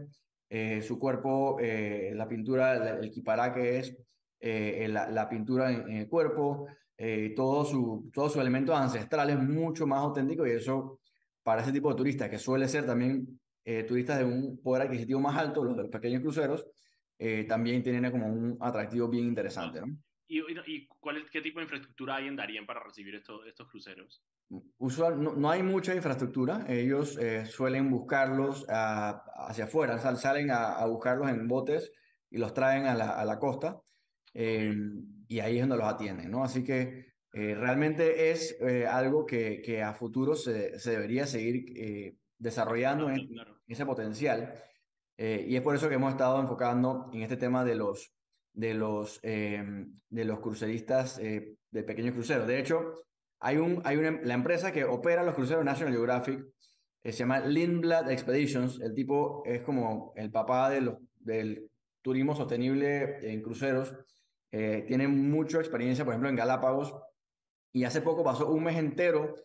eh, 0.55 0.83
su 0.83 0.99
cuerpo, 0.99 1.57
eh, 1.59 2.11
la 2.13 2.27
pintura, 2.27 2.99
el 2.99 3.09
kipará 3.09 3.51
que 3.51 3.79
es 3.79 3.97
la, 4.39 5.09
la, 5.09 5.27
pintura 5.27 5.71
en, 5.71 5.89
el 5.89 6.07
cuerpo, 6.07 6.67
todo 7.35 7.65
su, 7.65 8.11
todos 8.13 8.33
sus 8.33 8.41
elementos 8.41 8.77
ancestrales 8.77 9.39
mucho 9.39 9.87
más 9.87 10.01
auténtico 10.01 10.45
y 10.45 10.51
eso 10.51 10.99
para 11.41 11.63
ese 11.63 11.71
tipo 11.71 11.89
de 11.89 11.95
turistas, 11.95 12.29
que 12.29 12.37
suele 12.37 12.67
ser 12.67 12.85
también 12.85 13.39
turistas 13.87 14.19
de 14.19 14.25
un 14.25 14.61
poder 14.61 14.83
adquisitivo 14.83 15.19
más 15.21 15.35
alto, 15.35 15.63
los 15.63 15.75
de 15.75 15.83
los 15.83 15.91
pequeños 15.91 16.21
cruceros, 16.21 16.67
también 17.47 17.81
tienen 17.81 18.11
como 18.11 18.27
un 18.27 18.55
atractivo 18.59 19.07
bien 19.07 19.25
interesante. 19.25 19.81
¿Y, 20.27 20.85
cuál 20.99 21.25
qué 21.31 21.41
tipo 21.41 21.59
de 21.59 21.63
infraestructura 21.63 22.17
hay 22.17 22.27
en 22.27 22.65
para 22.67 22.83
recibir 22.83 23.15
estos, 23.15 23.47
estos 23.47 23.67
cruceros? 23.69 24.21
Usual, 24.77 25.21
no, 25.21 25.33
no, 25.35 25.49
hay 25.49 25.63
mucha 25.63 25.95
infraestructura. 25.95 26.65
Ellos 26.67 27.17
eh, 27.17 27.45
suelen 27.45 27.89
buscarlos 27.89 28.65
hacia 28.67 29.65
afuera, 29.65 29.97
salen 30.15 30.51
a, 30.51 30.73
a, 30.73 30.85
buscarlos 30.87 31.29
en 31.29 31.47
botes 31.47 31.91
y 32.29 32.37
los 32.37 32.53
traen 32.53 32.85
a 32.85 32.95
la, 32.95 33.09
a 33.11 33.25
la 33.25 33.39
costa. 33.39 33.79
Em, 34.33 35.25
y 35.27 35.39
ahí 35.39 35.57
es 35.57 35.61
donde 35.61 35.77
los 35.77 35.91
atienden, 35.91 36.29
¿no? 36.31 36.43
Así 36.43 36.63
que 36.63 37.13
eh, 37.33 37.55
realmente 37.55 38.31
es 38.31 38.55
eh, 38.61 38.85
algo 38.85 39.25
que, 39.25 39.61
que, 39.61 39.81
a 39.81 39.93
futuro 39.93 40.35
se, 40.35 40.77
se 40.79 40.91
debería 40.91 41.25
seguir 41.25 42.17
desarrollando 42.37 43.09
en, 43.09 43.29
ese 43.67 43.85
potencial. 43.85 44.53
y 45.17 45.55
es 45.55 45.61
por 45.61 45.75
eso 45.75 45.87
que 45.89 45.95
hemos 45.95 46.11
estado 46.11 46.39
enfocando 46.39 47.09
en 47.13 47.21
este 47.21 47.37
tema 47.37 47.63
de 47.63 47.75
los, 47.75 48.13
de 48.53 48.73
los, 48.73 49.19
em, 49.23 49.99
de 50.09 50.25
los 50.25 50.39
cruceristas 50.39 51.17
de 51.17 51.83
pequeños 51.83 52.13
cruceros. 52.13 52.47
De 52.47 52.59
hecho, 52.59 52.93
hay, 53.43 53.57
un, 53.57 53.81
hay 53.83 53.97
una, 53.97 54.19
la 54.23 54.33
empresa 54.33 54.71
que 54.71 54.85
opera 54.85 55.23
los 55.23 55.35
cruceros 55.35 55.65
National 55.65 55.93
Geographic, 55.93 56.45
se 57.03 57.11
llama 57.11 57.41
Lindblad 57.41 58.09
Expeditions. 58.09 58.79
El 58.79 58.93
tipo 58.93 59.43
es 59.45 59.61
como 59.61 60.13
el 60.15 60.31
papá 60.31 60.69
de 60.69 60.81
los, 60.81 60.95
del 61.19 61.69
turismo 62.01 62.35
sostenible 62.35 63.19
en 63.29 63.41
cruceros. 63.41 63.93
Eh, 64.51 64.85
tiene 64.87 65.07
mucha 65.09 65.57
experiencia, 65.57 66.05
por 66.05 66.13
ejemplo, 66.13 66.29
en 66.29 66.37
Galápagos. 66.37 66.95
Y 67.73 67.83
hace 67.83 68.01
poco 68.01 68.23
pasó 68.23 68.49
un 68.49 68.63
mes 68.63 68.77
entero 68.77 69.35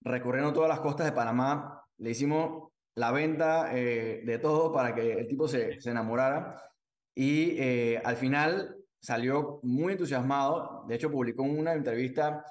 recorriendo 0.00 0.52
todas 0.52 0.70
las 0.70 0.80
costas 0.80 1.04
de 1.04 1.12
Panamá. 1.12 1.84
Le 1.98 2.10
hicimos 2.10 2.70
la 2.94 3.12
venta 3.12 3.76
eh, 3.76 4.22
de 4.24 4.38
todo 4.38 4.72
para 4.72 4.94
que 4.94 5.12
el 5.12 5.28
tipo 5.28 5.46
se, 5.46 5.80
se 5.82 5.90
enamorara. 5.90 6.62
Y 7.14 7.56
eh, 7.58 8.00
al 8.02 8.16
final 8.16 8.76
salió 8.98 9.60
muy 9.62 9.92
entusiasmado. 9.92 10.86
De 10.88 10.94
hecho, 10.94 11.10
publicó 11.10 11.42
una 11.42 11.74
entrevista 11.74 12.44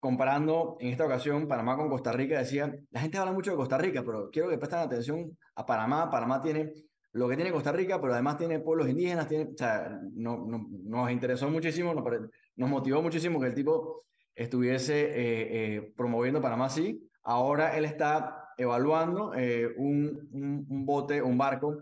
comparando 0.00 0.78
en 0.80 0.88
esta 0.88 1.04
ocasión 1.04 1.46
Panamá 1.46 1.76
con 1.76 1.90
Costa 1.90 2.10
Rica, 2.10 2.38
decía, 2.38 2.74
la 2.90 3.00
gente 3.00 3.18
habla 3.18 3.32
mucho 3.32 3.50
de 3.50 3.58
Costa 3.58 3.76
Rica, 3.78 4.02
pero 4.04 4.30
quiero 4.30 4.48
que 4.48 4.58
presten 4.58 4.80
atención 4.80 5.36
a 5.54 5.66
Panamá. 5.66 6.10
Panamá 6.10 6.40
tiene 6.40 6.72
lo 7.12 7.28
que 7.28 7.36
tiene 7.36 7.52
Costa 7.52 7.70
Rica, 7.70 8.00
pero 8.00 8.14
además 8.14 8.38
tiene 8.38 8.60
pueblos 8.60 8.88
indígenas, 8.88 9.28
tiene, 9.28 9.44
o 9.52 9.56
sea, 9.56 10.00
no, 10.14 10.38
no, 10.46 10.66
nos 10.84 11.10
interesó 11.10 11.50
muchísimo, 11.50 11.92
nos, 11.94 12.70
motivó 12.70 13.02
muchísimo 13.02 13.38
que 13.38 13.48
el 13.48 13.54
tipo 13.54 14.04
estuviese 14.34 15.02
eh, 15.02 15.76
eh, 15.76 15.92
promoviendo 15.96 16.40
Panamá 16.40 16.70
sí. 16.70 17.06
Ahora 17.22 17.76
él 17.76 17.84
está 17.84 18.48
evaluando 18.56 19.34
eh, 19.34 19.68
un, 19.76 20.28
un, 20.32 20.66
un, 20.68 20.86
bote, 20.86 21.20
un 21.20 21.36
barco 21.36 21.76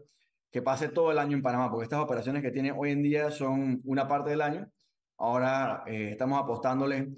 que 0.51 0.63
pase 0.63 0.89
todo 0.89 1.13
el 1.13 1.19
año 1.19 1.37
en 1.37 1.43
Panamá, 1.43 1.71
porque 1.71 1.85
estas 1.85 2.01
operaciones 2.01 2.43
que 2.43 2.51
tiene 2.51 2.73
hoy 2.73 2.91
en 2.91 3.03
día 3.03 3.31
son 3.31 3.81
una 3.85 4.09
parte 4.09 4.31
del 4.31 4.41
año. 4.41 4.67
Ahora 5.19 5.83
estamos 5.87 6.41
apostándole 6.41 7.09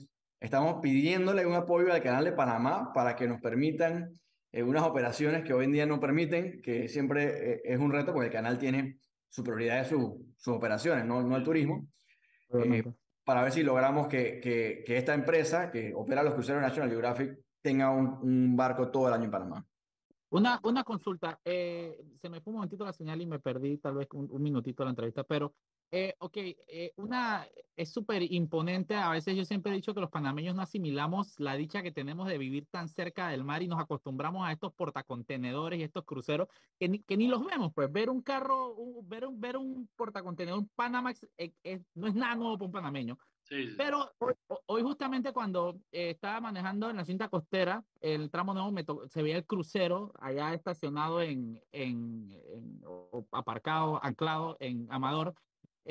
Estamos 0.40 0.80
pidiéndole 0.80 1.44
un 1.46 1.54
apoyo 1.54 1.92
al 1.92 2.02
canal 2.02 2.24
de 2.24 2.32
Panamá 2.32 2.92
para 2.94 3.14
que 3.14 3.28
nos 3.28 3.40
permitan 3.40 4.18
eh, 4.52 4.62
unas 4.62 4.82
operaciones 4.84 5.44
que 5.44 5.52
hoy 5.52 5.66
en 5.66 5.72
día 5.72 5.86
no 5.86 6.00
permiten, 6.00 6.62
que 6.62 6.88
siempre 6.88 7.52
eh, 7.52 7.60
es 7.62 7.78
un 7.78 7.92
reto 7.92 8.12
porque 8.14 8.28
el 8.28 8.32
canal 8.32 8.58
tiene 8.58 8.98
su 9.28 9.44
prioridad 9.44 9.80
es 9.80 9.88
su, 9.88 10.26
sus 10.36 10.54
operaciones, 10.54 11.04
no, 11.04 11.22
no 11.22 11.36
el 11.36 11.44
turismo, 11.44 11.86
eh, 12.52 12.82
para 13.24 13.42
ver 13.42 13.52
si 13.52 13.62
logramos 13.62 14.08
que, 14.08 14.40
que, 14.40 14.82
que, 14.84 14.96
esta 14.96 15.14
empresa 15.14 15.70
que 15.70 15.92
opera 15.94 16.24
los 16.24 16.34
cruceros 16.34 16.60
National 16.60 16.90
Geographic 16.90 17.38
tenga 17.62 17.90
un, 17.90 18.18
un 18.22 18.56
barco 18.56 18.90
todo 18.90 19.06
el 19.06 19.14
año 19.14 19.26
en 19.26 19.30
Panamá. 19.30 19.66
Una, 20.30 20.58
una 20.64 20.84
consulta, 20.84 21.38
eh, 21.44 21.96
se 22.20 22.28
me 22.28 22.40
fue 22.40 22.52
un 22.52 22.56
momentito 22.56 22.84
la 22.84 22.92
señal 22.92 23.20
y 23.20 23.26
me 23.26 23.38
perdí 23.38 23.78
tal 23.78 23.94
vez 23.94 24.08
un, 24.14 24.28
un 24.30 24.42
minutito 24.42 24.84
la 24.84 24.90
entrevista, 24.90 25.22
pero 25.22 25.54
eh, 25.90 26.14
ok, 26.18 26.36
eh, 26.36 26.92
una 26.96 27.46
es 27.76 27.92
súper 27.92 28.22
imponente. 28.30 28.94
A 28.94 29.10
veces 29.10 29.36
yo 29.36 29.44
siempre 29.44 29.72
he 29.72 29.74
dicho 29.74 29.94
que 29.94 30.00
los 30.00 30.10
panameños 30.10 30.54
no 30.54 30.62
asimilamos 30.62 31.38
la 31.40 31.54
dicha 31.56 31.82
que 31.82 31.92
tenemos 31.92 32.28
de 32.28 32.38
vivir 32.38 32.66
tan 32.70 32.88
cerca 32.88 33.28
del 33.28 33.44
mar 33.44 33.62
y 33.62 33.68
nos 33.68 33.80
acostumbramos 33.80 34.46
a 34.46 34.52
estos 34.52 34.72
portacontenedores 34.74 35.80
y 35.80 35.82
estos 35.82 36.04
cruceros 36.04 36.48
que 36.78 36.88
ni, 36.88 37.02
que 37.02 37.16
ni 37.16 37.26
los 37.26 37.44
vemos. 37.44 37.72
Pues 37.74 37.90
ver 37.90 38.10
un 38.10 38.22
carro, 38.22 38.76
ver, 39.04 39.26
un, 39.26 39.40
ver 39.40 39.56
un 39.56 39.88
portacontenedor, 39.96 40.60
un 40.60 40.68
Panamax, 40.68 41.26
eh, 41.38 41.82
no 41.94 42.06
es 42.06 42.14
nada 42.14 42.34
nuevo 42.36 42.56
para 42.56 42.66
un 42.66 42.72
panameño. 42.72 43.18
Pero 43.76 44.12
hoy, 44.66 44.82
justamente 44.82 45.32
cuando 45.32 45.80
eh, 45.90 46.10
estaba 46.10 46.40
manejando 46.40 46.88
en 46.88 46.96
la 46.96 47.04
cinta 47.04 47.28
costera, 47.28 47.84
el 48.00 48.30
tramo 48.30 48.54
nuevo, 48.54 48.70
me 48.70 48.84
se 49.08 49.22
veía 49.22 49.38
el 49.38 49.46
crucero 49.46 50.12
allá 50.20 50.54
estacionado 50.54 51.20
en, 51.20 51.60
en, 51.72 52.30
en 52.32 52.80
aparcado, 53.32 53.98
anclado 54.04 54.56
en 54.60 54.86
Amador. 54.90 55.34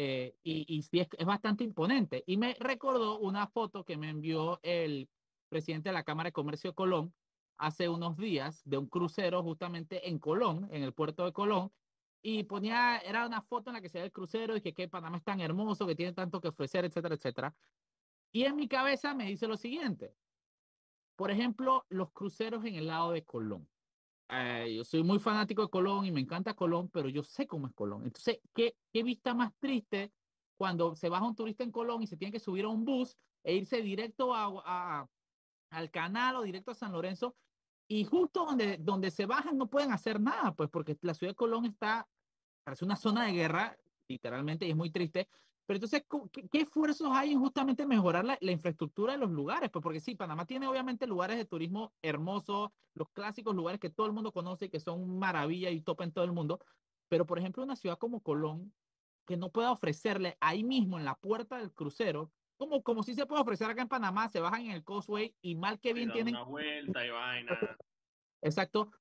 Eh, 0.02 0.34
y, 0.43 0.64
y 0.78 0.82
sí 0.84 1.02
es, 1.02 1.10
es, 1.18 1.26
bastante 1.26 1.66
imponente. 1.66 2.24
Y 2.26 2.38
me 2.38 2.56
recordó 2.58 3.20
una 3.20 3.47
foto 3.47 3.84
que 3.84 3.97
me 3.97 4.08
envió 4.10 4.62
el 4.64 5.10
presidente 5.50 5.89
de 5.89 5.93
la 5.93 6.06
Cámara 6.06 6.30
de 6.30 6.32
Comercio 6.32 6.70
de 6.70 6.76
Colón 6.76 7.14
hace 7.58 7.89
unos 7.89 8.16
días 8.16 8.62
de 8.64 8.78
un 8.78 8.88
crucero 8.88 9.43
justamente 9.43 10.08
en 10.08 10.18
Colón, 10.18 10.70
en 10.72 10.84
el 10.84 10.93
puerto 10.93 11.26
de 11.26 11.34
Colón, 11.34 11.74
y 12.22 12.45
ponía, 12.45 13.00
era 13.00 13.28
una 13.28 13.41
foto 13.41 13.72
en 13.72 13.74
la 13.74 13.82
que 13.82 13.89
se 13.89 14.00
ve 14.00 14.06
el 14.06 14.14
crucero 14.14 14.56
y 14.56 14.62
que, 14.62 14.74
que 14.74 14.88
Panamá 14.88 15.18
es 15.18 15.24
tan 15.26 15.41
hermoso, 15.41 15.86
que 15.86 15.95
tiene 15.95 16.14
tanto 16.14 16.39
que 16.39 16.47
ofrecer, 16.47 16.86
etcétera, 16.86 17.16
etcétera. 17.16 17.54
Y 18.32 18.45
en 18.45 18.56
mi 18.56 18.70
cabeza 18.70 19.14
me 19.14 19.26
dice 19.26 19.47
lo 19.47 19.58
siguiente. 19.58 20.16
Por 21.18 21.30
ejemplo, 21.30 21.86
los 21.89 22.14
cruceros 22.14 22.64
en 22.64 22.76
el 22.76 22.88
lado 22.88 23.12
de 23.12 23.26
Colón. 23.26 23.68
Eh, 24.30 24.75
yo 24.75 24.84
soy 24.84 25.03
muy 25.03 25.19
fanático 25.19 25.63
de 25.63 25.69
Colón 25.69 26.05
y 26.05 26.11
me 26.11 26.19
encanta 26.19 26.53
Colón, 26.53 26.89
pero 26.89 27.09
yo 27.09 27.23
sé 27.23 27.47
cómo 27.47 27.67
es 27.67 27.73
Colón. 27.73 28.03
Entonces, 28.05 28.39
¿qué, 28.53 28.75
qué 28.93 29.03
vista 29.03 29.34
más 29.34 29.51
triste 29.59 30.11
cuando 30.57 30.95
se 30.95 31.09
baja 31.09 31.25
un 31.25 31.36
turista 31.36 31.63
en 31.63 31.71
Colón 31.71 32.03
y 32.03 32.07
se 32.07 32.17
tiene 32.17 32.32
que 32.32 32.39
subir 32.39 32.65
a 32.65 32.69
un 32.69 32.86
bus 32.86 33.17
e 33.43 33.55
irse 33.55 33.82
directo 33.82 34.36
a, 34.36 34.51
a, 34.65 35.07
al 35.71 35.91
canal 35.91 36.36
o 36.36 36.43
directo 36.43 36.71
a 36.71 36.75
San 36.75 36.91
Lorenzo 36.91 37.36
y 37.88 38.05
justo 38.05 38.45
donde, 38.45 38.77
donde 38.77 39.09
se 39.09 39.25
bajan 39.25 39.57
no 39.57 39.67
pueden 39.67 39.91
hacer 39.91 40.21
nada, 40.21 40.53
pues 40.53 40.69
porque 40.69 40.95
la 41.01 41.15
ciudad 41.15 41.32
de 41.32 41.36
Colón 41.36 41.65
está, 41.65 42.07
parece 42.63 42.86
una 42.86 42.95
zona 42.95 43.25
de 43.25 43.34
guerra, 43.34 43.77
literalmente, 44.07 44.67
y 44.67 44.69
es 44.69 44.75
muy 44.75 44.91
triste. 44.91 45.27
Pero 45.70 45.78
entonces, 45.78 46.03
¿qué, 46.49 46.61
esfuerzos 46.61 47.09
hay 47.11 47.32
en 47.32 47.39
justamente 47.39 47.86
mejorar 47.86 48.26
la, 48.26 48.39
la, 48.41 48.51
infraestructura 48.51 49.13
de 49.13 49.20
los 49.20 49.30
lugares? 49.30 49.70
Pues 49.70 49.84
porque 49.84 49.99
sí, 49.99 50.15
Panamá 50.15 50.47
tiene 50.47 50.65
obviamente 50.65 51.05
lugares 51.05 51.38
de 51.38 51.45
turismo 51.45 51.93
hermosos, 52.01 52.72
los 52.95 53.07
clásicos 53.09 53.55
lugares 53.55 53.80
que 53.80 53.91
todo 53.91 54.07
el 54.07 54.13
mundo 54.13 54.32
conoce 54.32 54.65
y 54.65 54.70
que 54.70 54.80
son 54.80 55.20
maravilla 55.20 55.70
y 55.70 55.82
top 55.82 56.01
en 56.01 56.11
todo 56.11 56.26
el 56.26 56.32
mundo. 56.32 56.59
Pero, 57.07 57.28
por 57.28 57.38
ejemplo, 57.38 57.61
una 57.61 57.76
ciudad 57.76 57.99
como 57.99 58.24
Colón, 58.24 58.74
que 59.28 59.38
no 59.38 59.51
pueda 59.51 59.72
ofrecerle 59.72 60.38
ahí 60.39 60.63
mismo 60.63 60.97
en 60.97 61.05
la 61.05 61.13
puerta 61.13 61.59
del 61.59 61.72
crucero 61.72 62.32
como, 62.57 62.82
como 62.82 63.03
si 63.03 63.13
se 63.13 63.28
puede 63.28 63.43
ofrecer 63.43 63.70
acá 63.70 63.84
en 63.84 63.89
Panamá, 63.89 64.28
se 64.28 64.39
bajan 64.39 64.61
en 64.61 64.72
el 64.72 64.84
Causeway 64.84 65.36
y 65.39 65.53
mal 65.53 65.80
que 65.80 65.93
bien 65.93 66.11
tienen... 66.11 66.34
Una 66.34 66.45
vuelta 66.45 67.05
y 67.05 67.09
vaina. 67.11 67.78
Exacto. 68.41 68.91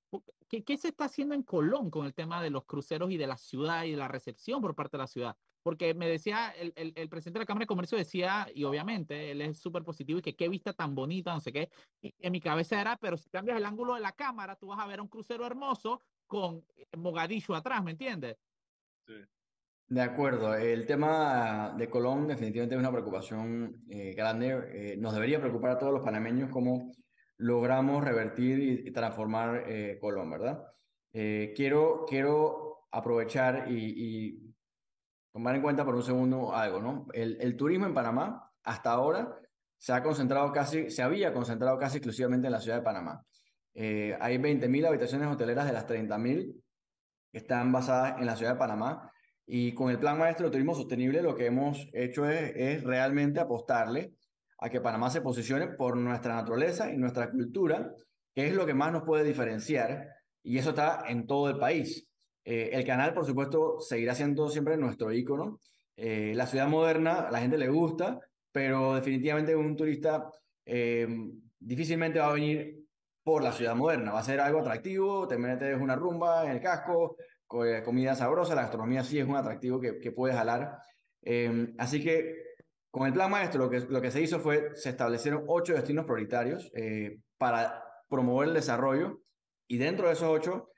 ¿Qué, 0.50 0.62
¿Qué, 0.64 0.76
se 0.76 0.88
está 0.88 1.06
haciendo 1.06 1.34
en 1.34 1.44
Colón 1.44 1.90
con 1.90 2.04
el 2.04 2.12
tema 2.12 2.42
de 2.42 2.50
los 2.50 2.66
cruceros 2.66 3.10
y 3.10 3.16
de 3.16 3.26
la 3.26 3.38
ciudad 3.38 3.84
y 3.84 3.92
de 3.92 3.96
la 3.96 4.08
recepción 4.08 4.60
por 4.60 4.74
parte 4.74 4.98
de 4.98 5.02
la 5.02 5.06
ciudad? 5.06 5.34
Porque 5.62 5.94
me 5.94 6.09
decía, 6.09 6.50
el, 6.50 6.72
el, 6.76 6.92
el 6.96 7.09
presidente 7.09 7.38
de 7.38 7.42
la 7.42 7.46
Cámara 7.46 7.64
de 7.64 7.68
Comercio 7.68 7.98
decía, 7.98 8.46
y 8.54 8.64
obviamente 8.64 9.30
él 9.30 9.40
es 9.42 9.59
súper 9.59 9.82
positivo 9.82 10.18
y 10.18 10.22
que 10.22 10.36
qué 10.36 10.48
vista 10.48 10.72
tan 10.72 10.94
bonita, 10.94 11.32
no 11.32 11.40
sé 11.40 11.52
qué. 11.52 11.70
Y 12.00 12.14
en 12.18 12.32
mi 12.32 12.40
cabeza 12.40 12.80
era, 12.80 12.96
pero 12.96 13.16
si 13.16 13.28
cambias 13.28 13.59
el 13.59 13.64
ángulo 13.66 13.94
de 13.94 14.00
la 14.00 14.12
cámara, 14.12 14.56
tú 14.56 14.68
vas 14.68 14.78
a 14.80 14.86
ver 14.86 15.00
un 15.00 15.09
crucero 15.09 15.44
hermoso 15.46 16.02
con 16.26 16.64
Mogadishu 16.96 17.54
atrás, 17.54 17.82
¿me 17.82 17.92
entiendes? 17.92 18.36
Sí. 19.06 19.14
De 19.88 20.02
acuerdo, 20.02 20.54
el 20.54 20.86
tema 20.86 21.74
de 21.76 21.88
Colón 21.88 22.28
definitivamente 22.28 22.74
es 22.74 22.78
una 22.78 22.92
preocupación 22.92 23.84
eh, 23.88 24.12
grande. 24.12 24.92
Eh, 24.92 24.96
nos 24.98 25.14
debería 25.14 25.40
preocupar 25.40 25.70
a 25.70 25.78
todos 25.78 25.94
los 25.94 26.02
panameños 26.02 26.50
cómo 26.50 26.92
logramos 27.38 28.04
revertir 28.04 28.59
y, 28.59 28.88
y 28.88 28.92
transformar 28.92 29.64
eh, 29.66 29.98
Colón, 29.98 30.30
¿verdad? 30.30 30.62
Eh, 31.12 31.54
quiero, 31.56 32.04
quiero 32.06 32.86
aprovechar 32.90 33.70
y, 33.70 33.76
y, 33.76 34.47
tomar 35.32 35.54
en 35.54 35.62
cuenta 35.62 35.84
por 35.84 35.94
un 35.94 36.02
segundo 36.02 36.54
algo, 36.54 36.80
¿no? 36.80 37.06
El, 37.12 37.38
el, 37.40 37.56
turismo 37.56 37.86
en 37.86 37.94
Panamá 37.94 38.50
hasta 38.62 38.90
ahora 38.90 39.38
se 39.76 39.92
ha 39.92 40.02
concentrado 40.02 40.52
casi, 40.52 40.90
se 40.90 41.02
había 41.02 41.32
concentrado 41.32 41.78
casi 41.78 41.98
exclusivamente 41.98 42.46
en 42.46 42.52
la 42.52 42.60
ciudad 42.60 42.78
de 42.78 42.82
Panamá. 42.82 43.22
Eh, 43.74 44.16
hay 44.20 44.38
20.000 44.38 44.88
habitaciones 44.88 45.28
hoteleras 45.28 45.66
de 45.66 45.72
las 45.72 45.86
30.000 45.86 46.52
que 47.30 47.38
están 47.38 47.70
basadas 47.70 48.18
en 48.18 48.26
la 48.26 48.34
ciudad 48.34 48.54
de 48.54 48.58
Panamá 48.58 49.12
y 49.46 49.72
con 49.72 49.90
el 49.90 49.98
Plan 49.98 50.18
Maestro 50.18 50.46
de 50.46 50.52
Turismo 50.52 50.74
Sostenible 50.74 51.22
lo 51.22 51.36
que 51.36 51.46
hemos 51.46 51.88
hecho 51.92 52.28
es, 52.28 52.52
es, 52.56 52.82
realmente 52.82 53.40
apostarle 53.40 54.14
a 54.58 54.68
que 54.68 54.80
Panamá 54.80 55.10
se 55.10 55.20
posicione 55.20 55.68
por 55.68 55.96
nuestra 55.96 56.34
naturaleza 56.34 56.90
y 56.92 56.96
nuestra 56.96 57.30
cultura, 57.30 57.92
que 58.34 58.48
es 58.48 58.52
lo 58.52 58.66
que 58.66 58.74
más 58.74 58.90
nos 58.90 59.04
puede 59.04 59.22
diferenciar, 59.22 60.08
y 60.42 60.58
eso 60.58 60.70
está 60.70 61.04
en 61.06 61.26
todo 61.26 61.48
el 61.48 61.58
país. 61.58 62.08
Eh, 62.51 62.70
el 62.72 62.82
canal, 62.82 63.12
por 63.12 63.26
supuesto, 63.26 63.78
seguirá 63.78 64.14
siendo 64.14 64.49
siempre 64.49 64.78
nuestro 64.78 65.12
ícono. 65.12 65.61
Eh, 65.94 66.32
la 66.34 66.46
ciudad 66.46 66.66
moderna, 66.66 67.28
a 67.28 67.30
la 67.30 67.40
gente 67.40 67.59
le 67.59 67.68
gusta, 67.68 68.20
pero 68.51 68.94
definitivamente 68.94 69.55
un 69.55 69.76
turista 69.76 70.32
eh, 70.64 71.07
difícilmente 71.59 72.20
va 72.20 72.30
a 72.30 72.32
venir 72.32 72.86
por 73.22 73.42
la 73.42 73.53
ciudad 73.53 73.74
moderna. 73.74 74.12
Va 74.12 74.20
a 74.20 74.24
ser 74.24 74.40
algo 74.40 74.61
atractivo, 74.61 75.28
te 75.28 75.36
metes 75.36 75.78
una 75.78 75.94
rumba 75.94 76.46
en 76.46 76.53
el 76.53 76.61
casco, 76.62 77.18
comida 77.46 78.14
sabrosa, 78.14 78.55
la 78.55 78.62
gastronomía 78.62 79.05
sí 79.05 79.18
es 79.18 79.28
un 79.28 79.36
atractivo 79.36 79.78
que, 79.78 79.99
que 79.99 80.12
puede 80.12 80.32
jalar. 80.32 80.78
Eh, 81.20 81.74
así 81.76 82.03
que 82.03 82.34
con 82.90 83.07
el 83.07 83.12
plan 83.12 83.30
maestro 83.30 83.64
lo 83.64 83.68
que, 83.68 83.80
lo 83.80 84.01
que 84.01 84.11
se 84.11 84.22
hizo 84.22 84.40
fue, 84.40 84.70
se 84.74 84.88
establecieron 84.88 85.44
ocho 85.49 85.74
destinos 85.74 86.07
prioritarios 86.07 86.72
para 87.36 87.84
promover 88.09 88.49
el 88.49 88.55
desarrollo 88.55 89.20
y 89.66 89.76
dentro 89.76 90.07
de 90.07 90.14
esos 90.14 90.30
ocho, 90.30 90.70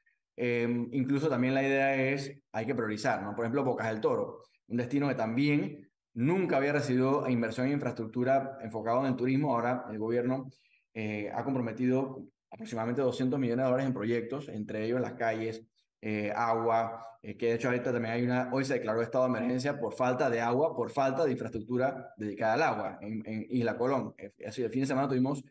eh, 0.43 0.67
incluso 0.93 1.29
también 1.29 1.53
la 1.53 1.63
idea 1.63 1.95
es, 1.95 2.33
hay 2.51 2.65
que 2.65 2.75
priorizar, 2.75 3.23
¿no? 3.23 3.37
Por 3.37 3.45
ejemplo, 3.45 3.63
Bocas 3.63 3.89
del 3.89 4.01
Toro, 4.01 4.41
un 4.69 4.79
destino 4.79 5.07
que 5.07 5.15
también 5.15 5.91
nunca 6.15 6.57
había 6.57 6.73
recibido 6.73 7.29
inversión 7.29 7.67
en 7.67 7.75
infraestructura 7.75 8.57
enfocado 8.63 9.01
en 9.01 9.07
el 9.09 9.17
turismo, 9.17 9.55
ahora 9.55 9.85
el 9.91 9.99
gobierno 9.99 10.49
eh, 10.95 11.31
ha 11.35 11.45
comprometido 11.45 12.25
aproximadamente 12.51 13.03
200 13.03 13.39
millones 13.39 13.65
de 13.65 13.71
dólares 13.71 13.87
en 13.87 13.93
proyectos, 13.93 14.49
entre 14.49 14.87
ellos 14.87 14.99
las 14.99 15.13
calles, 15.13 15.63
eh, 16.01 16.33
agua, 16.35 17.07
eh, 17.21 17.37
que 17.37 17.49
de 17.49 17.55
hecho 17.57 17.69
ahorita 17.69 17.93
también 17.93 18.15
hay 18.15 18.23
una, 18.23 18.49
hoy 18.51 18.65
se 18.65 18.73
declaró 18.75 19.03
estado 19.03 19.25
de 19.25 19.37
emergencia 19.37 19.79
por 19.79 19.93
falta 19.93 20.31
de 20.31 20.41
agua, 20.41 20.75
por 20.75 20.91
falta 20.91 21.27
de 21.27 21.33
infraestructura 21.33 22.15
dedicada 22.17 22.55
al 22.55 22.63
agua 22.63 22.99
en, 23.03 23.47
Isla 23.51 23.77
Colón. 23.77 24.15
Así, 24.47 24.63
el 24.63 24.71
fin 24.71 24.81
de 24.81 24.87
semana 24.87 25.07
tuvimos 25.07 25.45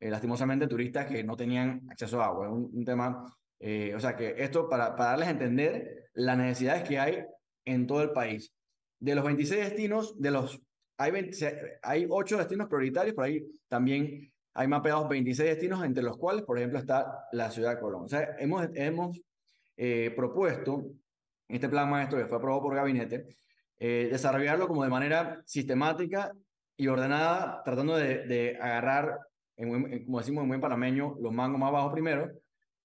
lastimosamente 0.00 0.66
turistas 0.66 1.06
que 1.06 1.22
no 1.22 1.36
tenían 1.36 1.86
acceso 1.88 2.20
a 2.20 2.26
agua, 2.26 2.50
un, 2.50 2.68
un 2.74 2.84
tema, 2.84 3.24
o 3.94 4.00
sea 4.00 4.14
que 4.14 4.34
esto 4.38 4.68
para, 4.68 4.94
para 4.94 5.10
darles 5.10 5.28
a 5.28 5.30
entender 5.32 6.10
las 6.14 6.36
necesidades 6.36 6.82
que 6.86 6.98
hay 6.98 7.24
en 7.64 7.86
todo 7.86 8.02
el 8.02 8.10
país. 8.10 8.52
De 8.98 9.14
los 9.14 9.24
26 9.24 9.64
destinos, 9.64 10.20
de 10.20 10.30
los, 10.30 10.60
hay, 10.96 11.10
20, 11.10 11.78
hay 11.82 12.06
8 12.08 12.38
destinos 12.38 12.68
prioritarios, 12.68 13.14
por 13.14 13.24
ahí 13.24 13.44
también 13.68 14.32
hay 14.54 14.68
mapeados 14.68 15.08
26 15.08 15.50
destinos, 15.50 15.84
entre 15.84 16.02
los 16.02 16.16
cuales, 16.16 16.44
por 16.44 16.58
ejemplo, 16.58 16.78
está 16.78 17.26
la 17.32 17.50
ciudad 17.50 17.74
de 17.74 17.80
Colón. 17.80 18.04
O 18.04 18.08
sea, 18.08 18.36
hemos, 18.38 18.68
hemos 18.74 19.20
eh, 19.76 20.12
propuesto, 20.14 20.86
este 21.48 21.68
plan 21.68 21.90
maestro 21.90 22.18
que 22.18 22.26
fue 22.26 22.38
aprobado 22.38 22.62
por 22.62 22.74
gabinete, 22.74 23.26
eh, 23.78 24.08
desarrollarlo 24.10 24.68
como 24.68 24.84
de 24.84 24.90
manera 24.90 25.42
sistemática 25.44 26.32
y 26.76 26.86
ordenada, 26.86 27.62
tratando 27.64 27.96
de, 27.96 28.26
de 28.26 28.56
agarrar, 28.60 29.18
en, 29.56 29.92
en, 29.92 30.04
como 30.04 30.18
decimos 30.18 30.42
en 30.42 30.48
buen 30.48 30.60
panameño, 30.60 31.16
los 31.20 31.32
mangos 31.32 31.58
más 31.58 31.72
bajos 31.72 31.92
primero. 31.92 32.30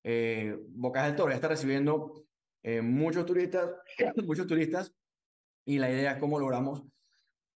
Eh, 0.03 0.57
Bocas 0.69 1.05
del 1.05 1.15
Toro 1.15 1.29
ya 1.29 1.35
está 1.35 1.47
recibiendo 1.47 2.25
eh, 2.63 2.81
muchos 2.81 3.25
turistas, 3.25 3.69
muchos 4.25 4.47
turistas, 4.47 4.93
y 5.65 5.77
la 5.77 5.91
idea 5.91 6.13
es 6.13 6.17
cómo 6.17 6.39
logramos 6.39 6.83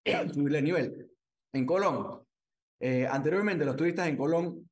subirle 0.34 0.60
el 0.60 0.64
nivel. 0.64 1.12
En 1.54 1.66
Colón, 1.66 2.24
eh, 2.80 3.08
anteriormente 3.08 3.66
los 3.66 3.76
turistas 3.76 4.08
en 4.08 4.18
Colón, 4.18 4.70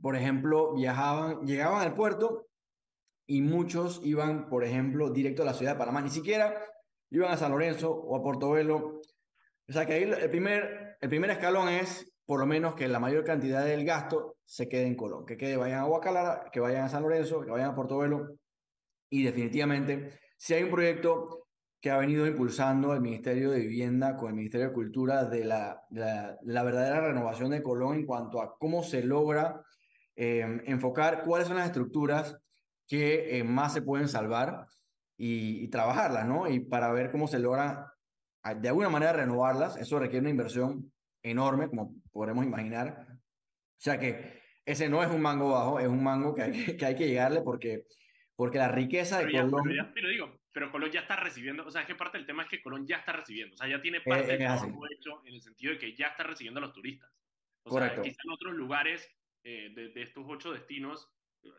por 0.00 0.16
ejemplo, 0.16 0.74
viajaban, 0.74 1.46
llegaban 1.46 1.82
al 1.82 1.94
puerto 1.94 2.48
y 3.26 3.42
muchos 3.42 4.00
iban, 4.04 4.48
por 4.48 4.64
ejemplo, 4.64 5.10
directo 5.10 5.42
a 5.42 5.46
la 5.46 5.54
ciudad 5.54 5.72
de 5.72 5.78
Panamá, 5.78 6.00
ni 6.02 6.10
siquiera 6.10 6.54
iban 7.10 7.30
a 7.30 7.36
San 7.36 7.52
Lorenzo 7.52 7.90
o 7.90 8.16
a 8.16 8.22
Portobelo. 8.22 9.00
O 9.68 9.72
sea 9.72 9.86
que 9.86 9.94
ahí 9.94 10.02
el 10.02 10.30
primer, 10.30 10.98
el 11.00 11.08
primer 11.08 11.30
escalón 11.30 11.68
es 11.68 12.12
por 12.26 12.40
lo 12.40 12.46
menos 12.46 12.74
que 12.74 12.88
la 12.88 13.00
mayor 13.00 13.24
cantidad 13.24 13.64
del 13.64 13.84
gasto 13.84 14.36
se 14.44 14.68
quede 14.68 14.86
en 14.86 14.94
Colón, 14.94 15.26
que 15.26 15.36
quede, 15.36 15.56
vayan 15.56 15.80
a 15.80 15.84
Guacalara, 15.84 16.50
que 16.52 16.60
vayan 16.60 16.84
a 16.84 16.88
San 16.88 17.02
Lorenzo, 17.02 17.42
que 17.42 17.50
vayan 17.50 17.70
a 17.70 17.74
Portobelo. 17.74 18.36
Y 19.10 19.22
definitivamente, 19.22 20.18
si 20.36 20.54
hay 20.54 20.62
un 20.62 20.70
proyecto 20.70 21.44
que 21.80 21.90
ha 21.90 21.98
venido 21.98 22.26
impulsando 22.26 22.94
el 22.94 23.02
Ministerio 23.02 23.50
de 23.50 23.60
Vivienda 23.60 24.16
con 24.16 24.30
el 24.30 24.34
Ministerio 24.34 24.68
de 24.68 24.72
Cultura 24.72 25.26
de 25.26 25.44
la, 25.44 25.82
la, 25.90 26.62
verdadera 26.62 27.08
renovación 27.08 27.50
de 27.50 27.62
Colón 27.62 27.96
en 27.96 28.06
cuanto 28.06 28.40
a 28.40 28.56
cómo 28.56 28.82
se 28.82 29.02
logra 29.04 29.62
em, 30.16 30.62
enfocar 30.64 31.24
cuáles 31.24 31.46
son 31.46 31.58
las 31.58 31.66
estructuras 31.66 32.38
que 32.86 33.38
eh, 33.38 33.44
más 33.44 33.74
se 33.74 33.82
pueden 33.82 34.08
salvar 34.08 34.66
y, 35.18 35.68
trabajarlas, 35.68 36.26
¿no? 36.26 36.48
Y 36.48 36.60
para 36.60 36.90
ver 36.90 37.10
cómo 37.10 37.28
se 37.28 37.38
logra 37.38 37.92
de 38.56 38.68
alguna 38.68 38.88
manera 38.88 39.12
renovarlas, 39.12 39.76
eso 39.76 39.98
requiere 39.98 40.20
una 40.20 40.30
inversión 40.30 40.90
enorme, 41.24 41.68
como 41.68 41.96
podremos 42.12 42.44
imaginar. 42.44 43.06
O 43.10 43.80
sea 43.80 43.98
que 43.98 44.42
ese 44.64 44.88
no 44.88 45.02
es 45.02 45.10
un 45.10 45.20
mango 45.20 45.50
bajo, 45.50 45.80
es 45.80 45.88
un 45.88 46.02
mango 46.02 46.34
que 46.34 46.42
hay 46.42 46.76
que, 46.76 46.84
hay 46.84 46.94
que 46.94 47.08
llegarle 47.08 47.40
porque, 47.42 47.86
porque 48.36 48.58
la 48.58 48.68
riqueza 48.68 49.18
de 49.18 49.32
Colón... 49.32 49.64
Pero, 49.94 50.08
digo, 50.08 50.40
pero 50.52 50.70
Colón 50.70 50.90
ya 50.90 51.00
está 51.00 51.16
recibiendo, 51.16 51.66
o 51.66 51.70
sea, 51.70 51.82
es 51.82 51.86
que 51.86 51.94
parte 51.94 52.18
del 52.18 52.26
tema 52.26 52.44
es 52.44 52.48
que 52.48 52.62
Colón 52.62 52.86
ya 52.86 52.98
está 52.98 53.12
recibiendo, 53.12 53.54
o 53.54 53.56
sea, 53.56 53.68
ya 53.68 53.82
tiene 53.82 54.00
parte 54.00 54.26
del 54.26 54.38
trabajo 54.38 54.82
hecho 54.90 55.22
en 55.26 55.34
el 55.34 55.42
sentido 55.42 55.72
de 55.72 55.78
que 55.78 55.96
ya 55.96 56.08
está 56.08 56.22
recibiendo 56.22 56.58
a 56.58 56.62
los 56.62 56.72
turistas. 56.72 57.10
O 57.64 57.70
Correcto. 57.70 58.02
sea, 58.02 58.04
quizá 58.04 58.20
en 58.24 58.30
otros 58.30 58.54
lugares 58.54 59.10
eh, 59.42 59.72
de, 59.74 59.88
de, 59.88 60.02
estos 60.02 60.24
ocho 60.28 60.52
destinos, 60.52 61.10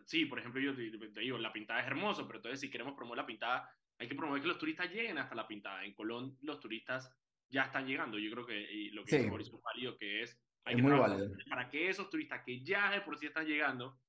sí, 0.05 0.25
por 0.25 0.39
ejemplo, 0.39 0.61
yo 0.61 0.75
te, 0.75 1.19
digo, 1.19 1.37
la 1.37 1.51
pintada 1.51 1.81
es 1.81 1.87
hermoso, 1.87 2.27
pero 2.27 2.39
entonces 2.39 2.59
si 2.59 2.69
queremos 2.69 2.93
promover 2.93 3.17
la 3.17 3.25
pintada, 3.25 3.69
hay 3.97 4.07
que 4.07 4.15
promover 4.15 4.41
que 4.41 4.47
los 4.47 4.59
turistas 4.59 4.91
lleguen 4.91 5.17
hasta 5.17 5.35
la 5.35 5.47
pintada. 5.47 5.83
En 5.83 5.93
Colón 5.93 6.37
los 6.41 6.59
turistas 6.59 7.11
ya 7.49 7.63
están 7.63 7.87
llegando. 7.87 8.17
Yo 8.17 8.31
creo 8.31 8.45
que 8.45 8.89
lo 8.93 9.03
que 9.03 9.11
sí. 9.11 9.27
es 9.27 9.61
válido, 9.61 9.97
que 9.97 10.23
es, 10.23 10.39
hay 10.65 10.75
que 10.75 10.81
muy 10.81 10.91
para 11.49 11.69
que 11.69 11.89
esos 11.89 12.09
turistas 12.09 12.43
que 12.43 12.63
ya 12.63 12.91
de 12.91 13.01
por 13.01 13.17
sí 13.17 13.27
están 13.27 13.45
llegando 13.45 13.99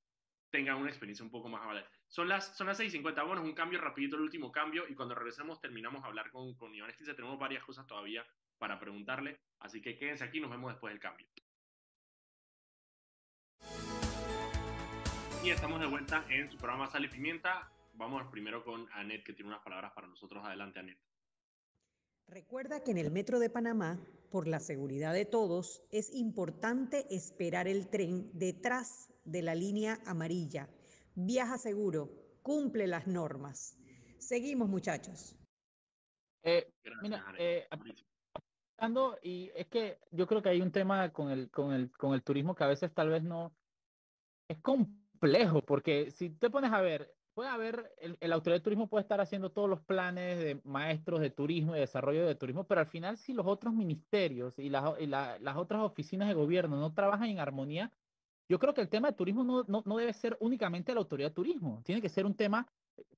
tengan 0.50 0.76
una 0.76 0.88
experiencia 0.88 1.24
un 1.24 1.30
poco 1.30 1.48
más 1.48 1.66
valiosa. 1.66 1.90
Son 2.08 2.28
las, 2.28 2.56
son 2.56 2.66
las 2.66 2.80
6.50, 2.80 3.26
bueno, 3.26 3.42
es 3.42 3.48
un 3.48 3.54
cambio 3.54 3.80
rapidito, 3.80 4.16
el 4.16 4.22
último 4.22 4.50
cambio, 4.50 4.84
y 4.88 4.94
cuando 4.94 5.14
regresemos 5.14 5.60
terminamos 5.60 6.02
a 6.02 6.06
hablar 6.06 6.30
con, 6.30 6.54
con 6.54 6.74
Iván 6.74 6.90
Esquiza. 6.90 7.14
Tenemos 7.14 7.38
varias 7.38 7.64
cosas 7.64 7.86
todavía 7.86 8.24
para 8.58 8.78
preguntarle, 8.78 9.40
así 9.58 9.82
que 9.82 9.96
quédense 9.98 10.24
aquí, 10.24 10.40
nos 10.40 10.50
vemos 10.50 10.72
después 10.72 10.92
del 10.92 11.00
cambio. 11.00 11.26
Y 15.44 15.50
estamos 15.50 15.78
de 15.78 15.86
vuelta 15.86 16.24
en 16.28 16.50
su 16.50 16.56
programa 16.56 16.88
Sal 16.88 17.04
y 17.04 17.08
Pimienta. 17.08 17.70
Vamos 17.92 18.26
primero 18.30 18.64
con 18.64 18.88
Anet, 18.92 19.22
que 19.24 19.32
tiene 19.32 19.50
unas 19.50 19.62
palabras 19.62 19.92
para 19.92 20.06
nosotros. 20.06 20.44
Adelante, 20.44 20.80
Anet. 20.80 20.98
Recuerda 22.28 22.82
que 22.82 22.90
en 22.90 22.98
el 22.98 23.10
Metro 23.10 23.38
de 23.38 23.50
Panamá, 23.50 23.98
por 24.30 24.48
la 24.48 24.60
seguridad 24.60 25.14
de 25.14 25.24
todos, 25.24 25.82
es 25.92 26.12
importante 26.12 27.06
esperar 27.14 27.68
el 27.68 27.88
tren 27.88 28.30
detrás 28.32 29.12
de 29.24 29.42
la 29.42 29.54
línea 29.54 29.98
amarilla. 30.06 30.68
Viaja 31.14 31.56
seguro, 31.56 32.10
cumple 32.42 32.86
las 32.86 33.06
normas. 33.06 33.78
Seguimos, 34.18 34.68
muchachos. 34.68 35.36
Eh, 36.42 36.70
mira, 37.00 37.24
eh, 37.38 37.66
y 39.22 39.50
es 39.54 39.66
que 39.68 39.98
yo 40.10 40.26
creo 40.26 40.42
que 40.42 40.50
hay 40.50 40.60
un 40.60 40.72
tema 40.72 41.12
con 41.12 41.30
el, 41.30 41.50
con 41.50 41.72
el, 41.72 41.90
con 41.92 42.14
el 42.14 42.22
turismo 42.22 42.54
que 42.54 42.64
a 42.64 42.68
veces 42.68 42.92
tal 42.92 43.08
vez 43.08 43.22
no 43.22 43.54
es 44.48 44.58
complejo, 44.58 45.62
porque 45.62 46.10
si 46.10 46.30
te 46.30 46.50
pones 46.50 46.72
a 46.72 46.80
ver, 46.80 47.15
puede 47.36 47.50
haber, 47.50 47.92
el, 47.98 48.16
el, 48.18 48.32
autoridad 48.32 48.60
de 48.60 48.64
turismo 48.64 48.86
puede 48.86 49.02
estar 49.02 49.20
haciendo 49.20 49.52
todos 49.52 49.68
los 49.68 49.82
planes 49.82 50.38
de 50.38 50.58
maestros 50.64 51.20
de 51.20 51.28
turismo 51.28 51.76
y 51.76 51.80
desarrollo 51.80 52.26
de 52.26 52.34
turismo, 52.34 52.64
pero 52.64 52.80
al 52.80 52.86
final 52.86 53.18
si 53.18 53.34
los 53.34 53.46
otros 53.46 53.74
ministerios 53.74 54.58
y, 54.58 54.70
las, 54.70 54.98
las 55.06 55.56
otras 55.56 55.82
oficinas 55.82 56.28
de 56.28 56.34
gobierno 56.34 56.80
no 56.80 56.94
trabajan 56.94 57.28
en 57.28 57.38
armonía, 57.38 57.92
yo 58.48 58.58
creo 58.58 58.72
que 58.72 58.80
el 58.80 58.88
tema 58.88 59.08
de 59.08 59.16
turismo 59.18 59.44
no, 59.44 59.64
no, 59.68 59.82
no, 59.84 59.98
debe 59.98 60.14
ser 60.14 60.38
únicamente 60.40 60.94
la 60.94 61.00
autoridad 61.00 61.28
de 61.28 61.34
turismo, 61.34 61.82
tiene 61.84 62.00
que 62.00 62.08
ser 62.08 62.24
un 62.24 62.34
tema 62.34 62.66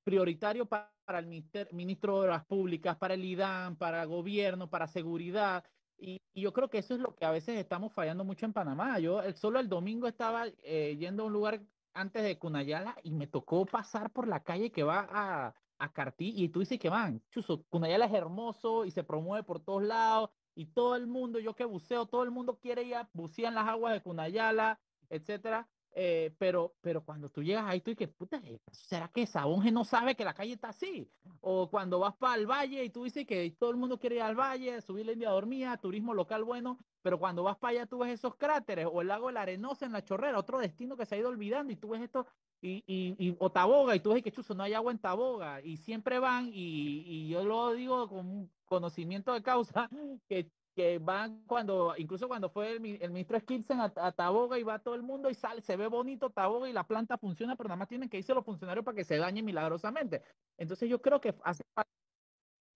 prioritario 0.03 0.67
para, 0.67 0.91
el 1.21 1.27
minister, 1.27 1.73
ministro 1.73 2.15
de 2.17 2.21
Obras 2.23 2.45
Públicas, 2.45 2.97
para 2.97 3.15
el 3.15 3.25
IDAM, 3.25 3.77
para 3.77 4.03
el 4.03 4.09
gobierno, 4.09 4.69
para 4.69 4.89
seguridad. 4.89 5.63
Y, 5.97 6.21
yo 6.35 6.53
creo 6.53 6.69
que 6.69 6.79
eso 6.79 6.95
es 6.95 7.01
lo 7.01 7.15
que 7.15 7.25
a 7.25 7.31
veces 7.31 7.57
estamos 7.57 7.93
fallando 7.93 8.25
mucho 8.25 8.47
en 8.47 8.53
Panamá. 8.53 8.99
Yo 8.99 9.23
el, 9.23 9.37
solo 9.37 9.61
el 9.61 9.69
domingo 9.69 10.09
estaba 10.09 10.47
eh, 10.65 10.97
yendo 10.99 11.23
a 11.23 11.27
un 11.27 11.33
lugar 11.33 11.61
antes 12.01 12.23
de 12.23 12.39
Cunayala 12.39 12.97
y 13.03 13.15
me 13.15 13.27
tocó 13.27 13.67
pasar 13.67 14.11
por 14.13 14.29
la 14.29 14.43
calle 14.43 14.71
que 14.71 14.83
va 14.83 15.07
a, 15.11 15.55
a 15.79 15.93
Cartí 15.93 16.33
y 16.37 16.49
tú 16.49 16.61
dices 16.61 16.79
que 16.79 16.89
van, 16.89 17.23
chuso, 17.31 17.65
Cunayala 17.69 18.07
es 18.07 18.13
hermoso 18.13 18.85
y 18.85 18.91
se 18.91 19.05
promueve 19.05 19.45
por 19.45 19.61
todos 19.61 19.83
lados 19.83 20.31
y 20.55 20.67
todo 20.67 20.97
el 20.97 21.07
mundo, 21.07 21.39
yo 21.39 21.55
que 21.55 21.65
buceo, 21.65 22.07
todo 22.07 22.25
el 22.25 22.31
mundo 22.31 22.59
quiere 22.59 22.83
ir 22.83 22.97
a 22.97 23.09
bucear 23.13 23.51
en 23.51 23.55
las 23.55 23.69
aguas 23.69 23.93
de 23.93 24.03
Cunayala, 24.03 24.81
etcétera. 25.09 25.69
Eh, 25.93 26.35
pero, 26.39 26.77
pero 26.81 27.05
cuando 27.05 27.29
tú 27.29 27.43
llegas 27.43 27.65
ahí, 27.67 27.81
tú 27.81 27.91
dices, 27.91 28.09
puta, 28.09 28.41
¿será 28.71 29.09
que 29.09 29.27
Sabonge 29.27 29.73
no 29.73 29.85
sabe 29.85 30.15
que 30.15 30.25
la 30.25 30.35
calle 30.35 30.53
está 30.53 30.69
así? 30.69 31.11
O 31.41 31.71
cuando 31.71 31.99
vas 31.99 32.15
para 32.17 32.37
el 32.37 32.47
valle 32.47 32.85
y 32.85 32.91
tú 32.91 33.05
dices 33.05 33.27
que 33.27 33.51
todo 33.59 33.71
el 33.71 33.77
mundo 33.77 33.99
quiere 33.99 34.17
ir 34.17 34.23
al 34.23 34.39
valle, 34.39 34.81
subir 34.81 35.07
la 35.07 35.13
India 35.13 35.31
dormía, 35.31 35.77
turismo 35.79 36.15
local 36.15 36.45
bueno, 36.45 36.79
pero 37.03 37.19
cuando 37.19 37.43
vas 37.43 37.57
para 37.57 37.73
allá 37.73 37.87
tú 37.87 37.99
ves 37.99 38.13
esos 38.13 38.35
cráteres 38.37 38.87
o 38.91 39.01
el 39.01 39.09
lago 39.09 39.29
de 39.29 39.35
la 39.35 39.43
Arenosa 39.43 39.87
en 39.87 39.93
la 39.93 40.05
Chorrera, 40.05 40.39
otro 40.39 40.59
destino 40.59 40.97
que 40.97 41.07
se 41.07 41.15
ha 41.15 41.19
ido 41.19 41.29
olvidando 41.29 41.73
y 41.73 41.77
tú 41.77 41.89
ves 41.91 42.03
esto 42.03 42.27
y, 42.61 42.83
y, 42.87 43.17
y 43.19 43.37
o 43.39 43.51
Taboga 43.51 43.95
y 43.95 44.01
tú 44.01 44.13
ves 44.13 44.23
que 44.23 44.33
chuzo, 44.33 44.55
no 44.55 44.63
hay 44.63 44.75
agua 44.75 44.93
en 44.93 44.99
Taboga 44.99 45.61
y 45.63 45.77
siempre 45.77 46.19
van 46.19 46.49
y, 46.49 47.05
y 47.07 47.29
yo 47.29 47.45
lo 47.45 47.73
digo 47.73 48.09
con 48.09 48.51
conocimiento 48.65 49.33
de 49.33 49.43
causa 49.43 49.89
que 50.29 50.51
que 50.79 51.01
van 51.01 51.43
cuando, 51.49 51.95
incluso 51.97 52.29
cuando 52.29 52.51
fue 52.51 52.71
el, 52.71 52.81
ministro 52.81 53.37
Skilsen 53.41 53.81
a, 53.81 54.13
Taboga 54.13 54.61
y 54.61 54.63
va 54.63 54.79
todo 54.79 54.95
el 54.95 55.03
mundo 55.03 55.29
y 55.29 55.35
sale, 55.35 55.61
se 55.61 55.77
ve 55.77 55.89
bonito 55.89 56.31
Taboga 56.31 56.71
y 56.71 56.73
la 56.73 56.87
planta 56.87 57.19
funciona, 57.19 57.57
pero 57.57 57.67
nada 57.67 57.81
más 57.81 57.89
tienen 57.89 58.09
que 58.09 58.19
irse 58.19 58.33
los 58.33 58.45
funcionarios 58.45 58.85
para 58.85 58.95
que 58.95 59.03
se 59.03 59.17
dañe 59.17 59.43
milagrosamente. 59.43 60.23
Entonces 60.57 60.89
yo 60.89 61.03
creo 61.03 61.21
que 61.21 61.35
hace 61.43 61.65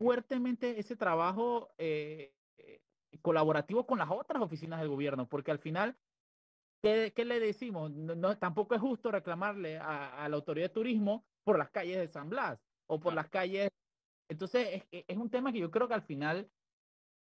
fuertemente 0.00 0.80
ese 0.80 0.96
trabajo 0.96 1.68
eh, 1.78 2.34
colaborativo 3.22 3.86
con 3.86 3.98
las 3.98 4.10
otras 4.10 4.42
oficinas 4.42 4.80
del 4.80 4.88
gobierno, 4.88 5.28
porque 5.28 5.50
al 5.50 5.58
final, 5.58 5.96
¿qué, 6.82 7.12
qué 7.14 7.24
le 7.24 7.40
decimos? 7.40 7.90
No, 7.90 8.36
tampoco 8.38 8.74
es 8.74 8.80
justo 8.80 9.10
reclamarle 9.10 9.78
a, 9.78 10.28
la 10.28 10.36
autoridad 10.36 10.66
de 10.66 10.74
turismo 10.74 11.24
por 11.44 11.58
las 11.58 11.70
calles 11.70 11.98
de 11.98 12.08
San 12.08 12.28
Blas 12.28 12.60
o 12.86 13.00
por 13.00 13.14
las 13.14 13.28
calles. 13.28 13.70
Entonces, 14.28 14.84
es, 14.90 15.04
es 15.08 15.16
un 15.16 15.30
tema 15.30 15.52
que 15.52 15.60
yo 15.60 15.70
creo 15.70 15.88
que 15.88 15.94
al 15.94 16.02
final 16.02 16.50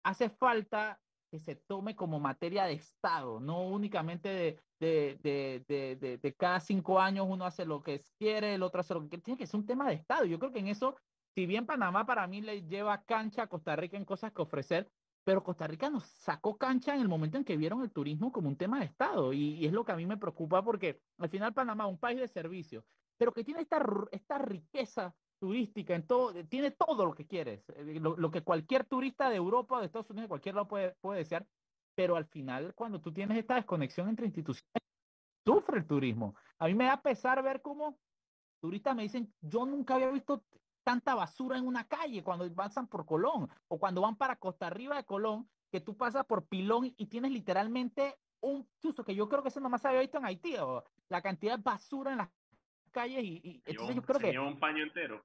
hace 0.03 0.29
falta 0.29 0.99
que 1.29 1.39
se 1.39 1.55
tome 1.55 1.95
como 1.95 2.19
materia 2.19 2.65
de 2.65 2.73
Estado, 2.73 3.39
no 3.39 3.67
únicamente 3.67 4.29
de, 4.29 4.59
de, 4.79 5.19
de, 5.67 5.95
de, 5.95 6.17
de, 6.17 6.35
cada 6.35 6.59
cinco 6.59 6.99
años 6.99 7.27
uno 7.29 7.45
hace 7.45 7.65
lo 7.65 7.83
que 7.83 8.03
quiere, 8.17 8.55
el 8.55 8.63
otro 8.63 8.81
hace 8.81 8.93
lo 8.93 9.01
que 9.01 9.09
quiere, 9.09 9.23
tiene 9.23 9.37
que 9.37 9.47
ser 9.47 9.59
un 9.59 9.65
tema 9.65 9.87
de 9.87 9.95
Estado. 9.95 10.25
Yo 10.25 10.39
creo 10.39 10.51
que 10.51 10.59
en 10.59 10.67
eso, 10.67 10.95
si 11.35 11.45
bien 11.45 11.65
Panamá 11.65 12.05
para 12.05 12.25
mí 12.27 12.41
le 12.41 12.63
lleva 12.63 13.03
cancha 13.03 13.43
a 13.43 13.47
Costa 13.47 13.75
Rica 13.75 13.97
en 13.97 14.05
cosas 14.05 14.31
que 14.31 14.41
ofrecer, 14.41 14.89
pero 15.29 15.43
Costa 15.43 15.67
Rica 15.67 15.91
nos 15.91 16.07
sacó 16.07 16.57
cancha 16.57 16.95
en 16.95 17.01
el 17.01 17.07
momento 17.07 17.37
en 17.37 17.45
que 17.45 17.55
vieron 17.55 17.83
el 17.83 17.91
turismo 17.91 18.31
como 18.31 18.49
un 18.49 18.55
tema 18.55 18.79
de 18.79 18.85
Estado 18.85 19.31
y, 19.31 19.57
y 19.59 19.67
es 19.67 19.71
lo 19.71 19.85
que 19.85 19.91
a 19.91 19.95
mí 19.95 20.07
me 20.07 20.17
preocupa 20.17 20.63
porque 20.63 21.03
al 21.19 21.29
final 21.29 21.53
Panamá, 21.53 21.85
un 21.85 21.99
país 21.99 22.19
de 22.19 22.27
servicio, 22.27 22.83
pero 23.15 23.31
que 23.31 23.43
tiene 23.43 23.61
esta, 23.61 23.79
esta 24.11 24.39
riqueza 24.39 25.15
turística, 25.37 25.93
en 25.93 26.07
todo, 26.07 26.33
tiene 26.47 26.71
todo 26.71 27.05
lo 27.05 27.13
que 27.13 27.27
quieres, 27.27 27.63
eh, 27.75 27.99
lo, 27.99 28.31
que 28.31 28.41
cualquier 28.41 28.85
turista 28.85 29.29
de 29.29 29.35
Europa 29.35 29.79
de 29.79 29.85
Estados 29.85 30.09
Unidos, 30.09 30.23
de 30.23 30.29
cualquier 30.29 30.55
lado 30.55 30.67
puede, 30.67 30.95
puede 30.99 31.19
desear, 31.19 31.45
pero 31.93 32.15
al 32.15 32.25
final 32.25 32.73
cuando 32.73 32.99
tú 32.99 33.13
tienes 33.13 33.37
esta 33.37 33.53
desconexión 33.53 34.09
entre 34.09 34.25
instituciones, 34.25 34.81
sufre 35.45 35.77
el 35.77 35.85
turismo. 35.85 36.33
A 36.57 36.65
mí 36.65 36.73
me 36.73 36.85
da 36.85 37.03
pesar 37.03 37.43
ver 37.43 37.61
cómo 37.61 37.99
turistas 38.59 38.95
me 38.95 39.03
dicen, 39.03 39.31
yo 39.41 39.67
nunca 39.67 39.93
había 39.93 40.09
visto 40.09 40.43
tanta 40.89 41.13
basura 41.13 41.55
en 41.55 41.67
una 41.67 41.87
calle 41.87 42.23
cuando 42.23 42.51
pasan 42.51 42.87
por 42.87 43.05
Colón 43.05 43.47
o 43.67 43.77
cuando 43.77 44.01
van 44.01 44.15
para 44.15 44.37
Costa 44.37 44.65
Arriba 44.65 44.95
de 44.95 45.03
Colón, 45.03 45.47
que 45.71 45.81
tú 45.81 45.95
pasas 45.95 46.25
por 46.25 46.47
Pilón 46.47 46.91
y 46.97 47.05
tienes 47.05 47.31
literalmente 47.31 48.17
un 48.41 48.67
chuzo 48.81 49.03
que 49.03 49.13
yo 49.13 49.29
creo 49.29 49.43
que 49.43 49.49
eso 49.49 49.59
nomás 49.59 49.83
se 49.83 49.87
había 49.87 49.99
visto 49.99 50.17
en 50.17 50.25
Haití, 50.25 50.57
o 50.57 50.83
la 51.09 51.21
cantidad 51.21 51.57
de 51.57 51.61
basura 51.61 52.13
en 52.13 52.17
las 52.17 52.29
calles 52.89 53.23
y, 53.23 53.61
entonces 53.65 53.97
yo 53.97 54.01
creo 54.01 54.19
se 54.19 54.25
que... 54.25 54.31
lleva 54.31 54.47
un 54.47 54.59
paño 54.59 54.81
entero. 54.81 55.23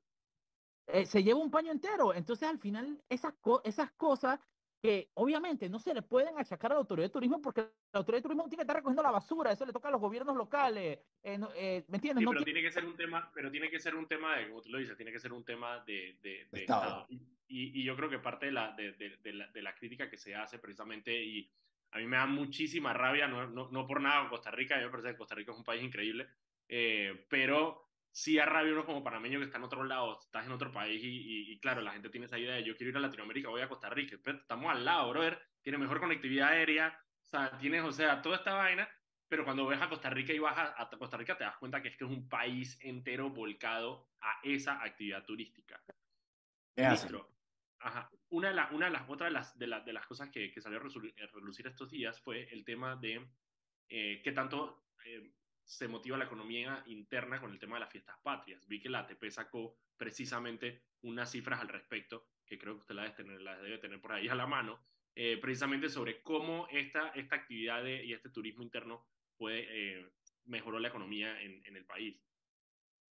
Eh, 0.87 1.07
se 1.07 1.23
lleva 1.23 1.41
un 1.41 1.51
paño 1.51 1.73
entero. 1.73 2.13
Entonces 2.13 2.47
al 2.47 2.59
final 2.59 3.03
esas, 3.09 3.33
esas 3.65 3.91
cosas 3.93 4.39
que 4.85 5.09
obviamente 5.15 5.67
no 5.71 5.79
se 5.79 5.95
le 5.95 6.03
pueden 6.03 6.39
achacar 6.39 6.71
a 6.71 6.75
la 6.75 6.81
autoridad 6.81 7.07
de 7.07 7.13
turismo 7.13 7.41
porque 7.41 7.63
la 7.63 8.01
autoridad 8.01 8.19
de 8.19 8.23
turismo 8.25 8.43
tiene 8.51 8.57
que 8.57 8.63
estar 8.65 8.77
recogiendo 8.77 9.03
la 9.03 9.13
basura, 9.13 9.51
eso 9.51 9.65
le 9.65 9.73
toca 9.73 9.89
a 9.89 9.91
los 9.91 9.99
gobiernos 9.99 10.37
locales, 10.37 10.99
eh, 11.23 11.41
eh, 11.57 11.85
¿me 11.89 11.97
entiendes? 11.97 12.23
pero 12.29 12.45
tiene 12.45 12.61
que 12.61 12.71
ser 12.71 12.85
un 12.85 12.95
tema, 12.95 13.31
pero 13.33 13.51
tiene 13.51 13.71
que 13.71 13.81
ser 13.81 13.95
un 13.95 14.07
tema 14.07 14.37
de, 14.37 14.51
como 14.51 14.61
tú 14.61 14.69
lo 14.69 14.77
dices, 14.77 14.95
tiene 14.95 15.11
que 15.11 15.19
ser 15.19 15.33
un 15.33 15.43
tema 15.43 15.83
de, 15.87 16.19
de, 16.21 16.47
Estado. 16.53 17.07
Y, 17.09 17.81
y, 17.81 17.83
yo 17.83 17.97
creo 17.97 18.11
que 18.11 18.19
parte 18.19 18.45
de 18.45 18.53
la, 18.53 18.77
de, 18.77 19.33
la, 19.33 19.47
de 19.47 19.63
la 19.63 19.75
crítica 19.75 20.11
que 20.11 20.19
se 20.19 20.35
hace 20.35 20.59
precisamente, 20.59 21.19
y 21.19 21.51
a 21.93 21.99
mí 21.99 22.07
me 22.07 22.19
da 22.19 22.27
muchísima 22.27 22.93
rabia, 22.93 23.27
no, 23.27 23.47
no, 23.47 23.71
no 23.71 23.87
por 23.87 24.03
nada 24.03 24.29
Costa 24.29 24.51
Rica, 24.51 24.79
yo 24.79 24.89
me 24.89 24.91
parece 24.91 25.13
que 25.13 25.17
Costa 25.17 25.35
Rica 25.35 25.53
es 25.53 25.57
un 25.57 25.65
país 25.65 25.83
increíble, 25.83 26.29
eh, 26.69 27.25
pero 27.31 27.89
sí 28.15 28.39
a 28.39 28.47
rabia 28.47 28.73
uno 28.73 28.87
como 28.87 29.03
panameño 29.03 29.41
que 29.41 29.47
está 29.47 29.59
en 29.59 29.65
otro 29.65 29.83
lado, 29.83 30.21
estás 30.21 30.47
en 30.47 30.53
otro 30.53 30.71
país 30.71 31.03
y, 31.03 31.53
y, 31.53 31.59
claro, 31.59 31.83
la 31.83 31.91
gente 31.91 32.11
tiene 32.11 32.27
esa 32.27 32.39
idea 32.39 32.55
de 32.55 32.63
yo 32.63 32.77
quiero 32.77 32.91
ir 32.91 32.97
a 32.97 33.01
Latinoamérica, 33.01 33.49
voy 33.49 33.61
a 33.61 33.69
Costa 33.69 33.91
Rica, 33.91 34.17
pero 34.23 34.39
estamos 34.39 34.71
al 34.71 34.85
lado, 34.85 35.11
brother, 35.11 35.43
tiene 35.63 35.79
mejor 35.79 35.99
conectividad 35.99 36.51
aérea, 36.51 36.97
o 37.23 37.27
sea, 37.27 37.59
tienes, 37.59 37.83
o 37.83 37.91
sea, 37.91 38.23
toda 38.23 38.37
esta 38.37 38.55
vaina, 38.55 38.89
pero 39.27 39.45
cuando 39.45 39.67
ves 39.67 39.83
a 39.83 39.89
Costa 39.89 40.11
Rica 40.11 40.33
y 40.33 40.39
vas 40.39 40.57
a, 40.57 40.89
Costa 40.97 41.17
Rica 41.17 41.37
te 41.37 41.43
das 41.43 41.57
cuenta 41.57 41.83
que 41.83 41.89
es 41.89 41.97
que 41.97 42.05
es 42.05 42.11
un 42.11 42.29
país 42.29 42.79
entero 42.83 43.31
volcado 43.31 44.09
a 44.21 44.39
esa 44.45 44.81
actividad 44.81 45.25
turística. 45.25 45.83
Es 46.77 47.09
Ajá. 47.81 48.11
Una 48.29 48.53
de, 48.53 48.75
una 48.77 48.87
de 48.87 48.93
las, 48.93 49.11
otra 49.11 49.27
de 49.27 49.33
las, 49.33 49.59
de, 49.59 49.67
de 49.67 49.93
las 49.93 50.07
cosas 50.07 50.31
que, 50.31 50.53
que 50.53 50.61
salió 50.61 50.79
a 50.79 50.83
relucir 51.33 51.67
estos 51.67 51.91
días 51.91 52.21
fue 52.21 52.49
el 52.53 52.65
tema 52.65 52.95
de 52.95 53.29
eh, 53.89 54.21
qué 54.23 54.31
tanto 54.31 54.87
eh, 55.05 55.33
se 55.65 55.89
motiva 55.89 56.17
la 56.17 56.25
economía 56.25 56.83
interna 56.87 57.41
con 57.41 57.51
el 57.51 57.59
tema 57.59 57.77
de 57.77 57.81
las 57.81 57.91
fiestas 57.91 58.17
patrias. 58.23 58.67
Vi 58.69 58.81
que 58.81 58.89
la 58.89 59.01
ATP 59.01 59.31
sacó 59.31 59.79
precisamente 59.97 60.85
unas 61.03 61.31
cifras 61.31 61.61
al 61.61 61.69
respecto, 61.69 62.29
que 62.47 62.59
creo 62.59 62.75
que 62.75 62.81
usted 62.81 62.95
las 62.95 63.17
debe 63.63 63.79
tener, 63.79 64.01
por 64.01 64.13
ahí 64.13 64.29
a 64.29 64.35
la 64.35 64.47
mano, 64.47 64.79
eh, 65.15 65.39
precisamente 65.41 65.89
sobre 65.89 66.23
cómo 66.23 66.67
esta, 66.71 67.09
esta 67.11 67.37
actividad 67.37 67.85
y 67.85 68.13
este 68.13 68.31
turismo 68.31 68.63
interno 68.63 69.07
puede 69.37 69.67
eh, 69.71 70.07
mejorar 70.45 70.81
la 70.81 70.89
economía 70.89 71.41
en, 71.41 71.65
en 71.65 71.77
el 71.77 71.85
país. 71.85 72.21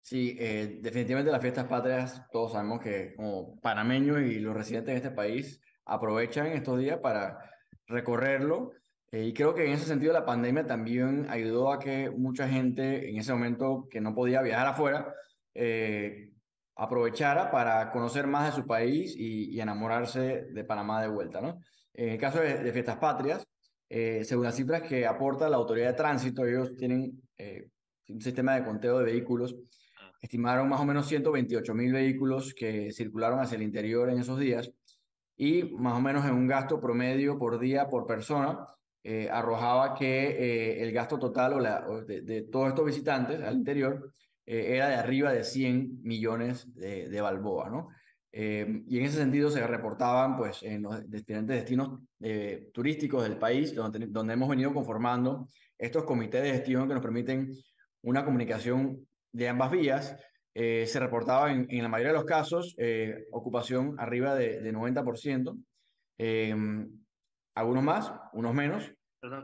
Sí, 0.02 0.36
eh, 0.38 0.78
definitivamente 0.80 1.30
las 1.30 1.40
fiestas 1.40 1.68
patrias, 1.68 2.28
todos 2.32 2.52
sabemos 2.52 2.80
que 2.80 3.14
como 3.14 3.60
panameños 3.60 4.20
y 4.20 4.40
los 4.40 4.54
residentes 4.54 4.94
de 4.94 4.96
este 4.96 5.10
país 5.12 5.60
aprovechan 5.84 6.48
estos 6.48 6.78
días 6.80 6.98
para 6.98 7.38
recorrerlo. 7.86 8.72
Eh, 9.12 9.26
y 9.26 9.32
creo 9.32 9.54
que 9.54 9.66
en 9.66 9.72
ese 9.72 9.84
sentido 9.84 10.12
la 10.12 10.24
pandemia 10.24 10.66
también 10.66 11.26
ayudó 11.28 11.72
a 11.72 11.78
que 11.78 12.10
mucha 12.10 12.48
gente 12.48 13.08
en 13.10 13.18
ese 13.18 13.32
momento 13.32 13.86
que 13.90 14.00
no 14.00 14.14
podía 14.14 14.42
viajar 14.42 14.66
afuera, 14.66 15.14
eh, 15.54 16.32
aprovechara 16.74 17.50
para 17.50 17.92
conocer 17.92 18.26
más 18.26 18.46
de 18.46 18.60
su 18.62 18.66
país 18.66 19.14
y, 19.16 19.60
enamorarse 19.60 20.46
de 20.50 20.64
Panamá 20.64 21.02
de 21.02 21.08
vuelta, 21.08 21.40
¿no? 21.40 21.60
En 21.94 22.10
el 22.10 22.18
caso 22.18 22.40
de, 22.40 22.72
fiestas 22.72 22.96
patrias, 22.96 23.46
según 23.88 24.44
las 24.44 24.56
cifras 24.56 24.82
que 24.82 25.06
aporta 25.06 25.50
la 25.50 25.58
autoridad 25.58 25.88
de 25.88 25.96
tránsito, 25.96 26.46
ellos 26.46 26.74
tienen 26.76 27.22
un 28.08 28.20
sistema 28.20 28.54
de 28.54 28.64
conteo 28.64 28.98
de 28.98 29.04
vehículos 29.04 29.54
estimaron 30.22 30.68
más 30.68 30.80
o 30.80 30.84
menos 30.84 31.06
128 31.08 31.74
mil 31.74 31.92
vehículos 31.92 32.54
que 32.54 32.92
circularon 32.92 33.40
hacia 33.40 33.56
el 33.56 33.62
interior 33.62 34.08
en 34.08 34.20
esos 34.20 34.38
días 34.38 34.70
y 35.36 35.64
más 35.64 35.98
o 35.98 36.00
menos 36.00 36.24
en 36.24 36.32
un 36.32 36.46
gasto 36.46 36.80
promedio 36.80 37.38
por 37.38 37.58
día 37.58 37.88
por 37.88 38.06
persona 38.06 38.66
eh, 39.04 39.28
arrojaba 39.30 39.94
que 39.94 40.06
eh, 40.06 40.82
el 40.82 40.92
gasto 40.92 41.18
total 41.18 42.06
de, 42.06 42.42
todos 42.42 42.68
estos 42.68 42.86
visitantes 42.86 43.40
al 43.42 43.56
interior 43.56 44.12
eh, 44.46 44.76
era 44.76 44.88
de 44.88 44.94
arriba 44.94 45.32
de 45.32 45.42
100 45.42 46.02
millones 46.02 46.72
de, 46.74 47.08
de 47.08 47.20
balboa, 47.20 47.68
¿no? 47.68 47.88
y 48.34 48.96
en 48.96 49.04
ese 49.04 49.18
sentido 49.18 49.50
se 49.50 49.66
reportaban 49.66 50.38
pues 50.38 50.62
en 50.62 50.80
los 50.80 51.06
diferentes 51.10 51.54
destinos 51.54 52.00
turísticos 52.72 53.24
del 53.24 53.36
país 53.36 53.74
donde, 53.74 54.06
donde 54.06 54.32
hemos 54.32 54.48
venido 54.48 54.72
conformando 54.72 55.48
estos 55.76 56.04
comités 56.04 56.42
de 56.42 56.52
gestión 56.52 56.88
que 56.88 56.94
nos 56.94 57.02
permiten 57.02 57.52
una 58.00 58.24
comunicación 58.24 59.06
de 59.32 59.50
ambas 59.50 59.70
vías, 59.70 60.16
se 60.54 60.98
reportaba 60.98 61.52
en, 61.52 61.82
la 61.82 61.90
mayoría 61.90 62.12
de 62.12 62.18
los 62.20 62.24
casos 62.24 62.74
ocupación 63.32 63.96
arriba 63.98 64.34
de, 64.34 64.62
de 64.62 64.72
90%, 64.72 65.54
eh, 66.18 66.54
algunos 67.54 67.82
más, 67.82 68.12
unos 68.32 68.54
menos. 68.54 68.92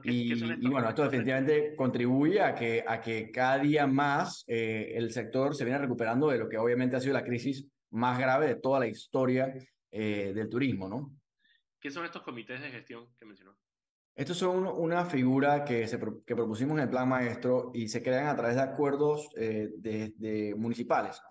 y, 0.03 0.33
y, 0.33 0.69
bueno, 0.69 0.89
esto 0.89 1.05
definitivamente 1.05 1.75
contribuye 1.77 2.41
a 2.41 2.55
que, 2.55 2.85
a 2.87 3.01
que 3.01 3.31
cada 3.31 3.59
día 3.59 3.87
más 3.87 4.45
el 4.47 5.11
sector 5.13 5.55
se 5.55 5.65
viene 5.65 5.79
recuperando 5.79 6.29
de 6.29 6.39
lo 6.39 6.49
que 6.49 6.59
obviamente 6.59 6.97
ha 6.97 7.01
sido 7.01 7.15
la 7.15 7.25
crisis 7.25 7.67
más 7.91 8.19
grave 8.19 8.49
de 8.49 8.57
toda 8.57 8.81
la 8.81 8.89
historia 8.89 9.55
del 9.91 10.49
turismo, 10.49 10.89
¿no? 10.89 11.13
¿Qué 11.81 11.91
son 11.91 12.05
estos 12.05 12.23
comités 12.23 12.61
de 12.61 12.71
gestión 12.71 13.07
que 13.19 13.25
mencionó? 13.25 13.57
Estos 14.19 14.37
son 14.37 14.67
una 14.67 15.05
figura 15.05 15.65
que, 15.65 15.87
se, 15.87 15.97
que 16.27 16.35
propusimos 16.35 16.77
en 16.77 16.83
el 16.83 16.91
plan 16.91 17.09
maestro 17.09 17.71
y 17.73 17.87
se 17.87 18.03
crean 18.03 18.27
a 18.27 18.35
través 18.35 18.57
de 18.57 18.63
acuerdos 18.63 19.29
eh, 19.37 19.69
de, 19.77 20.55
municipales. 20.57 21.23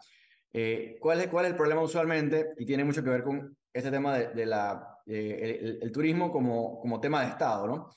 Eh, 0.53 0.95
¿cuál, 1.01 1.19
es, 1.19 1.28
¿Cuál 1.28 1.45
es 1.45 1.51
el 1.51 1.57
problema 1.57 1.82
usualmente? 1.82 2.53
Y 2.57 2.65
tiene 2.65 2.86
mucho 2.86 3.03
que 3.03 3.09
ver 3.09 3.23
con 3.23 3.57
este 3.73 3.91
tema 3.91 4.17
de, 4.17 4.45
la, 4.45 4.97
el, 5.08 5.91
turismo 5.91 6.32
como, 6.32 6.80
como 6.80 6.99
tema 6.99 7.22
de 7.22 7.30
Estado, 7.30 7.68
¿no? 7.68 7.89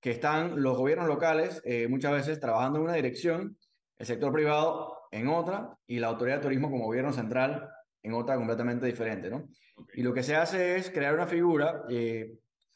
Que 0.00 0.10
están 0.10 0.62
los 0.62 0.76
gobiernos 0.76 1.08
locales 1.08 1.60
eh, 1.64 1.88
muchas 1.88 2.12
veces 2.12 2.38
trabajando 2.38 2.78
en 2.78 2.84
una 2.84 2.94
dirección, 2.94 3.56
el 3.96 4.06
sector 4.06 4.32
privado 4.32 4.94
en 5.10 5.28
otra 5.28 5.76
y 5.86 5.98
la 5.98 6.08
autoridad 6.08 6.36
de 6.36 6.42
turismo 6.42 6.70
como 6.70 6.84
gobierno 6.84 7.12
central 7.12 7.68
en 8.02 8.12
otra 8.14 8.36
completamente 8.36 8.86
diferente, 8.86 9.30
¿no? 9.30 9.48
Y 9.94 10.02
lo 10.02 10.12
que 10.12 10.22
se 10.22 10.36
hace 10.36 10.76
es 10.76 10.90
crear 10.90 11.14
una 11.14 11.26
figura 11.26 11.84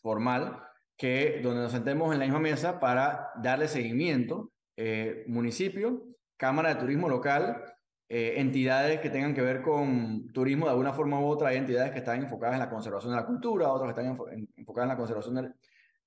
formal 0.02 0.62
que 0.96 1.40
donde 1.42 1.62
nos 1.62 1.72
sentemos 1.72 2.12
en 2.12 2.20
la 2.20 2.26
misma 2.26 2.40
mesa 2.40 2.78
para 2.78 3.30
darle 3.42 3.68
seguimiento, 3.68 4.52
eh, 4.76 5.24
municipio, 5.26 6.04
Cámara 6.36 6.74
de 6.74 6.80
Turismo 6.80 7.08
local, 7.08 7.71
eh, 8.14 8.34
entidades 8.38 9.00
que 9.00 9.08
tengan 9.08 9.32
que 9.34 9.40
ver 9.40 9.62
con 9.62 10.30
turismo 10.34 10.66
de 10.66 10.72
alguna 10.72 10.92
forma 10.92 11.18
u 11.18 11.24
otra, 11.24 11.48
hay 11.48 11.56
entidades 11.56 11.92
que 11.92 12.00
están 12.00 12.22
enfocadas 12.22 12.56
en 12.56 12.60
la 12.60 12.68
conservación 12.68 13.14
de 13.14 13.20
la 13.20 13.24
cultura, 13.24 13.72
otras 13.72 13.94
que 13.94 14.00
están 14.02 14.14
enfocadas 14.54 14.84
en 14.84 14.88
la 14.90 14.96
conservación 14.98 15.54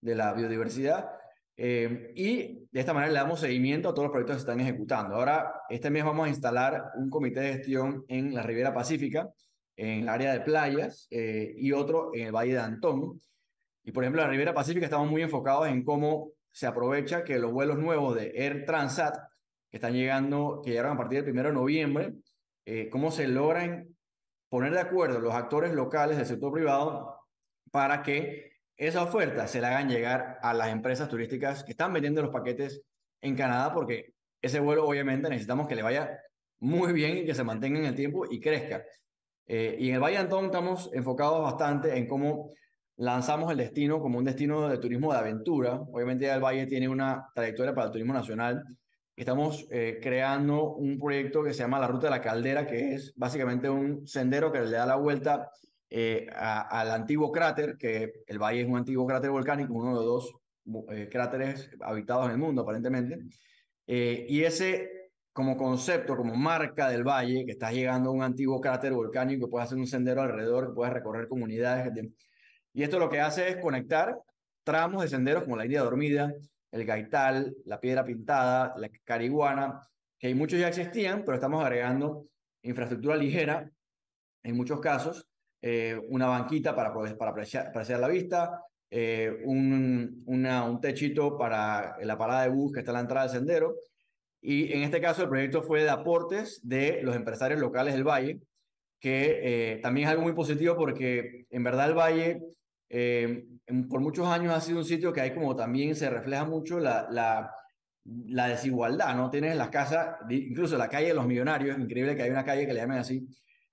de, 0.01 0.15
la 0.15 0.33
biodiversidad, 0.33 1.09
eh, 1.57 2.11
y 2.15 2.67
de 2.71 2.79
esta 2.79 2.93
manera 2.93 3.11
le 3.11 3.17
damos 3.17 3.39
seguimiento 3.39 3.89
a 3.89 3.93
todos 3.95 4.03
los 4.03 4.11
proyectos 4.11 4.35
que 4.35 4.41
se 4.41 4.51
están 4.51 4.59
ejecutando. 4.59 5.15
Ahora, 5.15 5.61
este 5.67 5.89
mes 5.89 6.05
vamos 6.05 6.27
a 6.27 6.29
instalar 6.29 6.91
un 6.95 7.09
comité 7.09 7.39
de 7.39 7.53
gestión 7.53 8.05
en 8.07 8.35
la 8.35 8.43
Riviera 8.43 8.71
Pacífica, 8.71 9.29
en 9.75 10.01
el 10.03 10.09
área 10.09 10.31
de 10.31 10.41
playas, 10.41 11.07
y 11.09 11.71
otro 11.71 12.11
en 12.13 12.27
el 12.27 12.31
Valle 12.31 12.53
de 12.53 12.59
Antón, 12.59 13.19
y 13.83 13.91
por 13.91 14.03
ejemplo, 14.03 14.21
en 14.21 14.27
la 14.27 14.31
Ribera 14.31 14.53
Pacífica 14.53 14.85
estamos 14.85 15.09
muy 15.09 15.23
enfocados 15.23 15.67
en 15.67 15.83
cómo 15.83 16.33
se 16.51 16.67
aprovecha 16.67 17.23
que 17.23 17.37
los 17.37 17.51
vuelos 17.51 17.77
nuevos 17.77 18.15
de 18.15 18.31
Air 18.35 18.65
Transat, 18.65 19.15
que 19.75 19.79
están 19.79 19.93
llegando, 19.93 20.61
que 20.63 20.69
llegaron 20.69 20.93
a 20.93 20.97
partir 20.97 21.21
del 21.21 21.33
1 21.33 21.43
de 21.43 21.51
noviembre, 21.51 22.13
eh, 22.65 22.87
cómo 22.89 23.11
se 23.11 23.27
logran 23.27 23.93
poner 24.47 24.71
de 24.71 24.79
acuerdo 24.79 25.19
los 25.19 25.33
actores 25.33 25.73
locales 25.73 26.15
del 26.15 26.25
sector 26.25 26.53
privado 26.53 27.19
para 27.71 28.01
que 28.01 28.53
esa 28.77 29.03
oferta 29.03 29.49
se 29.49 29.59
la 29.59 29.67
hagan 29.71 29.89
llegar 29.89 30.39
a 30.41 30.53
las 30.53 30.69
empresas 30.69 31.09
turísticas 31.09 31.65
que 31.65 31.71
están 31.71 31.91
vendiendo 31.91 32.21
los 32.21 32.31
paquetes 32.31 32.83
en 33.19 33.35
Canadá, 33.35 33.73
porque 33.73 34.13
ese 34.41 34.61
vuelo 34.61 34.87
obviamente 34.87 35.27
necesitamos 35.27 35.67
que 35.67 35.75
le 35.75 35.83
vaya 35.83 36.21
muy 36.59 36.93
bien 36.93 37.17
y 37.17 37.25
que 37.25 37.35
se 37.35 37.43
mantenga 37.43 37.77
en 37.77 37.85
el 37.85 37.95
tiempo 37.95 38.25
y 38.31 38.39
crezca. 38.39 38.81
Eh, 39.45 39.75
y 39.77 39.89
en 39.89 39.95
el 39.95 40.01
Valle 40.01 40.19
Antón 40.19 40.45
estamos 40.45 40.89
enfocados 40.93 41.41
bastante 41.41 41.97
en 41.97 42.07
cómo 42.07 42.53
lanzamos 42.95 43.51
el 43.51 43.57
destino 43.57 43.99
como 43.99 44.19
un 44.19 44.23
destino 44.23 44.69
de 44.69 44.77
turismo 44.77 45.11
de 45.11 45.19
aventura. 45.19 45.81
Obviamente 45.91 46.31
el 46.31 46.39
Valle 46.39 46.65
tiene 46.65 46.87
una 46.87 47.27
trayectoria 47.35 47.75
para 47.75 47.87
el 47.87 47.91
turismo 47.91 48.13
nacional. 48.13 48.63
Estamos 49.15 49.65
eh, 49.71 49.99
creando 50.01 50.73
un 50.73 50.99
proyecto 50.99 51.41
que 51.41 51.53
se 51.53 51.59
llama 51.59 51.79
la 51.79 51.87
Ruta 51.87 52.07
de 52.07 52.11
la 52.11 52.21
Caldera, 52.21 52.67
que 52.67 52.95
es 52.95 53.13
básicamente 53.15 53.69
un 53.69 54.05
sendero 54.05 54.51
que 54.51 54.59
le 54.59 54.71
da 54.71 54.85
la 54.85 54.97
vuelta 54.97 55.49
eh, 55.89 56.27
al 56.35 56.91
antiguo 56.91 57.31
cráter, 57.31 57.77
que 57.77 58.23
el 58.27 58.39
Valle 58.39 58.61
es 58.61 58.67
un 58.67 58.75
antiguo 58.75 59.07
cráter 59.07 59.31
volcánico, 59.31 59.73
uno 59.73 59.97
de 59.97 60.05
dos 60.05 60.33
eh, 60.91 61.07
cráteres 61.09 61.69
habitados 61.81 62.25
en 62.25 62.31
el 62.31 62.37
mundo 62.37 62.63
aparentemente. 62.63 63.19
y 63.87 64.43
ese 64.43 65.11
como 65.31 65.57
concepto, 65.57 66.15
como 66.15 66.35
marca 66.35 66.89
del 66.89 67.03
valle, 67.03 67.45
que 67.45 67.51
estás 67.51 67.73
llegando 67.73 68.09
a 68.09 68.13
un 68.13 68.23
antiguo 68.23 68.61
cráter 68.61 68.93
volcánico, 68.93 69.47
que 69.47 69.51
puedes 69.51 69.67
hacer 69.67 69.77
un 69.77 69.87
sendero 69.87 70.21
alrededor, 70.21 70.67
que 70.67 70.73
puedes 70.73 70.93
recorrer 70.93 71.27
comunidades 71.27 71.91
y 72.73 72.83
esto 72.83 72.99
lo 72.99 73.09
que 73.09 73.21
hace 73.21 73.49
es 73.49 73.57
conectar 73.57 74.17
tramos 74.63 75.03
de 75.03 75.07
senderos 75.09 75.43
como 75.43 75.55
la 75.55 75.65
India 75.65 75.83
Dormida, 75.83 76.33
el 76.75 76.85
Gaital, 76.85 77.55
la 77.65 77.79
Piedra 77.79 78.03
Pintada, 78.03 78.73
la 78.77 78.89
Cariguana, 79.05 79.79
que 80.19 80.35
muchos 80.35 80.59
ya 80.59 80.67
existían, 80.67 81.23
pero 81.23 81.35
estamos 81.35 81.63
agregando 81.63 82.27
infraestructura 82.63 83.15
ligera, 83.15 83.69
en 84.43 84.57
muchos 84.57 84.81
casos, 84.81 85.25
eh, 85.61 85.99
una 86.09 86.27
banquita 86.27 86.75
para, 86.75 86.93
para, 86.93 87.31
apreciar, 87.31 87.99
la 87.99 88.07
vista, 88.09 88.61
eh, 88.91 89.41
un, 89.45 90.21
una, 90.25 90.63
un 90.65 90.81
techito 90.81 91.37
para 91.37 91.95
la 92.01 92.17
parada 92.17 92.43
de 92.43 92.49
bus 92.49 92.73
que 92.73 92.79
está 92.79 92.91
a 92.91 92.95
la 92.95 92.99
entrada 92.99 93.27
del 93.27 93.37
sendero. 93.37 93.75
Y 94.41 94.73
en 94.73 94.83
este 94.83 94.99
caso 95.01 95.23
el 95.23 95.29
proyecto 95.29 95.63
fue 95.63 95.83
de 95.83 95.89
aportes 95.89 96.59
de 96.61 97.01
los 97.03 97.15
empresarios 97.15 97.59
locales 97.59 97.93
del 97.93 98.03
Valle, 98.03 98.41
que 98.99 99.39
eh, 99.43 99.79
también 99.81 100.07
es 100.07 100.11
algo 100.11 100.23
muy 100.23 100.33
positivo 100.33 100.75
porque 100.75 101.45
en 101.49 101.63
verdad 101.63 101.89
el 101.89 101.95
Valle 101.95 102.41
eh, 102.97 103.43
por 103.89 103.99
muchos 103.99 104.25
años 104.25 104.53
ha 104.53 104.61
sido 104.61 104.77
un 104.77 104.85
sitio 104.85 105.11
que 105.11 105.19
hay 105.19 105.33
como 105.33 105.53
también 105.53 105.97
se 105.97 106.09
refleja 106.09 106.45
mucho 106.45 106.79
la, 106.79 107.07
la, 107.11 107.53
la 108.05 108.47
desigualdad, 108.47 109.13
¿no? 109.17 109.29
Tienes 109.29 109.57
las 109.57 109.67
casas, 109.67 110.15
incluso 110.29 110.77
la 110.77 110.87
calle 110.87 111.07
de 111.07 111.13
los 111.13 111.27
millonarios, 111.27 111.75
es 111.75 111.83
increíble 111.83 112.15
que 112.15 112.23
hay 112.23 112.29
una 112.29 112.45
calle 112.45 112.65
que 112.65 112.73
le 112.73 112.79
llamen 112.79 112.99
así, 112.99 113.27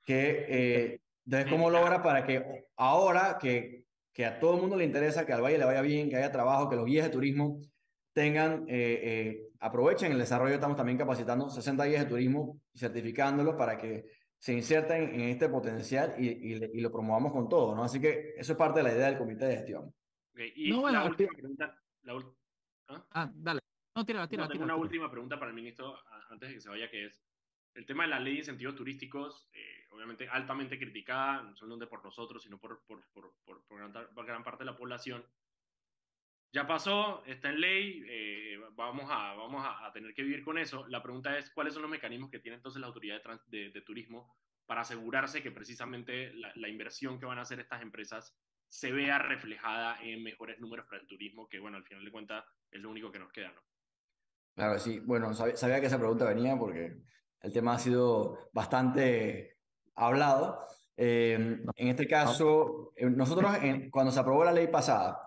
que 0.04 0.46
eh, 0.48 1.00
entonces 1.24 1.52
cómo 1.52 1.70
logra 1.70 2.02
para 2.02 2.24
que 2.24 2.64
ahora 2.74 3.38
que, 3.40 3.84
que 4.12 4.26
a 4.26 4.40
todo 4.40 4.56
el 4.56 4.60
mundo 4.60 4.76
le 4.76 4.86
interesa 4.86 5.24
que 5.24 5.32
al 5.32 5.42
valle 5.42 5.58
le 5.58 5.66
vaya 5.66 5.82
bien, 5.82 6.10
que 6.10 6.16
haya 6.16 6.32
trabajo, 6.32 6.68
que 6.68 6.74
los 6.74 6.86
guías 6.86 7.04
de 7.04 7.12
turismo 7.12 7.60
tengan, 8.12 8.64
eh, 8.66 9.00
eh 9.04 9.48
aprovechen 9.60 10.10
el 10.10 10.18
desarrollo, 10.18 10.54
estamos 10.54 10.76
también 10.76 10.98
capacitando 10.98 11.48
60 11.48 11.84
guías 11.84 12.02
de 12.02 12.08
turismo 12.08 12.58
certificándolos 12.74 13.54
para 13.54 13.78
que 13.78 14.04
se 14.42 14.52
inserten 14.52 15.14
en 15.14 15.20
este 15.28 15.48
potencial 15.48 16.16
y, 16.18 16.26
y, 16.26 16.80
lo 16.80 16.90
promovamos 16.90 17.30
con 17.30 17.48
todo, 17.48 17.76
¿no? 17.76 17.84
Así 17.84 18.00
que 18.00 18.34
eso 18.36 18.52
es 18.52 18.58
parte 18.58 18.80
de 18.80 18.82
la 18.82 18.92
idea 18.92 19.06
del 19.06 19.16
comité 19.16 19.44
de 19.44 19.56
gestión. 19.58 19.94
y 20.56 20.68
no, 20.72 20.90
la 20.90 21.04
última 21.04 21.30
pregunta... 21.32 21.78
¿ah? 22.88 23.06
ah, 23.12 23.30
dale. 23.32 23.60
No, 23.94 24.04
tira, 24.04 24.26
tira, 24.26 24.42
no, 24.42 24.48
tengo 24.48 24.64
una 24.64 24.74
última 24.74 25.08
pregunta 25.08 25.38
para 25.38 25.50
el 25.50 25.54
ministro 25.54 25.96
antes 26.28 26.48
de 26.48 26.54
que 26.56 26.60
se 26.60 26.68
vaya, 26.68 26.90
que 26.90 27.06
es, 27.06 27.24
el 27.74 27.86
tema 27.86 28.02
de 28.02 28.08
la 28.08 28.18
ley 28.18 28.32
de 28.32 28.38
incentivos 28.40 28.74
turísticos, 28.74 29.48
eh, 29.52 29.86
obviamente 29.92 30.28
altamente 30.28 30.76
criticada, 30.76 31.42
no 31.42 31.54
solamente 31.54 31.86
por 31.86 32.04
nosotros, 32.04 32.42
sino 32.42 32.58
por, 32.58 32.82
por, 32.84 33.00
por, 33.12 33.32
por 33.44 33.78
gran, 33.78 33.92
gran, 33.92 34.42
parte 34.42 34.64
de 34.64 34.70
la 34.72 34.76
población. 34.76 35.24
Ya 36.52 36.66
pasó, 36.66 37.24
está 37.24 37.48
en 37.48 37.60
ley, 37.60 38.04
eh, 38.06 38.60
vamos, 38.74 39.06
a, 39.10 39.34
vamos 39.34 39.64
a, 39.66 39.90
tener 39.92 40.12
que 40.12 40.22
vivir 40.22 40.44
con 40.44 40.58
eso. 40.58 40.86
La 40.88 41.02
pregunta 41.02 41.38
es, 41.38 41.50
¿cuáles 41.50 41.72
son 41.72 41.82
los 41.82 41.90
mecanismos 41.90 42.30
que 42.30 42.40
tiene 42.40 42.56
entonces 42.56 42.80
la 42.80 42.88
autoridad 42.88 43.22
de, 43.46 43.82
turismo 43.86 44.36
para 44.66 44.82
asegurarse 44.82 45.42
que 45.42 45.50
precisamente 45.50 46.32
la, 46.34 46.52
la, 46.56 46.68
inversión 46.68 47.18
que 47.18 47.26
van 47.26 47.38
a 47.38 47.42
hacer 47.42 47.58
estas 47.60 47.80
empresas 47.80 48.36
se 48.68 48.92
vea 48.92 49.18
reflejada 49.18 49.98
en 50.02 50.22
mejores 50.22 50.60
números 50.60 50.86
para 50.86 51.00
el 51.00 51.06
turismo, 51.06 51.48
que 51.48 51.58
bueno, 51.58 51.78
al 51.78 51.84
final 51.84 52.04
de 52.04 52.10
cuentas 52.10 52.44
es 52.70 52.80
lo 52.80 52.90
único 52.90 53.10
que 53.10 53.18
nos 53.18 53.32
queda, 53.32 53.50
¿no? 53.52 53.60
Claro, 54.54 54.78
sí. 54.78 55.00
Bueno, 55.00 55.32
sabía, 55.34 55.80
que 55.80 55.86
esa 55.86 55.98
pregunta 55.98 56.26
venía 56.26 56.56
porque 56.58 56.98
el 57.40 57.52
tema 57.52 57.74
ha 57.74 57.78
sido 57.78 58.50
bastante 58.52 59.58
hablado. 59.94 60.66
Eh, 60.96 61.62
en 61.76 61.88
este 61.88 62.06
caso, 62.06 62.92
eh, 62.96 63.08
nosotros 63.08 63.50
cuando 63.90 64.12
se 64.12 64.20
aprobó 64.20 64.44
la 64.44 64.52
ley 64.52 64.66
pasada, 64.68 65.18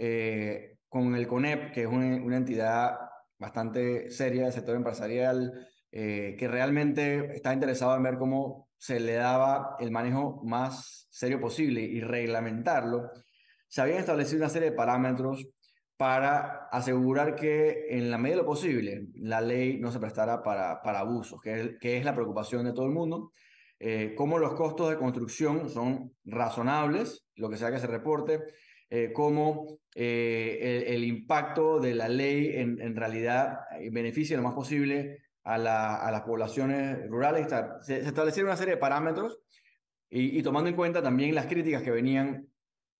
eh, 0.00 0.78
con 0.88 1.14
el 1.14 1.26
CONEP, 1.26 1.72
que 1.72 1.82
es 1.82 1.86
una, 1.86 2.36
entidad 2.36 2.98
bastante 3.38 4.10
seria 4.10 4.44
del 4.44 4.52
sector 4.52 4.76
empresarial, 4.76 5.66
que 5.92 6.48
realmente 6.48 7.34
está 7.34 7.52
interesado 7.52 7.96
en 7.96 8.04
ver 8.04 8.16
cómo 8.16 8.68
se 8.78 9.00
le 9.00 9.14
daba 9.14 9.76
el 9.80 9.90
manejo 9.90 10.40
más 10.44 11.06
serio 11.10 11.40
posible 11.40 11.82
y 11.82 12.00
reglamentarlo, 12.00 13.10
se 13.68 13.82
habían 13.82 13.98
establecido 13.98 14.38
una 14.38 14.48
serie 14.48 14.70
de 14.70 14.76
parámetros 14.76 15.46
para 15.98 16.68
asegurar 16.72 17.36
que 17.36 17.88
en 17.90 18.10
la 18.10 18.16
medida 18.16 18.36
de 18.36 18.42
lo 18.42 18.48
posible 18.48 19.08
la 19.16 19.42
ley 19.42 19.78
no 19.78 19.92
se 19.92 20.00
prestara 20.00 20.42
para, 20.42 20.80
para 20.82 21.00
abusos, 21.00 21.42
que 21.42 21.60
es, 21.60 21.70
que 21.78 21.98
es 21.98 22.04
la 22.06 22.14
preocupación 22.14 22.64
de 22.64 22.72
todo 22.72 22.86
el 22.86 22.92
mundo, 22.92 23.32
eh, 23.78 24.14
cómo 24.16 24.38
los 24.38 24.54
costos 24.54 24.88
de 24.88 24.96
construcción 24.96 25.68
son 25.68 26.14
razonables, 26.24 27.26
lo 27.34 27.50
que 27.50 27.58
sea 27.58 27.70
que 27.70 27.78
se 27.78 27.86
reporte, 27.86 28.40
eh, 28.90 29.12
cómo 29.12 29.78
eh, 29.94 30.84
el, 30.88 31.04
impacto 31.04 31.80
de 31.80 31.94
la 31.94 32.08
ley 32.08 32.56
en, 32.56 32.80
en, 32.80 32.96
realidad 32.96 33.60
beneficia 33.90 34.36
lo 34.36 34.42
más 34.42 34.54
posible 34.54 35.22
a, 35.44 35.56
la, 35.56 35.96
a 35.96 36.10
las 36.10 36.22
poblaciones 36.22 37.08
rurales. 37.08 37.46
Se, 37.82 38.00
establecieron 38.00 38.50
una 38.50 38.56
serie 38.56 38.74
de 38.74 38.80
parámetros 38.80 39.38
y, 40.10 40.38
y, 40.38 40.42
tomando 40.42 40.68
en 40.68 40.76
cuenta 40.76 41.02
también 41.02 41.34
las 41.34 41.46
críticas 41.46 41.82
que 41.82 41.90
venían 41.90 42.46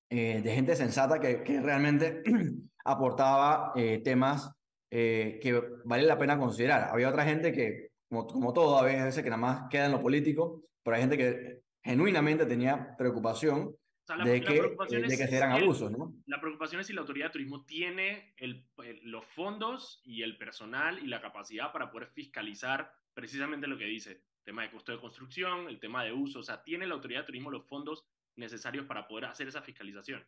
de 0.08 0.52
gente 0.52 0.74
sensata 0.74 1.20
que, 1.20 1.44
que 1.44 1.60
realmente 1.60 2.24
aportaba 2.84 3.72
eh, 3.76 4.00
temas 4.02 4.50
eh, 4.90 5.38
que 5.42 5.62
vale 5.84 6.02
la 6.04 6.18
pena 6.18 6.38
considerar. 6.38 6.88
Había 6.90 7.08
otra 7.08 7.24
gente 7.24 7.52
que, 7.52 7.90
como, 8.08 8.26
como 8.26 8.52
todo, 8.52 8.78
a 8.78 8.82
veces 8.82 9.22
que 9.22 9.30
nada 9.30 9.40
más 9.40 9.68
queda 9.70 9.86
en 9.86 9.92
lo 9.92 10.02
político, 10.02 10.62
pero 10.82 10.96
hay 10.96 11.02
gente 11.02 11.16
que 11.16 11.60
genuinamente 11.82 12.46
tenía 12.46 12.94
preocupación 12.96 13.74
de, 14.16 14.40
que, 14.40 14.56
eh, 14.56 15.00
de 15.00 15.16
que 15.16 15.26
se 15.26 15.36
eran 15.36 15.52
abusos, 15.52 15.90
¿no? 15.90 16.14
La 16.26 16.40
preocupación 16.40 16.80
es 16.80 16.86
si 16.86 16.92
la 16.92 17.00
autoridad 17.00 17.26
de 17.26 17.32
turismo 17.32 17.64
tiene 17.64 18.34
el, 18.36 18.66
los 19.04 19.24
fondos 19.24 20.00
y 20.04 20.22
el 20.22 20.36
personal 20.36 20.98
y 20.98 21.06
la 21.06 21.20
capacidad 21.20 21.72
para 21.72 21.90
poder 21.90 22.08
fiscalizar 22.08 22.92
precisamente 23.14 23.66
lo 23.66 23.76
que 23.76 23.84
dice, 23.84 24.22
tema 24.44 24.62
de 24.62 24.70
costo 24.70 24.92
de 24.92 25.00
construcción, 25.00 25.68
el 25.68 25.78
tema 25.80 26.04
de 26.04 26.12
uso, 26.12 26.40
o 26.40 26.42
sea, 26.42 26.62
tiene 26.62 26.86
la 26.86 26.94
autoridad 26.94 27.20
de 27.20 27.26
turismo 27.26 27.50
los 27.50 27.66
fondos 27.66 28.04
necesarios 28.36 28.86
para 28.86 29.06
poder 29.06 29.26
hacer 29.26 29.48
esa 29.48 29.62
fiscalización. 29.62 30.24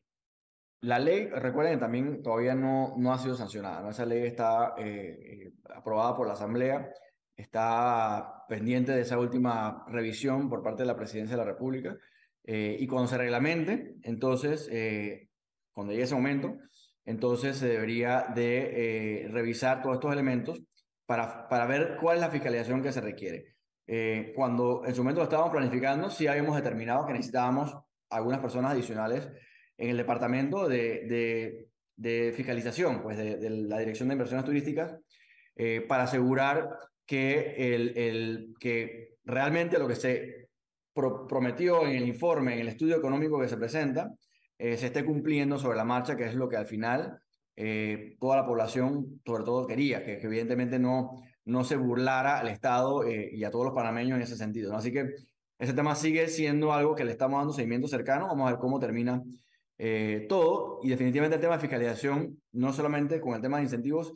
La 0.83 0.99
ley, 0.99 1.29
recuerden, 1.29 1.79
también 1.79 2.23
todavía 2.23 2.55
no, 2.55 2.95
no 2.99 3.13
ha 3.13 3.19
sido 3.19 3.37
sancionada. 3.37 3.83
¿no? 3.83 3.91
Esa 3.91 4.05
ley 4.05 4.25
está 4.25 4.75
eh, 4.77 5.47
eh, 5.47 5.53
aprobada 5.75 6.17
por 6.17 6.27
la 6.27 6.33
Asamblea, 6.33 6.93
está 7.37 8.45
pendiente 8.49 8.93
de 8.93 9.03
esa 9.03 9.19
última 9.19 9.85
revisión 9.89 10.49
por 10.49 10.63
parte 10.63 10.83
de 10.83 10.89
la 10.89 10.97
Presidencia 10.97 11.37
de 11.37 11.45
la 11.45 11.51
República. 11.51 11.97
Eh, 12.45 12.77
y 12.79 12.87
cuando 12.87 13.09
se 13.09 13.19
reglamente, 13.19 13.95
entonces, 14.03 14.69
cuando 15.73 15.93
llegue 15.93 16.05
ese 16.05 16.15
momento, 16.15 16.59
entonces 17.05 17.57
se 17.57 17.69
debería 17.69 18.27
de 18.35 19.29
revisar 19.31 19.83
todos 19.83 19.97
estos 19.97 20.13
elementos 20.13 20.61
para, 21.07 21.49
para 21.49 21.67
ver 21.67 21.97
cuál 22.01 22.17
es 22.17 22.21
la 22.21 22.31
fiscalización 22.31 22.83
que 22.83 22.93
se 22.93 23.01
requiere. 23.01 23.55
cuando 24.35 24.83
en 24.87 24.95
su 24.95 25.03
momento 25.03 25.21
lo 25.21 25.25
estábamos 25.25 25.53
planificando, 25.53 26.11
sí 26.11 26.27
habíamos 26.27 26.57
determinado 26.57 27.07
que 27.07 27.13
necesitábamos 27.13 27.77
algunas 28.13 28.41
personas 28.41 28.73
adicionales 28.73 29.29
en 29.77 29.91
el 29.91 29.97
departamento 29.97 30.69
de, 30.69 31.69
de, 31.97 32.33
fiscalización, 32.33 33.03
pues 33.03 33.17
de, 33.17 33.51
la 33.51 33.79
Dirección 33.79 34.09
de 34.09 34.15
Inversiones 34.15 34.45
Turísticas, 34.45 34.97
eh, 35.57 35.85
para 35.89 36.05
asegurar 36.05 36.69
que, 37.07 37.75
el, 37.75 37.97
el, 37.97 38.55
que 38.61 39.17
realmente 39.25 39.79
lo 39.79 39.89
que 39.89 39.97
se 39.97 40.49
prometió 40.95 41.87
en 41.87 41.97
el 41.97 42.07
informe, 42.07 42.55
en 42.55 42.61
el 42.61 42.69
estudio 42.69 42.97
económico 42.97 43.41
que 43.41 43.49
se 43.49 43.57
presenta, 43.57 44.13
eh, 44.59 44.77
se 44.77 44.87
esté 44.87 45.05
cumpliendo 45.05 45.59
sobre 45.59 45.77
la 45.77 45.85
marcha, 45.85 46.17
que 46.17 46.27
es 46.27 46.35
lo 46.35 46.49
que 46.49 46.57
al 46.57 46.67
final 46.67 47.19
eh, 47.57 48.17
toda 48.21 48.37
la 48.37 48.47
población, 48.47 49.21
sobre 49.25 49.45
todo, 49.45 49.67
quería, 49.67 50.05
que, 50.05 50.21
evidentemente 50.23 50.79
no, 50.79 51.23
no 51.45 51.65
se 51.65 51.77
burlara 51.77 52.39
al 52.39 52.49
Estado 52.49 53.09
y 53.09 53.43
a 53.45 53.51
todos 53.51 53.67
los 53.67 53.75
panameños 53.75 54.17
en 54.17 54.23
ese 54.23 54.37
sentido. 54.37 54.77
Así 54.77 54.93
que 54.93 55.15
ese 55.63 55.75
tema 55.75 55.95
sigue 55.95 56.27
siendo 56.27 56.73
algo 56.73 56.97
que 56.97 57.05
le 57.05 57.13
estamos 57.13 57.39
dando 57.39 57.53
seguimiento 57.53 57.87
cercano. 57.87 58.27
Vamos 58.27 58.49
a 58.49 58.51
ver 58.51 58.61
cómo 58.61 58.81
termina 58.81 59.23
eh, 59.79 60.27
todo. 60.29 60.81
Y 60.83 60.89
definitivamente 60.89 61.37
el 61.37 61.41
tema 61.41 61.55
de 61.55 61.61
fiscalización, 61.61 62.43
no 62.51 62.73
solamente 62.73 63.21
con 63.21 63.35
el 63.35 63.41
tema 63.41 63.59
de 63.59 63.63
incentivos, 63.63 64.13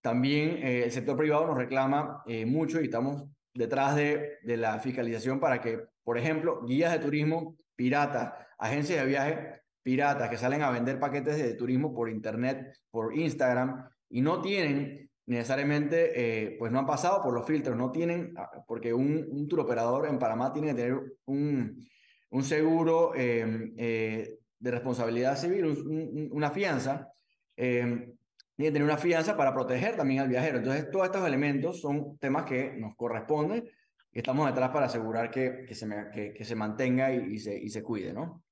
también 0.00 0.58
eh, 0.62 0.84
el 0.84 0.92
sector 0.92 1.16
privado 1.16 1.44
nos 1.44 1.56
reclama 1.56 2.22
eh, 2.26 2.46
mucho 2.46 2.80
y 2.80 2.84
estamos 2.84 3.24
detrás 3.52 3.96
de, 3.96 4.38
de 4.44 4.56
la 4.56 4.78
fiscalización 4.78 5.40
para 5.40 5.60
que, 5.60 5.80
por 6.06 6.18
ejemplo, 6.18 6.62
guías 6.64 6.92
de 6.92 7.00
turismo 7.00 7.56
piratas, 7.74 8.32
agencias 8.58 9.00
de 9.00 9.06
viaje 9.06 9.62
piratas 9.82 10.30
que 10.30 10.38
salen 10.38 10.62
a 10.62 10.70
vender 10.70 11.00
paquetes 11.00 11.36
de 11.36 11.54
turismo 11.54 11.92
por 11.92 12.08
internet, 12.08 12.76
por 12.92 13.12
Instagram, 13.18 13.88
y 14.08 14.20
no 14.20 14.40
tienen 14.40 15.10
necesariamente, 15.26 16.56
pues 16.60 16.70
no 16.70 16.78
han 16.78 16.86
pasado 16.86 17.22
por 17.22 17.34
los 17.34 17.44
filtros, 17.44 17.76
no 17.76 17.90
tienen, 17.90 18.32
ah, 18.36 18.50
porque 18.68 18.94
un, 18.94 19.26
un 19.28 19.48
tour 19.48 19.60
operador 19.60 20.06
en 20.06 20.18
Panamá 20.20 20.52
tiene 20.52 20.68
que 20.68 20.74
tener 20.74 21.00
un, 21.24 21.84
un 22.30 22.44
seguro 22.44 23.12
eh, 23.16 24.38
de 24.58 24.70
responsabilidad 24.70 25.36
civil, 25.36 26.28
una 26.30 26.50
fianza, 26.50 27.08
eh, 27.56 28.14
tiene 28.56 28.70
que 28.70 28.72
tener 28.72 28.84
una 28.84 28.98
fianza 28.98 29.36
para 29.36 29.52
proteger 29.52 29.96
también 29.96 30.20
al 30.20 30.28
viajero. 30.28 30.58
Entonces, 30.58 30.90
todos 30.90 31.06
estos 31.06 31.26
elementos 31.26 31.80
son 31.80 32.16
temas 32.18 32.44
que 32.44 32.74
nos 32.76 32.96
corresponden 32.96 33.64
estamos 34.18 34.46
detrás 34.46 34.70
para 34.70 34.86
asegurar 34.86 35.30
que, 35.30 35.64
que, 35.66 35.74
se, 35.74 35.88
que, 36.12 36.34
que 36.34 36.44
se 36.44 36.54
mantenga 36.54 37.12
y, 37.12 37.38
se, 37.38 37.56
y 37.58 37.68
se 37.68 37.82
cuide, 37.82 38.12
¿no? 38.12 38.42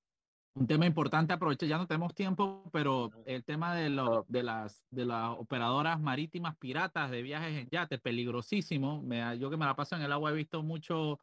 Un 0.57 0.69
tema 0.69 0.87
importante, 0.87 1.33
aproveche, 1.33 1.67
ya 1.67 1.79
no 1.79 1.87
tenemos 1.89 2.15
tiempo, 2.15 2.63
pero 2.73 3.11
el 3.27 3.45
tema 3.45 3.75
de, 3.75 3.91
lo, 3.91 4.25
de, 4.29 4.45
las, 4.45 4.87
de 4.91 5.05
las 5.05 5.31
operadoras 5.31 6.01
marítimas 6.01 6.57
piratas 6.57 7.11
de 7.11 7.23
viajes 7.23 7.63
en 7.63 7.69
yate, 7.71 7.99
peligrosísimo. 7.99 9.03
Me, 9.03 9.37
yo 9.39 9.51
que 9.51 9.57
me 9.57 9.65
la 9.65 9.75
paso 9.75 9.97
en 9.97 10.03
el 10.03 10.13
agua 10.13 10.31
he 10.31 10.35
visto 10.35 10.63
mucho 10.63 11.19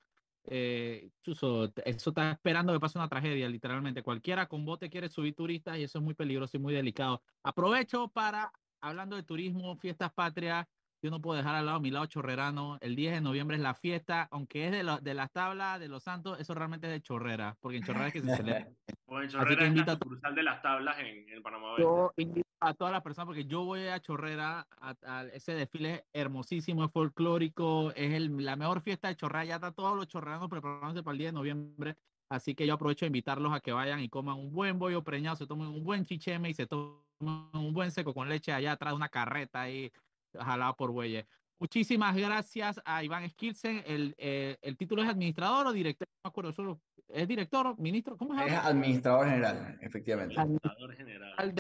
eh, 0.45 1.11
eso 1.23 1.65
está 1.65 2.31
esperando 2.31 2.73
que 2.73 2.79
pase 2.79 2.97
una 2.97 3.07
tragedia, 3.07 3.47
literalmente. 3.47 4.03
Cualquiera 4.03 4.47
con 4.47 4.65
bote 4.65 4.89
quiere 4.89 5.09
subir 5.09 5.35
turistas 5.35 5.77
y 5.77 5.83
eso 5.83 5.99
es 5.99 6.03
muy 6.03 6.13
peligroso 6.13 6.57
y 6.57 6.59
muy 6.59 6.73
delicado. 6.73 7.21
Aprovecho 7.43 8.07
para, 8.09 8.51
hablando 8.79 9.15
de 9.15 9.23
turismo, 9.23 9.75
fiestas 9.77 10.11
patrias, 10.13 10.67
yo 11.01 11.09
no 11.09 11.19
puedo 11.19 11.37
dejar 11.37 11.55
al 11.55 11.65
lado 11.65 11.79
mi 11.79 11.89
lado 11.89 12.05
chorrerano. 12.05 12.77
El 12.81 12.95
10 12.95 13.15
de 13.15 13.21
noviembre 13.21 13.57
es 13.57 13.63
la 13.63 13.73
fiesta, 13.73 14.27
aunque 14.31 14.65
es 14.65 14.71
de, 14.71 14.99
de 15.01 15.13
las 15.13 15.31
tablas 15.31 15.79
de 15.79 15.87
los 15.87 16.03
santos, 16.03 16.39
eso 16.39 16.53
realmente 16.53 16.87
es 16.87 16.93
de 16.93 17.01
chorrera, 17.01 17.57
porque 17.59 17.77
en 17.77 17.83
chorrera 17.83 18.07
es 18.07 18.13
que 18.13 18.21
se 18.21 18.35
celebra. 18.35 18.67
en 19.07 19.29
chorrera 19.29 19.65
es 19.65 19.75
la 19.75 19.93
sucursal 19.93 20.35
de 20.35 20.43
las 20.43 20.61
tablas 20.61 20.99
en, 20.99 21.27
en 21.27 21.41
Panamá. 21.41 21.75
Yo 21.79 22.13
invito 22.17 22.47
a 22.59 22.73
todas 22.75 22.93
las 22.93 23.01
personas, 23.01 23.25
porque 23.25 23.45
yo 23.45 23.65
voy 23.65 23.87
a 23.87 23.99
chorrera, 23.99 24.67
a, 24.79 25.25
ese 25.33 25.53
desfile 25.53 26.05
hermosísimo, 26.13 26.85
es 26.85 26.91
folclórico, 26.91 27.91
es 27.95 28.13
el, 28.13 28.45
la 28.45 28.55
mejor 28.55 28.81
fiesta 28.81 29.07
de 29.07 29.15
chorrera, 29.15 29.45
ya 29.45 29.55
está 29.55 29.71
todos 29.71 29.95
los 29.95 30.07
chorreranos 30.07 30.49
preparándose 30.49 31.03
para 31.03 31.13
el 31.13 31.17
10 31.19 31.29
de 31.29 31.33
noviembre. 31.33 31.95
Así 32.29 32.55
que 32.55 32.65
yo 32.65 32.75
aprovecho 32.75 33.05
de 33.05 33.07
invitarlos 33.07 33.51
a 33.51 33.59
que 33.59 33.73
vayan 33.73 33.99
y 33.99 34.07
coman 34.07 34.37
un 34.37 34.53
buen 34.53 34.79
bollo 34.79 35.03
preñado, 35.03 35.35
se 35.35 35.47
tomen 35.47 35.67
un 35.67 35.83
buen 35.83 36.05
chicheme 36.05 36.49
y 36.49 36.53
se 36.53 36.65
tomen 36.65 36.95
un 37.19 37.73
buen 37.73 37.91
seco 37.91 38.13
con 38.13 38.29
leche 38.29 38.53
allá 38.53 38.73
atrás 38.73 38.93
de 38.93 38.95
una 38.95 39.09
carreta 39.09 39.61
ahí 39.61 39.91
jalado 40.39 40.75
por 40.75 40.91
bueyes. 40.91 41.25
Muchísimas 41.59 42.15
gracias 42.15 42.81
a 42.85 43.03
Iván 43.03 43.29
Skilsen. 43.29 43.83
El, 43.85 44.15
eh, 44.17 44.57
el 44.61 44.77
título 44.77 45.03
es 45.03 45.09
administrador 45.09 45.67
o 45.67 45.71
director, 45.71 46.07
no 46.07 46.29
me 46.29 46.29
acuerdo, 46.29 46.51
solo 46.53 46.81
es 47.07 47.27
director, 47.27 47.77
ministro, 47.77 48.17
¿cómo 48.17 48.33
es? 48.39 48.51
Es 48.51 48.57
administrador 48.57 49.27
general, 49.27 49.77
efectivamente. 49.81 50.39
Administrador 50.39 50.95
general. 50.95 51.55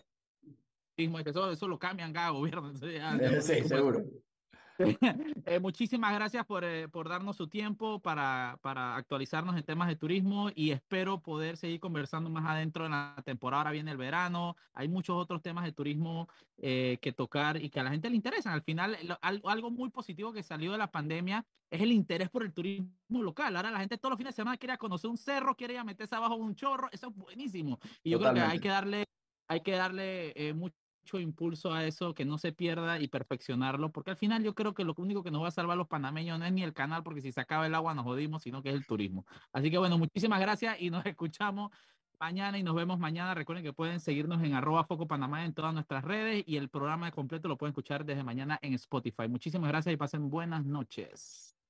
Eso, 0.97 1.51
eso 1.51 1.67
lo 1.67 1.79
cambian 1.79 2.13
cada 2.13 2.29
gobierno. 2.29 2.73
sí, 3.41 3.63
seguro. 3.67 4.03
Eh, 5.45 5.59
muchísimas 5.59 6.13
gracias 6.13 6.45
por, 6.45 6.63
eh, 6.63 6.87
por, 6.87 7.09
darnos 7.09 7.35
su 7.35 7.47
tiempo 7.47 7.99
para, 7.99 8.59
para 8.61 8.95
actualizarnos 8.95 9.57
en 9.57 9.63
temas 9.63 9.87
de 9.87 9.95
turismo 9.95 10.49
y 10.53 10.71
espero 10.71 11.19
poder 11.19 11.57
seguir 11.57 11.79
conversando 11.79 12.29
más 12.29 12.45
adentro 12.45 12.85
en 12.85 12.91
la 12.91 13.15
temporada. 13.25 13.61
Ahora 13.61 13.71
viene 13.71 13.91
el 13.91 13.97
verano, 13.97 14.55
hay 14.73 14.87
muchos 14.87 15.17
otros 15.17 15.41
temas 15.41 15.65
de 15.65 15.71
turismo 15.71 16.29
eh, 16.57 16.99
que 17.01 17.11
tocar 17.11 17.61
y 17.61 17.69
que 17.69 17.79
a 17.79 17.83
la 17.83 17.89
gente 17.89 18.09
le 18.09 18.15
interesan. 18.15 18.53
Al 18.53 18.61
final, 18.61 18.97
algo 19.21 19.71
muy 19.71 19.89
positivo 19.89 20.31
que 20.31 20.43
salió 20.43 20.71
de 20.71 20.77
la 20.77 20.91
pandemia 20.91 21.45
es 21.69 21.81
el 21.81 21.91
interés 21.91 22.29
por 22.29 22.43
el 22.43 22.53
turismo 22.53 22.89
local. 23.09 23.55
Ahora 23.55 23.71
la 23.71 23.79
gente 23.79 23.97
todos 23.97 24.11
los 24.11 24.17
fines 24.17 24.35
de 24.35 24.41
semana 24.41 24.57
quiere 24.57 24.77
conocer 24.77 25.09
un 25.09 25.17
cerro, 25.17 25.55
quiere 25.55 25.73
ir 25.73 25.79
a 25.79 25.83
meterse 25.83 26.15
abajo 26.15 26.35
un 26.35 26.55
chorro. 26.55 26.87
Eso 26.91 27.09
es 27.09 27.15
buenísimo. 27.15 27.79
Y 28.03 28.11
yo 28.11 28.19
creo 28.19 28.33
que 28.33 28.41
hay 28.41 28.59
que 28.59 28.69
darle, 28.69 29.05
hay 29.47 29.61
que 29.61 29.71
darle 29.71 30.53
mucho 30.53 30.71
mucho 30.71 30.80
impulso 31.13 31.73
a 31.73 31.85
eso, 31.85 32.13
que 32.13 32.25
no 32.25 32.37
se 32.37 32.51
pierda 32.51 32.99
y 32.99 33.07
perfeccionarlo, 33.07 33.91
porque 33.91 34.11
al 34.11 34.17
final 34.17 34.43
yo 34.43 34.55
creo 34.55 34.73
que 34.73 34.83
lo 34.83 34.93
único 34.97 35.23
que 35.23 35.31
nos 35.31 35.43
va 35.43 35.49
a 35.49 35.51
salvar 35.51 35.77
los 35.77 35.87
panameños 35.87 36.39
no 36.39 36.45
es 36.45 36.53
ni 36.53 36.63
el 36.63 36.73
canal, 36.73 37.03
porque 37.03 37.21
si 37.21 37.31
se 37.31 37.41
acaba 37.41 37.65
el 37.67 37.75
agua 37.75 37.93
nos 37.93 38.05
jodimos, 38.05 38.43
sino 38.43 38.61
que 38.61 38.69
es 38.69 38.75
el 38.75 38.85
turismo. 38.85 39.25
Así 39.51 39.69
que 39.71 39.77
bueno, 39.77 39.97
muchísimas 39.97 40.39
gracias 40.39 40.79
y 40.79 40.89
nos 40.89 41.05
escuchamos 41.05 41.71
mañana 42.19 42.57
y 42.57 42.63
nos 42.63 42.75
vemos 42.75 42.99
mañana. 42.99 43.33
Recuerden 43.33 43.63
que 43.63 43.73
pueden 43.73 43.99
seguirnos 43.99 44.43
en 44.43 44.53
arroba 44.53 44.83
Foco 44.83 45.07
Panamá 45.07 45.43
en 45.45 45.53
todas 45.53 45.73
nuestras 45.73 46.03
redes 46.03 46.43
y 46.45 46.57
el 46.57 46.69
programa 46.69 47.11
completo 47.11 47.47
lo 47.47 47.57
pueden 47.57 47.71
escuchar 47.71 48.05
desde 48.05 48.23
mañana 48.23 48.59
en 48.61 48.73
Spotify. 48.75 49.27
Muchísimas 49.27 49.69
gracias 49.69 49.93
y 49.93 49.97
pasen 49.97 50.29
buenas 50.29 50.65
noches. 50.65 51.60